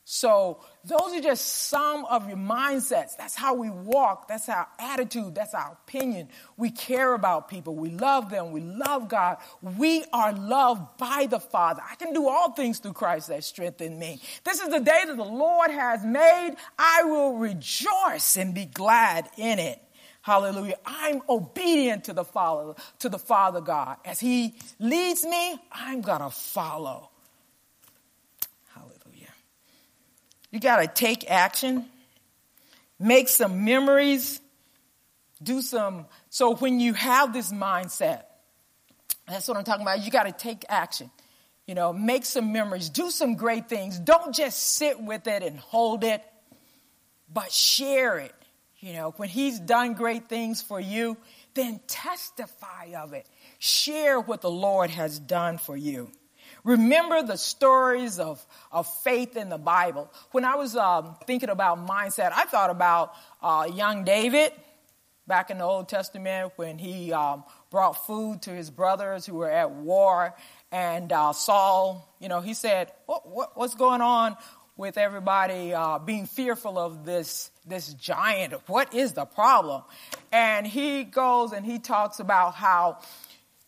So 0.07 0.61
those 0.85 1.15
are 1.15 1.21
just 1.21 1.47
some 1.47 2.05
of 2.05 2.29
your 2.29 2.37
mindsets. 2.37 3.17
That's 3.17 3.35
how 3.35 3.55
we 3.55 3.71
walk. 3.71 4.29
That's 4.29 4.49
our 4.49 4.69
attitude. 4.79 5.35
That's 5.35 5.55
our 5.55 5.73
opinion. 5.73 6.29
We 6.59 6.71
care 6.71 7.15
about 7.15 7.49
people. 7.49 7.75
We 7.75 7.89
love 7.89 8.31
them. 8.31 8.53
We 8.53 8.61
love 8.61 9.09
God. 9.09 9.39
We 9.63 10.05
are 10.13 10.33
loved 10.33 10.99
by 10.99 11.27
the 11.29 11.41
Father. 11.41 11.83
I 11.91 11.97
can 11.97 12.13
do 12.13 12.29
all 12.29 12.53
things 12.53 12.79
through 12.79 12.93
Christ 12.93 13.29
that 13.29 13.43
strengthen 13.45 13.99
me. 13.99 14.21
This 14.45 14.61
is 14.61 14.69
the 14.69 14.81
day 14.81 15.05
that 15.07 15.17
the 15.17 15.25
Lord 15.25 15.71
has 15.71 16.05
made. 16.05 16.55
I 16.79 17.05
will 17.05 17.39
rejoice 17.39 18.37
and 18.37 18.55
be 18.55 18.67
glad 18.67 19.29
in 19.37 19.59
it. 19.59 19.81
Hallelujah. 20.25 20.79
I'm 20.87 21.21
obedient 21.29 22.05
to 22.05 22.15
the 22.15 22.25
Father, 22.25 22.73
to 23.01 23.11
the 23.11 23.19
Father 23.19 23.61
God. 23.61 23.99
As 24.07 24.19
He 24.19 24.55
leads 24.79 25.23
me, 25.23 25.61
I'm 25.71 26.01
gonna 26.01 26.31
follow. 26.31 27.11
Hallelujah. 28.75 29.29
You 30.51 30.61
got 30.61 30.79
to 30.79 30.87
take 30.87 31.31
action, 31.31 31.85
make 32.99 33.29
some 33.29 33.67
memories, 33.67 34.41
do 35.43 35.61
some. 35.61 36.07
So 36.31 36.55
when 36.55 36.81
you 36.81 36.95
have 36.95 37.35
this 37.35 37.53
mindset, 37.53 38.23
that's 39.29 39.47
what 39.47 39.59
I'm 39.59 39.65
talking 39.65 39.83
about. 39.83 40.07
You 40.07 40.11
got 40.11 40.23
to 40.23 40.33
take 40.33 40.65
action. 40.71 41.11
You 41.67 41.75
know, 41.75 41.93
make 41.93 42.25
some 42.25 42.51
memories, 42.51 42.89
do 42.89 43.11
some 43.11 43.35
great 43.35 43.69
things. 43.69 43.99
Don't 43.99 44.35
just 44.35 44.59
sit 44.75 45.03
with 45.03 45.27
it 45.27 45.43
and 45.43 45.59
hold 45.59 46.03
it, 46.03 46.25
but 47.31 47.53
share 47.53 48.21
it. 48.21 48.35
You 48.85 48.93
know, 48.93 49.15
when 49.17 49.31
he's 49.31 49.59
done 49.59 49.95
great 49.95 50.29
things 50.29 50.61
for 50.61 50.79
you, 50.79 51.17
then 51.55 51.81
testify 51.87 52.93
of 52.99 53.15
it. 53.15 53.27
Share 53.59 54.21
what 54.21 54.43
the 54.43 54.51
Lord 54.51 54.91
has 54.91 55.19
done 55.19 55.57
for 55.57 55.75
you. 55.75 56.11
Remember 56.65 57.23
the 57.23 57.39
stories 57.39 58.19
of, 58.19 58.45
of 58.71 58.87
faith 59.03 59.39
in 59.39 59.49
the 59.49 59.57
Bible. 59.57 60.13
When 60.33 60.45
I 60.45 60.57
was 60.57 60.77
um, 60.77 61.17
thinking 61.27 61.49
about 61.49 61.79
mindset, 61.89 62.33
I 62.35 62.45
thought 62.45 62.69
about 62.69 63.15
uh, 63.41 63.71
young 63.75 64.05
David 64.05 64.53
back 65.27 65.49
in 65.49 65.57
the 65.57 65.65
Old 65.65 65.89
Testament 65.89 66.53
when 66.57 66.77
he 66.77 67.11
um, 67.11 67.45
brought 67.71 68.07
food 68.07 68.43
to 68.43 68.51
his 68.51 68.71
brothers 68.71 69.25
who 69.25 69.37
were 69.37 69.51
at 69.51 69.71
war. 69.71 70.35
And 70.71 71.11
uh, 71.11 71.33
Saul, 71.33 72.15
you 72.21 72.29
know, 72.29 72.43
he 72.43 72.53
said, 72.53 72.93
what, 73.07 73.27
what, 73.27 73.57
What's 73.57 73.77
going 73.77 74.03
on 74.03 74.37
with 74.77 74.99
everybody 74.99 75.73
uh, 75.73 75.99
being 75.99 76.27
fearful 76.27 76.79
of 76.79 77.05
this, 77.05 77.51
this 77.67 77.93
giant? 77.95 78.55
What 78.67 78.95
is 78.95 79.13
the 79.13 79.25
problem? 79.25 79.83
And 80.33 80.67
he 80.67 81.05
goes 81.05 81.53
and 81.53 81.65
he 81.65 81.79
talks 81.79 82.19
about 82.19 82.55
how, 82.55 82.99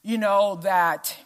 you 0.03 0.19
know, 0.19 0.57
that 0.63 1.17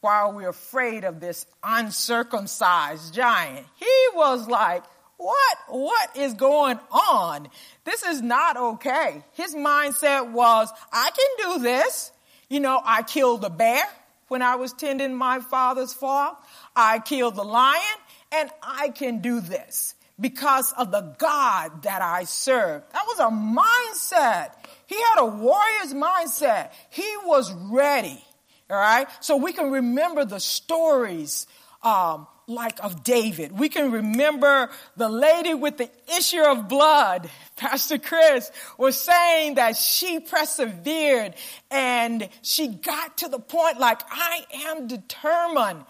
while 0.00 0.32
we're 0.32 0.48
afraid 0.48 1.04
of 1.04 1.20
this 1.20 1.46
uncircumcised 1.62 3.14
giant. 3.14 3.66
He 3.76 4.06
was 4.14 4.48
like, 4.48 4.82
what, 5.18 5.58
what 5.68 6.16
is 6.16 6.34
going 6.34 6.80
on? 6.90 7.48
This 7.84 8.02
is 8.02 8.22
not 8.22 8.56
okay. 8.56 9.22
His 9.32 9.54
mindset 9.54 10.32
was, 10.32 10.70
I 10.92 11.10
can 11.10 11.52
do 11.52 11.62
this. 11.62 12.10
You 12.48 12.60
know, 12.60 12.80
I 12.82 13.02
killed 13.02 13.44
a 13.44 13.50
bear 13.50 13.84
when 14.28 14.40
I 14.40 14.56
was 14.56 14.72
tending 14.72 15.14
my 15.14 15.40
father's 15.40 15.92
farm. 15.92 16.34
I 16.74 17.00
killed 17.00 17.36
the 17.36 17.44
lion 17.44 17.98
and 18.32 18.50
I 18.62 18.90
can 18.90 19.20
do 19.20 19.40
this 19.40 19.94
because 20.20 20.72
of 20.76 20.90
the 20.90 21.14
God 21.18 21.82
that 21.82 22.02
I 22.02 22.24
serve. 22.24 22.82
That 22.92 23.04
was 23.06 23.18
a 23.18 23.30
mindset. 23.30 24.52
He 24.86 24.96
had 24.96 25.20
a 25.20 25.26
warrior's 25.26 25.94
mindset. 25.94 26.70
He 26.90 27.08
was 27.24 27.52
ready. 27.52 28.22
All 28.68 28.76
right. 28.76 29.08
So 29.20 29.36
we 29.36 29.52
can 29.52 29.70
remember 29.70 30.24
the 30.24 30.38
stories, 30.38 31.46
um, 31.82 32.26
like 32.46 32.82
of 32.84 33.02
David. 33.02 33.52
We 33.52 33.68
can 33.68 33.90
remember 33.92 34.70
the 34.96 35.08
lady 35.08 35.54
with 35.54 35.78
the 35.78 35.90
issue 36.18 36.42
of 36.42 36.68
blood. 36.68 37.30
Pastor 37.56 37.98
Chris 37.98 38.50
was 38.78 38.96
saying 38.96 39.54
that 39.54 39.76
she 39.76 40.20
persevered 40.20 41.34
and 41.70 42.28
she 42.42 42.68
got 42.68 43.18
to 43.18 43.28
the 43.28 43.38
point 43.38 43.80
like, 43.80 44.00
I 44.10 44.44
am 44.66 44.86
determined 44.86 45.84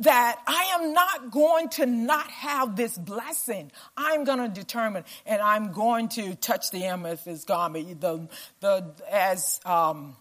that 0.00 0.40
I 0.46 0.78
am 0.78 0.92
not 0.92 1.30
going 1.30 1.68
to 1.70 1.86
not 1.86 2.28
have 2.30 2.74
this 2.74 2.96
blessing. 2.96 3.70
I'm 3.96 4.24
going 4.24 4.38
to 4.38 4.48
determine 4.48 5.04
and 5.26 5.40
I'm 5.40 5.72
going 5.72 6.08
to 6.10 6.34
touch 6.34 6.70
the 6.70 6.84
his 7.24 7.44
garment. 7.44 8.00
The, 8.00 8.28
the, 8.60 8.92
as, 9.10 9.60
um, 9.64 10.16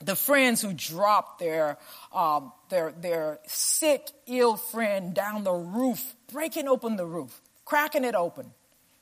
the 0.00 0.16
friends 0.16 0.62
who 0.62 0.72
dropped 0.72 1.38
their, 1.38 1.78
um, 2.12 2.52
their, 2.70 2.92
their 2.92 3.38
sick, 3.46 4.08
ill 4.26 4.56
friend 4.56 5.14
down 5.14 5.44
the 5.44 5.52
roof, 5.52 6.14
breaking 6.32 6.68
open 6.68 6.96
the 6.96 7.06
roof, 7.06 7.40
cracking 7.64 8.04
it 8.04 8.14
open, 8.14 8.52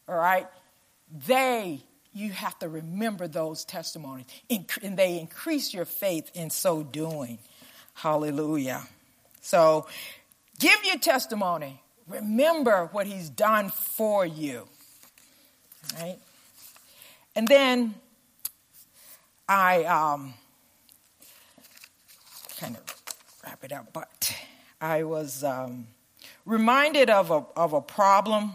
all 0.09 0.16
right? 0.16 0.47
They, 1.26 1.82
you 2.12 2.32
have 2.32 2.59
to 2.61 2.68
remember 2.68 3.28
those 3.28 3.64
testimonies, 3.64 4.26
and 4.51 4.97
they 4.97 5.18
increase 5.18 5.74
your 5.74 5.84
faith 5.84 6.30
in 6.34 6.51
so 6.51 6.82
doing. 6.82 7.38
Hallelujah. 7.94 8.86
So, 9.47 9.86
give 10.59 10.84
your 10.84 10.99
testimony. 10.99 11.80
Remember 12.09 12.88
what 12.90 13.07
he's 13.07 13.30
done 13.30 13.70
for 13.70 14.26
you. 14.26 14.66
Right? 15.94 16.18
And 17.36 17.47
then 17.47 17.94
I, 19.49 19.84
um, 19.84 20.34
kind 22.59 22.76
of 22.76 22.82
wrap 23.44 23.62
it 23.62 23.70
up, 23.70 23.92
but 23.92 24.36
I 24.80 25.05
was 25.05 25.44
um, 25.44 25.86
reminded 26.44 27.09
of 27.09 27.30
a, 27.30 27.47
of 27.55 27.72
a 27.72 27.80
problem. 27.80 28.55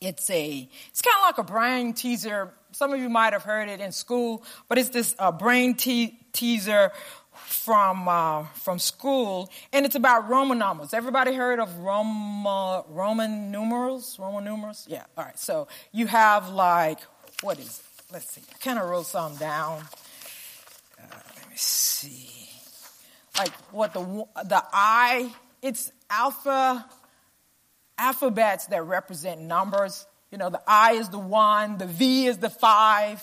It's 0.00 0.28
a, 0.30 0.68
it's 0.88 1.00
kind 1.00 1.14
of 1.16 1.22
like 1.22 1.38
a 1.38 1.48
brain 1.48 1.92
teaser. 1.92 2.52
Some 2.72 2.92
of 2.92 2.98
you 2.98 3.08
might 3.08 3.34
have 3.34 3.44
heard 3.44 3.68
it 3.68 3.80
in 3.80 3.92
school, 3.92 4.42
but 4.68 4.78
it's 4.78 4.88
this 4.88 5.14
uh, 5.20 5.30
brain 5.30 5.76
te- 5.76 6.18
teaser 6.32 6.90
from 7.52 8.08
uh, 8.08 8.44
from 8.54 8.78
school, 8.78 9.50
and 9.72 9.84
it's 9.86 9.94
about 9.94 10.28
Roman 10.28 10.58
numerals. 10.58 10.94
Everybody 10.94 11.34
heard 11.34 11.58
of 11.60 11.76
Roma, 11.78 12.84
Roman 12.88 13.50
numerals? 13.50 14.18
Roman 14.18 14.44
numerals? 14.44 14.86
Yeah. 14.88 15.04
All 15.16 15.24
right. 15.24 15.38
So 15.38 15.68
you 15.92 16.06
have 16.06 16.48
like 16.50 17.00
what 17.42 17.58
is 17.58 17.80
it? 17.80 18.12
Let's 18.12 18.30
see. 18.32 18.42
I 18.52 18.58
kind 18.58 18.78
of 18.78 18.88
wrote 18.88 19.06
some 19.06 19.36
down. 19.36 19.82
Uh, 20.98 21.16
let 21.36 21.48
me 21.48 21.56
see 21.56 22.30
like 23.38 23.52
what 23.72 23.92
the 23.94 24.00
the 24.44 24.62
I 24.72 25.32
it's 25.62 25.92
alpha 26.10 26.84
alphabets 27.98 28.66
that 28.66 28.82
represent 28.82 29.40
numbers. 29.40 30.06
You 30.30 30.38
know, 30.38 30.50
the 30.50 30.60
I 30.66 30.92
is 30.92 31.08
the 31.08 31.18
one, 31.18 31.78
the 31.78 31.86
V 31.86 32.26
is 32.26 32.38
the 32.38 32.50
five, 32.50 33.22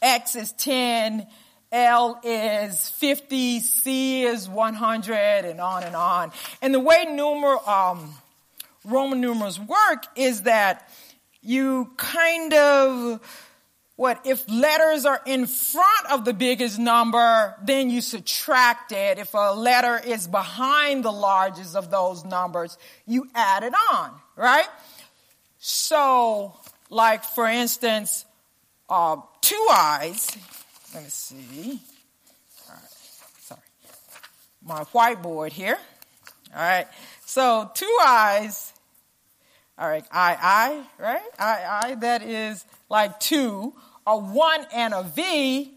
X 0.00 0.36
is 0.36 0.52
10, 0.52 1.26
L 1.72 2.20
is 2.22 2.90
50, 2.90 3.60
C 3.60 4.22
is 4.24 4.46
100, 4.48 5.44
and 5.46 5.60
on 5.60 5.82
and 5.82 5.96
on. 5.96 6.30
And 6.60 6.74
the 6.74 6.80
way 6.80 7.06
numer, 7.08 7.66
um, 7.66 8.14
Roman 8.84 9.20
numerals 9.20 9.58
work 9.58 10.04
is 10.14 10.42
that 10.42 10.88
you 11.40 11.90
kind 11.96 12.52
of 12.52 13.20
what 13.96 14.26
if 14.26 14.48
letters 14.50 15.04
are 15.04 15.20
in 15.26 15.46
front 15.46 16.10
of 16.10 16.24
the 16.24 16.32
biggest 16.32 16.78
number, 16.78 17.54
then 17.62 17.90
you 17.90 18.00
subtract 18.00 18.90
it. 18.90 19.18
If 19.18 19.34
a 19.34 19.52
letter 19.54 20.00
is 20.04 20.26
behind 20.26 21.04
the 21.04 21.12
largest 21.12 21.76
of 21.76 21.90
those 21.90 22.24
numbers, 22.24 22.78
you 23.06 23.28
add 23.34 23.62
it 23.62 23.74
on, 23.92 24.10
right? 24.34 24.66
So 25.58 26.56
like 26.90 27.24
for 27.24 27.46
instance, 27.46 28.24
uh, 28.88 29.16
two 29.40 29.68
eyes. 29.70 30.36
Let 30.94 31.04
me 31.04 31.08
see. 31.08 31.80
All 32.68 32.74
right, 32.74 32.82
sorry. 33.40 33.60
My 34.62 34.84
whiteboard 34.84 35.52
here. 35.52 35.78
All 36.54 36.60
right. 36.60 36.86
So 37.24 37.70
two 37.74 37.98
eyes. 38.06 38.72
All 39.78 39.88
right, 39.88 40.04
I, 40.12 40.36
I, 40.38 41.02
right? 41.02 41.22
I, 41.38 41.80
I, 41.84 41.94
that 41.96 42.22
is 42.22 42.64
like 42.90 43.18
two. 43.20 43.72
A 44.06 44.18
one 44.18 44.66
and 44.74 44.92
a 44.92 45.02
V. 45.02 45.72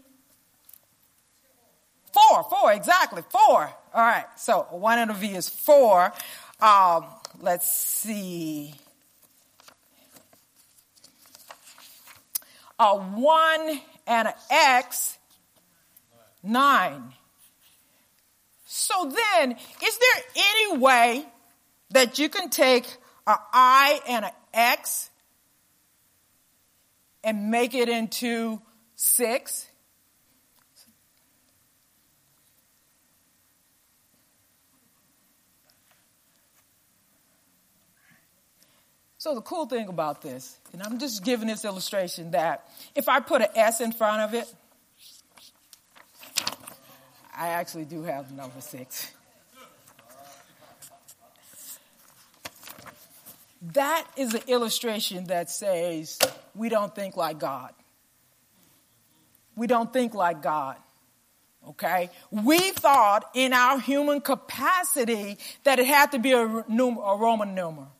Four, 2.12 2.44
four, 2.44 2.72
exactly, 2.72 3.22
four. 3.30 3.70
All 3.94 4.02
right, 4.02 4.26
so 4.36 4.66
a 4.70 4.76
one 4.76 4.98
and 4.98 5.10
a 5.10 5.14
V 5.14 5.28
is 5.34 5.48
four. 5.48 6.12
Um, 6.60 7.06
let's 7.40 7.70
see. 7.70 8.74
A 12.78 12.96
one 12.96 13.80
and 14.06 14.28
an 14.28 14.34
X, 14.50 15.18
nine. 16.42 17.12
So 18.66 19.04
then, 19.04 19.52
is 19.52 19.98
there 19.98 20.24
any 20.36 20.78
way 20.78 21.24
that 21.90 22.18
you 22.18 22.28
can 22.28 22.50
take 22.50 22.86
an 23.26 23.36
I 23.52 24.00
and 24.08 24.24
an 24.24 24.30
X 24.52 25.10
and 27.24 27.50
make 27.50 27.74
it 27.74 27.88
into 27.88 28.60
six? 28.94 29.66
So 39.26 39.34
the 39.34 39.40
cool 39.40 39.66
thing 39.66 39.88
about 39.88 40.22
this, 40.22 40.56
and 40.72 40.80
I'm 40.80 41.00
just 41.00 41.24
giving 41.24 41.48
this 41.48 41.64
illustration 41.64 42.30
that 42.30 42.64
if 42.94 43.08
I 43.08 43.18
put 43.18 43.42
an 43.42 43.48
S 43.56 43.80
in 43.80 43.90
front 43.90 44.22
of 44.22 44.34
it, 44.34 44.46
I 47.36 47.48
actually 47.48 47.86
do 47.86 48.04
have 48.04 48.30
number 48.30 48.60
six. 48.60 49.10
That 53.72 54.06
is 54.16 54.32
an 54.32 54.42
illustration 54.46 55.24
that 55.24 55.50
says 55.50 56.20
we 56.54 56.68
don't 56.68 56.94
think 56.94 57.16
like 57.16 57.40
God. 57.40 57.72
We 59.56 59.66
don't 59.66 59.92
think 59.92 60.14
like 60.14 60.40
God. 60.40 60.76
Okay? 61.70 62.10
We 62.30 62.60
thought 62.70 63.28
in 63.34 63.52
our 63.52 63.80
human 63.80 64.20
capacity 64.20 65.36
that 65.64 65.80
it 65.80 65.86
had 65.86 66.12
to 66.12 66.20
be 66.20 66.30
a, 66.30 66.44
a 66.46 67.16
Roman 67.18 67.56
numeral. 67.56 67.95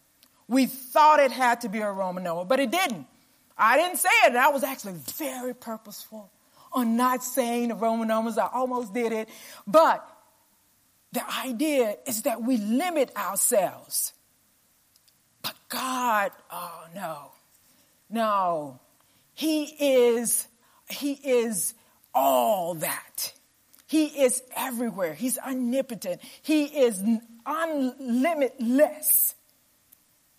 We 0.49 0.67
thought 0.67 1.21
it 1.21 1.33
had 1.33 1.63
to 1.63 1.69
be 1.69 1.81
a 1.81 1.91
Roman 1.91 2.23
numeral, 2.25 2.45
but 2.45 2.61
it 2.61 2.71
didn't. 2.71 3.07
I 3.59 3.77
didn't 3.79 3.99
say 3.99 4.09
it, 4.25 4.37
I 4.37 4.49
was 4.49 4.63
actually 4.63 4.95
very 5.17 5.55
purposeful 5.55 6.31
on 6.73 6.97
not 6.97 7.23
saying 7.23 7.69
the 7.69 7.75
Roman 7.75 8.09
numerals. 8.09 8.39
I 8.39 8.49
almost 8.53 8.93
did 8.93 9.13
it. 9.13 9.29
But 9.67 10.07
the 11.13 11.23
idea 11.45 11.97
is 12.07 12.23
that 12.23 12.43
we 12.43 12.59
limit 12.59 13.11
ourselves. 13.17 14.13
But 15.43 15.55
God, 15.69 16.33
oh 16.51 16.85
no, 16.95 17.33
no. 18.11 18.81
He 19.35 19.65
is, 19.65 20.47
He 20.91 21.13
is 21.13 21.75
all 22.15 22.75
that. 22.75 23.33
He 23.87 24.07
is 24.07 24.43
everywhere. 24.57 25.15
He's 25.15 25.39
omnipotent. 25.39 26.21
He 26.43 26.65
is 26.65 27.03
unlimitless. 27.47 29.36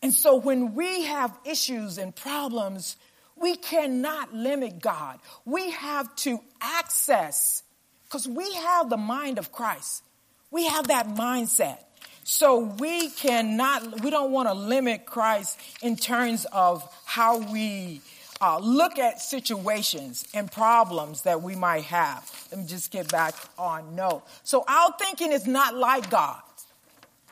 And 0.01 0.13
so 0.13 0.35
when 0.35 0.75
we 0.75 1.03
have 1.03 1.35
issues 1.43 1.97
and 1.97 2.15
problems, 2.15 2.97
we 3.35 3.55
cannot 3.55 4.33
limit 4.33 4.79
God. 4.79 5.19
We 5.45 5.71
have 5.71 6.15
to 6.17 6.39
access, 6.61 7.63
because 8.05 8.27
we 8.27 8.51
have 8.53 8.89
the 8.89 8.97
mind 8.97 9.37
of 9.37 9.51
Christ. 9.51 10.03
We 10.51 10.65
have 10.67 10.87
that 10.87 11.07
mindset. 11.07 11.79
So 12.23 12.59
we 12.59 13.09
cannot, 13.09 14.01
we 14.01 14.09
don't 14.09 14.31
want 14.31 14.49
to 14.49 14.53
limit 14.53 15.05
Christ 15.05 15.59
in 15.81 15.95
terms 15.95 16.45
of 16.51 16.87
how 17.05 17.39
we 17.51 18.01
uh, 18.41 18.59
look 18.59 18.99
at 18.99 19.21
situations 19.21 20.27
and 20.33 20.51
problems 20.51 21.23
that 21.23 21.41
we 21.41 21.55
might 21.55 21.85
have. 21.85 22.29
Let 22.51 22.59
me 22.59 22.67
just 22.67 22.91
get 22.91 23.09
back 23.09 23.33
on 23.57 23.95
note. 23.95 24.23
So 24.43 24.63
our 24.67 24.93
thinking 24.99 25.31
is 25.31 25.47
not 25.47 25.75
like 25.75 26.09
God. 26.09 26.41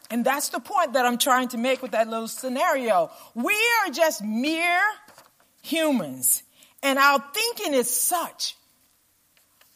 And 0.10 0.24
that's 0.24 0.50
the 0.50 0.60
point 0.60 0.94
that 0.94 1.06
I'm 1.06 1.18
trying 1.18 1.48
to 1.50 1.58
make 1.58 1.82
with 1.82 1.92
that 1.92 2.08
little 2.08 2.28
scenario. 2.28 3.10
We 3.34 3.58
are 3.84 3.92
just 3.92 4.24
mere 4.24 4.82
humans, 5.62 6.44
and 6.84 7.00
our 7.00 7.24
thinking 7.34 7.74
is 7.74 7.90
such. 7.90 8.56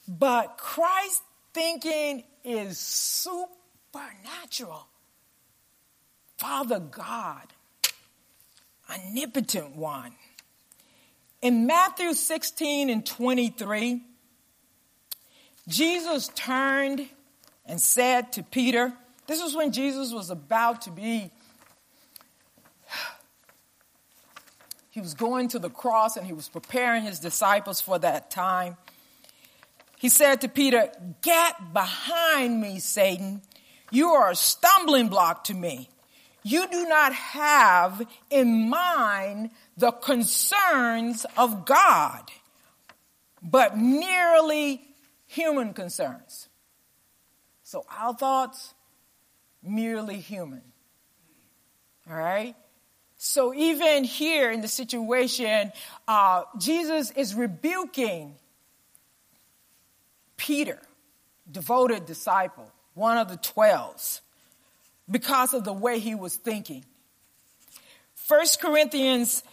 But 0.08 0.58
Christ's 0.58 1.22
thinking 1.54 2.24
is 2.44 2.78
supernatural. 2.78 4.88
Father 6.38 6.80
God, 6.80 7.48
omnipotent 8.90 9.76
one. 9.76 10.14
In 11.42 11.68
Matthew 11.68 12.14
16 12.14 12.90
and 12.90 13.06
23, 13.06 14.02
Jesus 15.68 16.30
turned 16.30 17.08
and 17.66 17.80
said 17.80 18.32
to 18.34 18.44
Peter, 18.44 18.94
this 19.30 19.44
was 19.44 19.56
when 19.56 19.72
Jesus 19.72 20.12
was 20.12 20.32
about 20.32 20.82
to 20.82 20.90
be, 20.90 21.30
he 24.90 25.00
was 25.00 25.14
going 25.14 25.50
to 25.50 25.60
the 25.60 25.70
cross 25.70 26.18
and 26.18 26.26
he 26.26 26.34
was 26.34 26.50
preparing 26.50 27.04
his 27.04 27.20
disciples 27.20 27.80
for 27.80 28.00
that 28.00 28.32
time. 28.32 28.76
He 30.00 30.10
said 30.10 30.42
to 30.42 30.50
Peter, 30.50 30.90
Get 31.22 31.74
behind 31.74 32.60
me, 32.60 32.80
Satan. 32.80 33.44
You 33.92 34.10
are 34.10 34.32
a 34.32 34.36
stumbling 34.36 35.10
block 35.10 35.44
to 35.44 35.54
me. 35.54 35.90
You 36.42 36.68
do 36.68 36.88
not 36.88 37.14
have 37.14 38.02
in 38.32 38.68
mind 38.68 39.52
the 39.78 39.92
concerns 39.92 41.28
of 41.38 41.68
God, 41.68 42.32
but 43.44 43.78
merely 43.78 44.82
human 45.28 45.74
concerns. 45.74 46.50
So 47.62 47.86
our 47.96 48.16
thoughts, 48.16 48.74
merely 49.64 50.20
human. 50.20 50.62
All 52.10 52.16
right? 52.16 52.56
So 53.18 53.54
even 53.54 54.04
here 54.04 54.50
in 54.52 54.62
the 54.62 54.68
situation, 54.68 55.72
uh, 56.08 56.44
Jesus 56.58 57.12
is 57.12 57.36
rebuking 57.36 58.36
Peter, 60.38 60.80
devoted 61.52 62.06
disciple, 62.06 62.72
one 62.94 63.18
of 63.18 63.28
the 63.28 63.38
twelves, 63.38 64.22
because 65.10 65.54
of 65.54 65.66
the 65.66 65.74
way 65.74 66.00
he 66.00 66.16
was 66.16 66.36
thinking. 66.36 66.86
First 68.16 68.62
Corinthians 68.62 69.44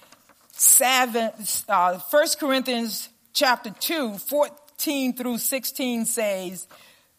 7, 0.53 1.33
uh, 1.69 1.99
1 1.99 2.27
Corinthians 2.39 3.09
chapter 3.33 3.71
2, 3.71 4.19
14 4.19 5.15
through 5.15 5.39
16 5.39 6.05
says, 6.05 6.69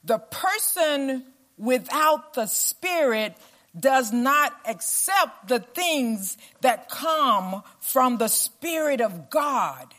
the 0.04 0.18
person 0.18 1.26
without 1.58 2.34
the 2.34 2.46
Spirit 2.46 3.36
does 3.80 4.12
not 4.12 4.54
accept 4.66 5.48
the 5.48 5.60
things 5.60 6.38
that 6.62 6.90
come 6.90 7.62
from 7.80 8.18
the 8.18 8.28
Spirit 8.28 9.02
of 9.02 9.30
God, 9.30 9.94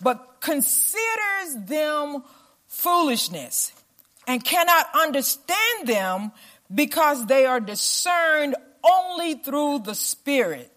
but 0.00 0.40
considers 0.40 1.56
them 1.66 2.22
foolishness 2.66 3.72
and 4.26 4.44
cannot 4.44 4.86
understand 4.94 5.86
them 5.86 6.32
because 6.74 7.26
they 7.26 7.46
are 7.46 7.60
discerned 7.60 8.56
only 8.84 9.34
through 9.34 9.80
the 9.80 9.94
Spirit. 9.94 10.70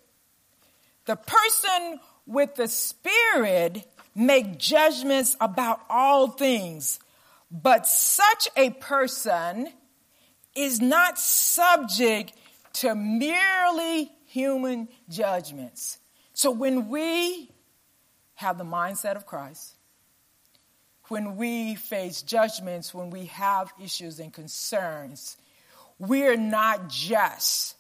The 1.06 1.16
person 1.16 2.00
with 2.26 2.56
the 2.56 2.68
Spirit 2.68 3.86
make 4.16 4.58
judgments 4.58 5.36
about 5.40 5.82
all 5.90 6.30
things, 6.30 7.00
but 7.52 7.88
such 7.88 8.48
a 8.56 8.72
person 8.72 9.70
is 10.56 10.82
not 10.82 11.20
subject 11.20 12.34
to 12.74 12.96
merely 12.96 14.12
human 14.26 14.88
judgments. 15.10 15.98
So 16.34 16.52
when 16.52 16.90
we 16.90 17.50
have 18.36 18.58
the 18.58 18.66
mindset 18.66 19.16
of 19.16 19.26
Christ, 19.26 19.76
when 21.08 21.36
we 21.36 21.76
face 21.76 22.22
judgments, 22.22 22.94
when 22.94 23.10
we 23.10 23.26
have 23.26 23.72
issues 23.82 24.20
and 24.20 24.34
concerns, 24.34 25.38
we're 26.00 26.38
not 26.38 26.90
just 26.90 27.76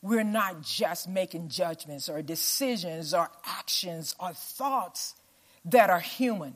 we're 0.00 0.24
not 0.24 0.62
just 0.62 1.08
making 1.08 1.48
judgments 1.48 2.08
or 2.08 2.22
decisions 2.22 3.12
or 3.12 3.28
actions 3.44 4.14
or 4.20 4.32
thoughts 4.32 5.14
that 5.64 5.90
are 5.90 5.98
human 5.98 6.54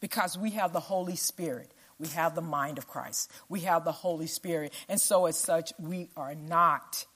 because 0.00 0.36
we 0.36 0.50
have 0.50 0.72
the 0.72 0.80
Holy 0.80 1.14
Spirit 1.14 1.70
we 2.02 2.08
have 2.08 2.34
the 2.34 2.42
mind 2.42 2.78
of 2.78 2.88
Christ. 2.88 3.30
We 3.48 3.60
have 3.60 3.84
the 3.84 3.92
Holy 3.92 4.26
Spirit. 4.26 4.74
And 4.88 5.00
so, 5.00 5.26
as 5.26 5.36
such, 5.36 5.72
we 5.78 6.08
are 6.16 6.34
not 6.34 7.06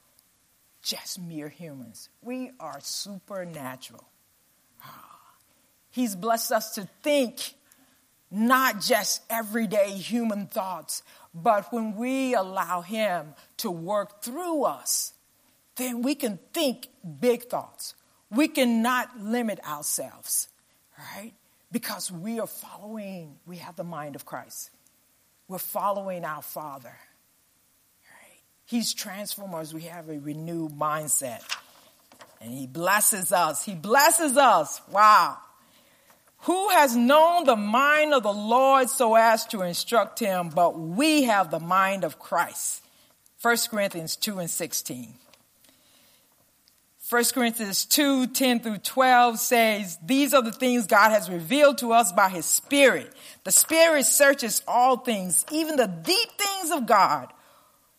just 0.81 1.21
mere 1.21 1.49
humans. 1.49 2.09
We 2.23 2.53
are 2.61 2.79
supernatural. 2.81 4.09
He's 5.91 6.15
blessed 6.15 6.53
us 6.53 6.77
to 6.77 6.89
think 7.03 7.55
not 8.31 8.81
just 8.81 9.23
everyday 9.29 9.91
human 9.91 10.47
thoughts, 10.47 11.03
but 11.35 11.73
when 11.73 11.97
we 11.97 12.35
allow 12.35 12.81
Him 12.81 13.35
to 13.57 13.73
work 13.73 14.23
through 14.23 14.63
us, 14.63 15.15
then 15.75 16.03
we 16.03 16.15
can 16.15 16.39
think 16.53 16.87
big 17.21 17.45
thoughts. 17.45 17.97
We 18.31 18.47
cannot 18.47 19.19
limit 19.19 19.59
ourselves, 19.67 20.47
right? 20.97 21.33
Because 21.73 22.13
we 22.13 22.39
are 22.39 22.47
following, 22.47 23.35
we 23.47 23.57
have 23.57 23.75
the 23.75 23.85
mind 23.85 24.15
of 24.15 24.25
Christ. 24.25 24.71
We're 25.49 25.59
following 25.59 26.25
our 26.25 26.43
Father. 26.43 26.89
Right? 26.89 28.41
He's 28.65 28.93
transformed 28.95 29.55
us. 29.55 29.73
We 29.73 29.83
have 29.83 30.09
a 30.09 30.19
renewed 30.19 30.73
mindset. 30.73 31.43
And 32.41 32.53
He 32.53 32.67
blesses 32.67 33.33
us. 33.33 33.65
He 33.65 33.75
blesses 33.75 34.37
us. 34.37 34.81
Wow. 34.91 35.39
Who 36.41 36.69
has 36.69 36.95
known 36.95 37.45
the 37.45 37.57
mind 37.57 38.15
of 38.15 38.23
the 38.23 38.33
Lord 38.33 38.89
so 38.89 39.17
as 39.17 39.47
to 39.47 39.63
instruct 39.63 40.21
him? 40.21 40.51
But 40.51 40.79
we 40.79 41.25
have 41.25 41.51
the 41.51 41.59
mind 41.59 42.05
of 42.05 42.19
Christ. 42.21 42.83
1 43.43 43.57
Corinthians 43.71 44.15
2 44.17 44.39
and 44.39 44.51
16. 44.51 45.15
1 47.09 47.25
Corinthians 47.35 47.85
2, 47.85 48.29
10 48.29 48.61
through 48.61 48.79
12 48.79 49.39
says, 49.39 49.99
These 50.05 50.35
are 50.35 50.43
the 50.43 50.53
things 50.53 50.87
God 50.87 51.11
has 51.11 51.31
revealed 51.31 51.79
to 51.79 51.93
us 51.93 52.13
by 52.13 52.29
His 52.29 52.47
Spirit. 52.47 53.13
The 53.47 53.53
Spirit 53.53 54.07
searches 54.07 54.61
all 54.67 54.97
things, 54.97 55.47
even 55.53 55.77
the 55.77 55.87
deep 55.87 56.31
things 56.37 56.73
of 56.73 56.85
God. 56.85 57.33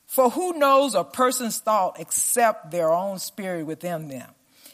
For 0.05 0.29
who 0.29 0.59
knows 0.59 0.93
a 0.93 1.05
person's 1.05 1.59
thought 1.59 2.01
except 2.01 2.69
their 2.69 2.91
own 2.91 3.17
spirit 3.17 3.65
within 3.65 4.09
them? 4.09 4.29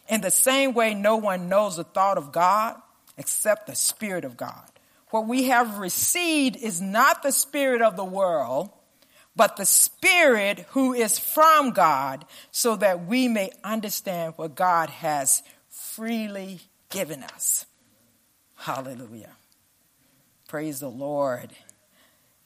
In 0.09 0.21
the 0.21 0.32
same 0.32 0.74
way, 0.74 0.95
no 0.95 1.17
one 1.17 1.47
knows 1.47 1.76
the 1.76 1.84
thought 1.84 2.17
of 2.17 2.32
God 2.32 2.76
except 3.19 3.67
the 3.67 3.76
Spirit 3.76 4.26
of 4.26 4.36
God. 4.36 4.63
What 5.11 5.28
we 5.28 5.43
have 5.43 5.78
received 5.78 6.55
is 6.55 6.82
not 6.82 7.21
the 7.21 7.32
Spirit 7.32 7.84
of 7.84 7.95
the 7.95 8.03
world, 8.03 8.71
but 9.36 9.57
the 9.57 9.67
Spirit 9.67 10.65
who 10.69 10.93
is 10.93 11.19
from 11.19 11.69
God, 11.69 12.26
so 12.49 12.78
that 12.78 13.05
we 13.05 13.28
may 13.28 13.51
understand 13.63 14.34
what 14.38 14.55
God 14.55 14.89
has 14.89 15.43
freely 15.69 16.61
given 16.89 17.21
us. 17.21 17.67
Hallelujah. 18.55 19.36
Praise 20.53 20.81
the 20.81 20.87
Lord. 20.87 21.49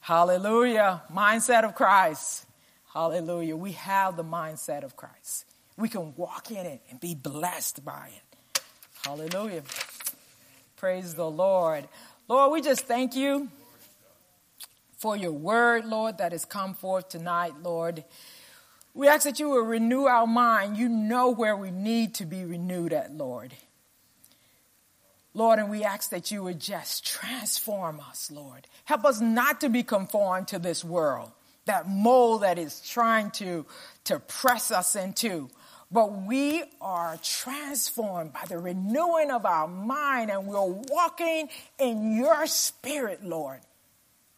Hallelujah. 0.00 1.02
Mindset 1.12 1.64
of 1.64 1.74
Christ. 1.74 2.46
Hallelujah. 2.94 3.54
We 3.54 3.72
have 3.72 4.16
the 4.16 4.24
mindset 4.24 4.82
of 4.82 4.96
Christ. 4.96 5.44
We 5.76 5.90
can 5.90 6.14
walk 6.16 6.50
in 6.50 6.64
it 6.64 6.80
and 6.88 6.98
be 6.98 7.14
blessed 7.14 7.84
by 7.84 8.08
it. 8.16 8.62
Hallelujah. 9.04 9.62
Praise 10.76 11.16
the 11.16 11.30
Lord. 11.30 11.86
Lord, 12.28 12.50
we 12.50 12.62
just 12.62 12.86
thank 12.86 13.14
you 13.14 13.50
for 14.96 15.14
your 15.14 15.32
word, 15.32 15.84
Lord, 15.84 16.16
that 16.16 16.32
has 16.32 16.46
come 16.46 16.72
forth 16.72 17.10
tonight, 17.10 17.60
Lord. 17.62 18.04
We 18.94 19.06
ask 19.06 19.24
that 19.24 19.38
you 19.38 19.50
will 19.50 19.66
renew 19.66 20.04
our 20.04 20.26
mind. 20.26 20.78
You 20.78 20.88
know 20.88 21.28
where 21.28 21.58
we 21.58 21.70
need 21.70 22.14
to 22.14 22.24
be 22.24 22.46
renewed 22.46 22.94
at, 22.94 23.12
Lord. 23.12 23.52
Lord, 25.34 25.58
and 25.58 25.70
we 25.70 25.84
ask 25.84 26.10
that 26.10 26.30
you 26.30 26.42
would 26.42 26.60
just 26.60 27.06
transform 27.06 28.00
us, 28.00 28.30
Lord. 28.30 28.66
Help 28.84 29.04
us 29.04 29.20
not 29.20 29.60
to 29.60 29.68
be 29.68 29.82
conformed 29.82 30.48
to 30.48 30.58
this 30.58 30.84
world, 30.84 31.30
that 31.66 31.88
mold 31.88 32.42
that 32.42 32.58
is 32.58 32.80
trying 32.80 33.30
to, 33.32 33.66
to 34.04 34.18
press 34.18 34.70
us 34.70 34.96
into 34.96 35.48
but 35.90 36.22
we 36.22 36.62
are 36.80 37.18
transformed 37.22 38.32
by 38.32 38.44
the 38.48 38.58
renewing 38.58 39.30
of 39.30 39.46
our 39.46 39.66
mind 39.66 40.30
and 40.30 40.46
we're 40.46 40.66
walking 40.66 41.48
in 41.78 42.14
your 42.14 42.46
spirit, 42.46 43.24
Lord. 43.24 43.60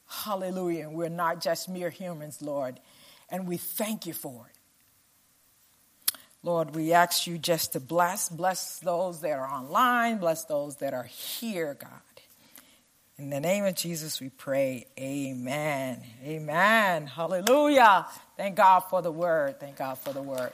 Hallelujah. 0.07 0.88
And 0.88 0.97
we're 0.97 1.09
not 1.09 1.41
just 1.41 1.68
mere 1.68 1.91
humans, 1.91 2.41
Lord. 2.41 2.78
And 3.28 3.49
we 3.49 3.57
thank 3.57 4.07
you 4.07 4.12
for 4.12 4.49
it. 4.49 4.59
Lord, 6.43 6.74
we 6.74 6.93
ask 6.93 7.26
you 7.26 7.36
just 7.36 7.74
to 7.74 7.80
bless, 7.80 8.30
bless 8.30 8.78
those 8.78 9.20
that 9.20 9.38
are 9.38 9.47
online, 9.47 10.18
bless 10.18 10.45
those 10.45 10.76
that 10.76 10.95
are 10.95 11.05
here, 11.05 11.76
God. 11.78 11.91
In 13.18 13.28
the 13.28 13.41
name 13.41 13.66
of 13.66 13.74
Jesus, 13.74 14.18
we 14.18 14.30
pray. 14.30 14.86
Amen. 14.99 16.03
Amen. 16.24 17.07
Hallelujah. 17.07 18.07
Thank 18.38 18.57
God 18.57 18.80
for 18.80 19.03
the 19.03 19.12
word. 19.12 19.61
Thank 19.61 19.76
God 19.76 19.99
for 19.99 20.14
the 20.14 20.22
word. 20.22 20.53